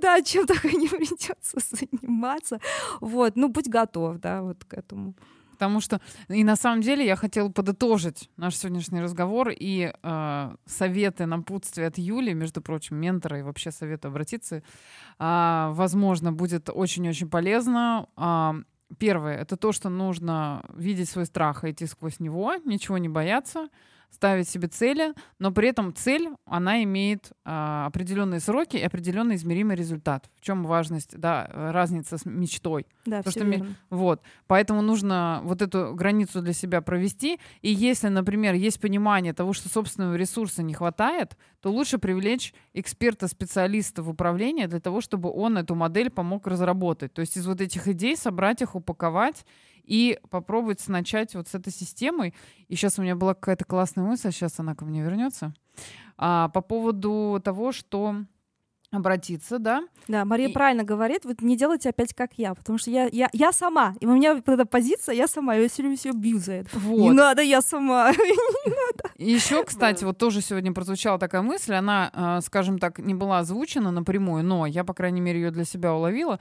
Да, 0.00 0.22
чем 0.22 0.46
только 0.46 0.68
не 0.68 0.88
придется 0.88 1.56
заниматься. 1.56 2.60
Вот, 3.00 3.36
ну 3.36 3.48
будь 3.48 3.68
готов, 3.68 4.18
да, 4.18 4.42
вот 4.42 4.64
к 4.64 4.74
этому. 4.74 5.14
Потому 5.56 5.80
что 5.80 6.02
и 6.28 6.44
на 6.44 6.54
самом 6.54 6.82
деле 6.82 7.06
я 7.06 7.16
хотела 7.16 7.48
подытожить 7.48 8.28
наш 8.36 8.56
сегодняшний 8.56 9.00
разговор 9.00 9.48
и 9.48 9.90
э, 10.02 10.54
советы, 10.66 11.24
напутствия 11.24 11.86
от 11.86 11.96
Юли, 11.96 12.34
между 12.34 12.60
прочим, 12.60 12.96
ментора 12.96 13.38
и 13.38 13.42
вообще 13.42 13.70
советы 13.70 14.08
обратиться, 14.08 14.56
э, 14.56 15.68
возможно, 15.72 16.30
будет 16.30 16.68
очень-очень 16.68 17.30
полезно. 17.30 18.06
Э, 18.18 18.52
Первое— 18.98 19.36
это 19.40 19.56
то, 19.56 19.72
что 19.72 19.88
нужно 19.88 20.64
видеть 20.74 21.08
свой 21.08 21.26
страх 21.26 21.64
и 21.64 21.70
идти 21.70 21.86
сквозь 21.86 22.20
него, 22.20 22.54
ничего 22.64 22.98
не 22.98 23.08
бояться— 23.08 23.68
ставить 24.10 24.48
себе 24.48 24.68
цели, 24.68 25.12
но 25.38 25.52
при 25.52 25.68
этом 25.68 25.94
цель, 25.94 26.30
она 26.46 26.82
имеет 26.84 27.32
а, 27.44 27.86
определенные 27.86 28.40
сроки 28.40 28.76
и 28.76 28.82
определенный 28.82 29.36
измеримый 29.36 29.76
результат. 29.76 30.30
В 30.36 30.40
чем 30.40 30.64
важность, 30.64 31.18
да, 31.18 31.48
разница 31.52 32.16
с 32.16 32.24
мечтой. 32.24 32.86
Да, 33.04 33.20
все 33.22 33.30
что 33.30 33.44
верно. 33.44 33.74
Вот. 33.90 34.22
Поэтому 34.46 34.80
нужно 34.80 35.40
вот 35.44 35.60
эту 35.60 35.94
границу 35.94 36.40
для 36.40 36.54
себя 36.54 36.80
провести. 36.80 37.38
И 37.60 37.70
если, 37.70 38.08
например, 38.08 38.54
есть 38.54 38.80
понимание 38.80 39.34
того, 39.34 39.52
что 39.52 39.68
собственного 39.68 40.14
ресурса 40.14 40.62
не 40.62 40.72
хватает, 40.72 41.36
то 41.60 41.70
лучше 41.70 41.98
привлечь 41.98 42.54
эксперта-специалиста 42.74 44.02
в 44.02 44.08
управлении 44.08 44.66
для 44.66 44.80
того, 44.80 45.00
чтобы 45.00 45.30
он 45.30 45.58
эту 45.58 45.74
модель 45.74 46.10
помог 46.10 46.46
разработать. 46.46 47.12
То 47.12 47.20
есть 47.20 47.36
из 47.36 47.46
вот 47.46 47.60
этих 47.60 47.86
идей 47.88 48.16
собрать 48.16 48.62
их, 48.62 48.74
упаковать 48.74 49.44
и 49.86 50.18
попробовать 50.30 50.86
начать 50.88 51.34
вот 51.34 51.48
с 51.48 51.54
этой 51.54 51.72
системой. 51.72 52.34
И 52.68 52.74
сейчас 52.74 52.98
у 52.98 53.02
меня 53.02 53.16
была 53.16 53.34
какая-то 53.34 53.64
классная 53.64 54.04
мысль, 54.04 54.30
сейчас 54.32 54.58
она 54.58 54.74
ко 54.74 54.84
мне 54.84 55.02
вернется, 55.02 55.54
а, 56.18 56.48
по 56.48 56.60
поводу 56.60 57.40
того, 57.42 57.72
что 57.72 58.16
обратиться, 58.90 59.58
да. 59.58 59.86
Да, 60.08 60.24
Мария 60.24 60.48
и... 60.48 60.52
правильно 60.52 60.84
говорит, 60.84 61.24
вот 61.24 61.42
не 61.42 61.56
делайте 61.56 61.90
опять 61.90 62.14
как 62.14 62.32
я, 62.36 62.54
потому 62.54 62.78
что 62.78 62.90
я, 62.90 63.08
я, 63.12 63.28
я 63.32 63.52
сама, 63.52 63.94
и 64.00 64.06
у 64.06 64.14
меня 64.14 64.34
вот 64.34 64.48
эта 64.48 64.64
позиция, 64.64 65.14
я 65.14 65.26
сама, 65.26 65.54
я 65.54 65.68
все 65.68 65.82
время 65.82 65.96
все 65.96 66.12
бью 66.12 66.38
за 66.38 66.54
это. 66.54 66.78
Вот. 66.78 66.98
Не 66.98 67.10
надо, 67.10 67.42
я 67.42 67.60
сама. 67.62 68.12
Еще, 69.18 69.64
кстати, 69.66 70.04
вот 70.04 70.18
тоже 70.18 70.40
сегодня 70.40 70.72
прозвучала 70.72 71.18
такая 71.18 71.42
мысль, 71.42 71.74
она, 71.74 72.10
а, 72.12 72.40
скажем 72.40 72.78
так, 72.78 72.98
не 72.98 73.14
была 73.14 73.40
озвучена 73.40 73.90
напрямую, 73.90 74.44
но 74.44 74.66
я, 74.66 74.84
по 74.84 74.94
крайней 74.94 75.20
мере, 75.20 75.40
ее 75.40 75.50
для 75.50 75.64
себя 75.64 75.94
уловила, 75.94 76.38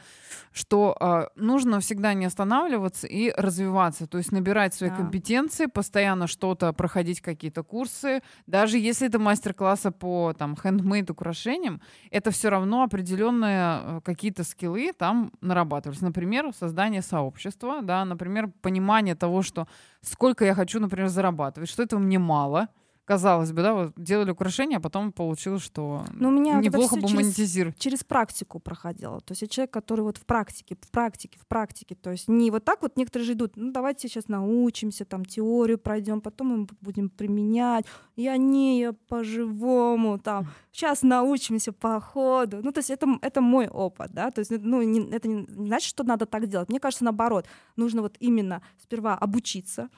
что 0.51 0.95
а, 0.99 1.29
нужно 1.35 1.79
всегда 1.79 2.13
не 2.13 2.25
останавливаться 2.25 3.07
и 3.07 3.31
развиваться, 3.31 4.07
то 4.07 4.17
есть 4.17 4.31
набирать 4.31 4.73
свои 4.73 4.89
да. 4.89 4.97
компетенции, 4.97 5.65
постоянно 5.65 6.27
что-то 6.27 6.73
проходить, 6.73 7.21
какие-то 7.21 7.63
курсы, 7.63 8.21
даже 8.47 8.77
если 8.77 9.07
это 9.07 9.19
мастер-классы 9.19 9.91
по 9.91 10.33
там 10.37 10.55
хендмейд 10.55 11.09
украшениям, 11.09 11.81
это 12.11 12.31
все 12.31 12.49
равно 12.49 12.83
определенные 12.83 13.79
э, 13.81 14.01
какие-то 14.03 14.43
скиллы 14.43 14.91
там 14.97 15.31
нарабатывались. 15.41 16.01
Например, 16.01 16.51
создание 16.53 17.01
сообщества, 17.01 17.81
да, 17.81 18.05
например, 18.05 18.49
понимание 18.61 19.15
того, 19.15 19.41
что 19.41 19.67
сколько 20.05 20.45
я 20.45 20.53
хочу, 20.53 20.79
например, 20.79 21.09
зарабатывать, 21.09 21.69
что 21.69 21.83
этого 21.83 21.99
мне 21.99 22.19
мало— 22.19 22.69
казалось 23.05 23.51
бы, 23.51 23.61
да, 23.61 23.73
вот 23.73 23.93
делали 23.95 24.31
украшения, 24.31 24.77
а 24.77 24.81
потом 24.81 25.11
получилось, 25.11 25.61
что 25.61 26.03
ну, 26.11 26.29
у 26.29 26.31
меня 26.31 26.59
неплохо 26.59 26.95
бы 26.95 27.07
монетизировать. 27.09 27.77
Через, 27.77 27.99
через 27.99 28.03
практику 28.03 28.59
проходило. 28.59 29.21
То 29.21 29.31
есть 29.31 29.43
я 29.43 29.47
человек, 29.47 29.71
который 29.71 30.01
вот 30.01 30.17
в 30.17 30.25
практике, 30.25 30.75
в 30.81 30.89
практике, 30.89 31.39
в 31.39 31.47
практике. 31.47 31.95
То 31.95 32.11
есть 32.11 32.27
не 32.27 32.51
вот 32.51 32.65
так 32.65 32.81
вот 32.81 32.97
некоторые 32.97 33.25
же 33.25 33.33
идут, 33.33 33.53
ну 33.55 33.71
давайте 33.71 34.07
сейчас 34.07 34.27
научимся, 34.27 35.05
там 35.05 35.23
теорию 35.23 35.77
пройдем, 35.77 36.19
потом 36.19 36.47
мы 36.47 36.67
будем 36.81 37.09
применять. 37.09 37.85
Я 38.15 38.37
не, 38.37 38.79
я 38.79 38.93
по-живому, 38.93 40.17
там, 40.17 40.47
сейчас 40.71 41.03
научимся 41.03 41.71
по 41.71 41.99
ходу. 41.99 42.61
Ну 42.63 42.71
то 42.71 42.79
есть 42.79 42.89
это, 42.89 43.07
это 43.21 43.41
мой 43.41 43.67
опыт, 43.67 44.11
да, 44.13 44.31
то 44.31 44.39
есть 44.39 44.51
ну, 44.51 44.81
не, 44.81 45.11
это 45.11 45.27
не 45.27 45.45
значит, 45.47 45.89
что 45.89 46.03
надо 46.03 46.25
так 46.25 46.47
делать. 46.47 46.69
Мне 46.69 46.79
кажется, 46.79 47.03
наоборот, 47.03 47.45
нужно 47.75 48.01
вот 48.01 48.15
именно 48.19 48.61
сперва 48.81 49.15
обучиться, 49.15 49.89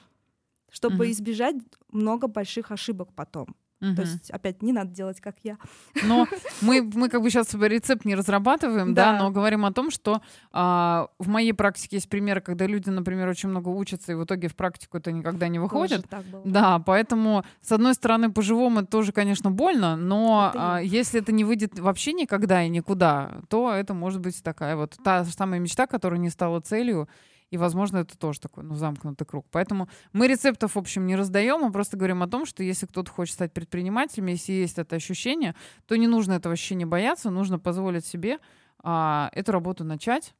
чтобы 0.70 1.04
угу. 1.04 1.10
избежать 1.10 1.56
много 1.92 2.28
больших 2.28 2.70
ошибок 2.70 3.12
потом. 3.14 3.54
Угу. 3.80 3.94
То 3.94 4.02
есть, 4.02 4.30
опять, 4.30 4.62
не 4.62 4.72
надо 4.72 4.90
делать, 4.90 5.20
как 5.20 5.36
я. 5.44 5.56
Но 6.02 6.26
мы, 6.62 6.82
мы 6.82 7.08
как 7.08 7.22
бы 7.22 7.30
сейчас 7.30 7.54
рецепт 7.54 8.04
не 8.04 8.16
разрабатываем, 8.16 8.92
да, 8.92 9.12
да 9.12 9.18
но 9.18 9.30
говорим 9.30 9.64
о 9.64 9.72
том, 9.72 9.90
что 9.90 10.20
а, 10.52 11.08
в 11.18 11.28
моей 11.28 11.52
практике 11.52 11.96
есть 11.96 12.08
примеры, 12.08 12.40
когда 12.40 12.66
люди, 12.66 12.90
например, 12.90 13.28
очень 13.28 13.48
много 13.48 13.68
учатся, 13.68 14.12
и 14.12 14.14
в 14.16 14.24
итоге 14.24 14.48
в 14.48 14.56
практику 14.56 14.98
это 14.98 15.12
никогда 15.12 15.46
не 15.48 15.58
выходит. 15.58 16.06
Да, 16.44 16.80
поэтому, 16.80 17.44
с 17.60 17.70
одной 17.70 17.94
стороны, 17.94 18.32
по-живому 18.32 18.80
это 18.80 18.88
тоже, 18.88 19.12
конечно, 19.12 19.50
больно, 19.50 19.96
но 19.96 20.52
а, 20.54 20.78
если 20.78 21.20
это 21.20 21.30
не 21.30 21.44
выйдет 21.44 21.78
вообще 21.78 22.12
никогда 22.12 22.64
и 22.64 22.68
никуда, 22.68 23.42
то 23.48 23.70
это 23.70 23.94
может 23.94 24.20
быть 24.20 24.42
такая 24.42 24.74
вот 24.74 24.96
та 25.04 25.24
самая 25.24 25.60
мечта, 25.60 25.86
которая 25.86 26.18
не 26.18 26.30
стала 26.30 26.60
целью, 26.60 27.08
и, 27.50 27.56
возможно, 27.56 27.98
это 27.98 28.16
тоже 28.18 28.40
такой, 28.40 28.64
ну, 28.64 28.74
замкнутый 28.74 29.26
круг. 29.26 29.46
Поэтому 29.50 29.88
мы 30.12 30.28
рецептов, 30.28 30.74
в 30.74 30.78
общем, 30.78 31.06
не 31.06 31.16
раздаем, 31.16 31.60
мы 31.60 31.72
просто 31.72 31.96
говорим 31.96 32.22
о 32.22 32.28
том, 32.28 32.46
что 32.46 32.62
если 32.62 32.86
кто-то 32.86 33.10
хочет 33.10 33.34
стать 33.34 33.52
предпринимателем, 33.52 34.26
если 34.26 34.52
есть 34.52 34.78
это 34.78 34.96
ощущение, 34.96 35.54
то 35.86 35.96
не 35.96 36.06
нужно 36.06 36.32
этого 36.32 36.52
ощущения 36.52 36.86
бояться, 36.86 37.30
нужно 37.30 37.58
позволить 37.58 38.04
себе 38.04 38.38
а, 38.82 39.30
эту 39.32 39.52
работу 39.52 39.84
начать 39.84 40.34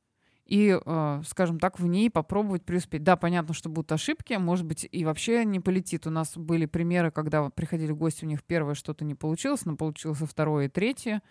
и, 0.49 0.79
э, 0.83 1.23
скажем 1.27 1.61
так, 1.61 1.79
в 1.79 1.87
ней 1.87 2.11
попробовать 2.11 2.65
преуспеть. 2.65 3.03
Да, 3.03 3.17
понятно, 3.17 3.53
что 3.53 3.69
будут 3.69 3.93
ошибки, 3.93 4.33
может 4.35 4.65
быть, 4.65 4.89
и 4.91 5.05
вообще 5.05 5.45
не 5.45 5.61
полетит. 5.61 6.07
У 6.07 6.11
нас 6.11 6.37
были 6.39 6.65
примеры, 6.65 7.11
когда 7.11 7.51
приходили 7.51 7.93
гости, 7.93 8.25
у 8.25 8.29
них 8.29 8.43
первое 8.43 8.75
что-то 8.75 9.05
не 9.05 9.15
получилось, 9.15 9.67
но 9.67 9.77
получилось 9.77 10.19
второе 10.19 10.67
и 10.67 10.69
третье. 10.69 11.23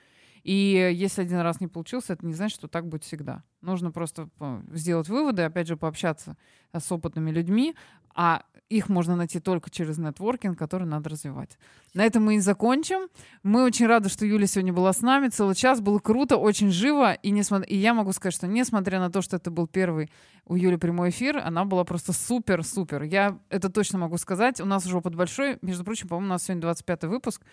И 0.44 0.92
если 0.94 1.22
один 1.22 1.40
раз 1.40 1.60
не 1.60 1.68
получился, 1.68 2.14
это 2.14 2.26
не 2.26 2.34
значит, 2.34 2.58
что 2.58 2.68
так 2.68 2.88
будет 2.88 3.04
всегда. 3.04 3.44
Нужно 3.62 3.92
просто 3.92 4.30
сделать 4.72 5.10
выводы, 5.10 5.44
опять 5.44 5.68
же, 5.68 5.78
пообщаться 5.78 6.38
с 6.74 6.92
опытными 6.92 7.32
людьми, 7.32 7.76
а 8.14 8.44
их 8.70 8.90
можно 8.90 9.16
найти 9.16 9.40
только 9.40 9.70
через 9.70 9.98
нетворкинг, 9.98 10.58
который 10.58 10.86
надо 10.86 11.10
развивать. 11.10 11.58
На 11.94 12.06
этом 12.06 12.26
мы 12.26 12.36
и 12.36 12.40
закончим. 12.40 13.08
Мы 13.44 13.64
очень 13.64 13.88
рады, 13.88 14.10
что 14.10 14.26
Юля 14.26 14.46
сегодня 14.46 14.74
была 14.74 14.92
с 14.92 15.02
нами. 15.02 15.30
Целый 15.30 15.56
час 15.56 15.80
было 15.80 16.00
круто, 16.00 16.38
очень 16.38 16.70
живо. 16.70 17.14
И, 17.14 17.32
несмотря... 17.32 17.68
и 17.68 17.78
я 17.78 17.94
могу 17.94 18.12
сказать, 18.12 18.34
что 18.34 18.48
несмотря 18.48 19.00
на 19.00 19.10
то, 19.10 19.22
что 19.22 19.38
это 19.38 19.52
был 19.52 19.68
первый 19.68 20.12
у 20.46 20.56
Юли 20.56 20.78
прямой 20.78 21.12
эфир, 21.12 21.38
она 21.38 21.64
была 21.64 21.86
просто 21.86 22.12
супер-супер. 22.12 23.04
Я 23.04 23.40
это 23.50 23.70
точно 23.70 24.00
могу 24.00 24.18
сказать. 24.18 24.60
У 24.60 24.66
нас 24.66 24.86
уже 24.86 24.98
опыт 24.98 25.16
большой. 25.16 25.60
Между 25.62 25.86
прочим, 25.86 26.10
по-моему, 26.10 26.28
у 26.28 26.34
нас 26.34 26.44
сегодня 26.44 26.62
25 26.62 27.04
выпуск. 27.06 27.44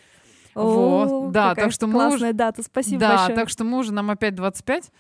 Вот, 0.55 1.33
да, 1.33 1.55
так 1.55 1.73
что 1.73 1.87
мы 1.87 2.15
уже... 2.15 2.33
дата, 2.33 2.63
спасибо 2.63 3.01
да, 3.01 3.17
большое. 3.17 3.35
так 3.35 3.49
что 3.49 3.65
мы 3.65 3.79
уже, 3.79 3.93
нам 3.93 4.11
опять 4.11 4.35
25. 4.35 4.91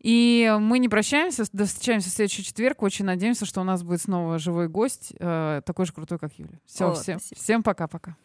И 0.00 0.54
мы 0.60 0.78
не 0.78 0.88
прощаемся, 0.88 1.44
встречаемся 1.44 2.10
в 2.10 2.12
следующий 2.12 2.44
четверг. 2.44 2.82
Очень 2.82 3.06
надеемся, 3.06 3.46
что 3.46 3.60
у 3.60 3.64
нас 3.64 3.82
будет 3.82 4.02
снова 4.02 4.38
живой 4.38 4.68
гость, 4.68 5.14
э, 5.18 5.62
такой 5.64 5.86
же 5.86 5.92
крутой, 5.92 6.18
как 6.18 6.32
Юля. 6.38 6.58
Все, 6.66 6.90
О, 6.90 6.94
всем, 6.94 7.18
всем 7.18 7.62
пока-пока. 7.62 8.16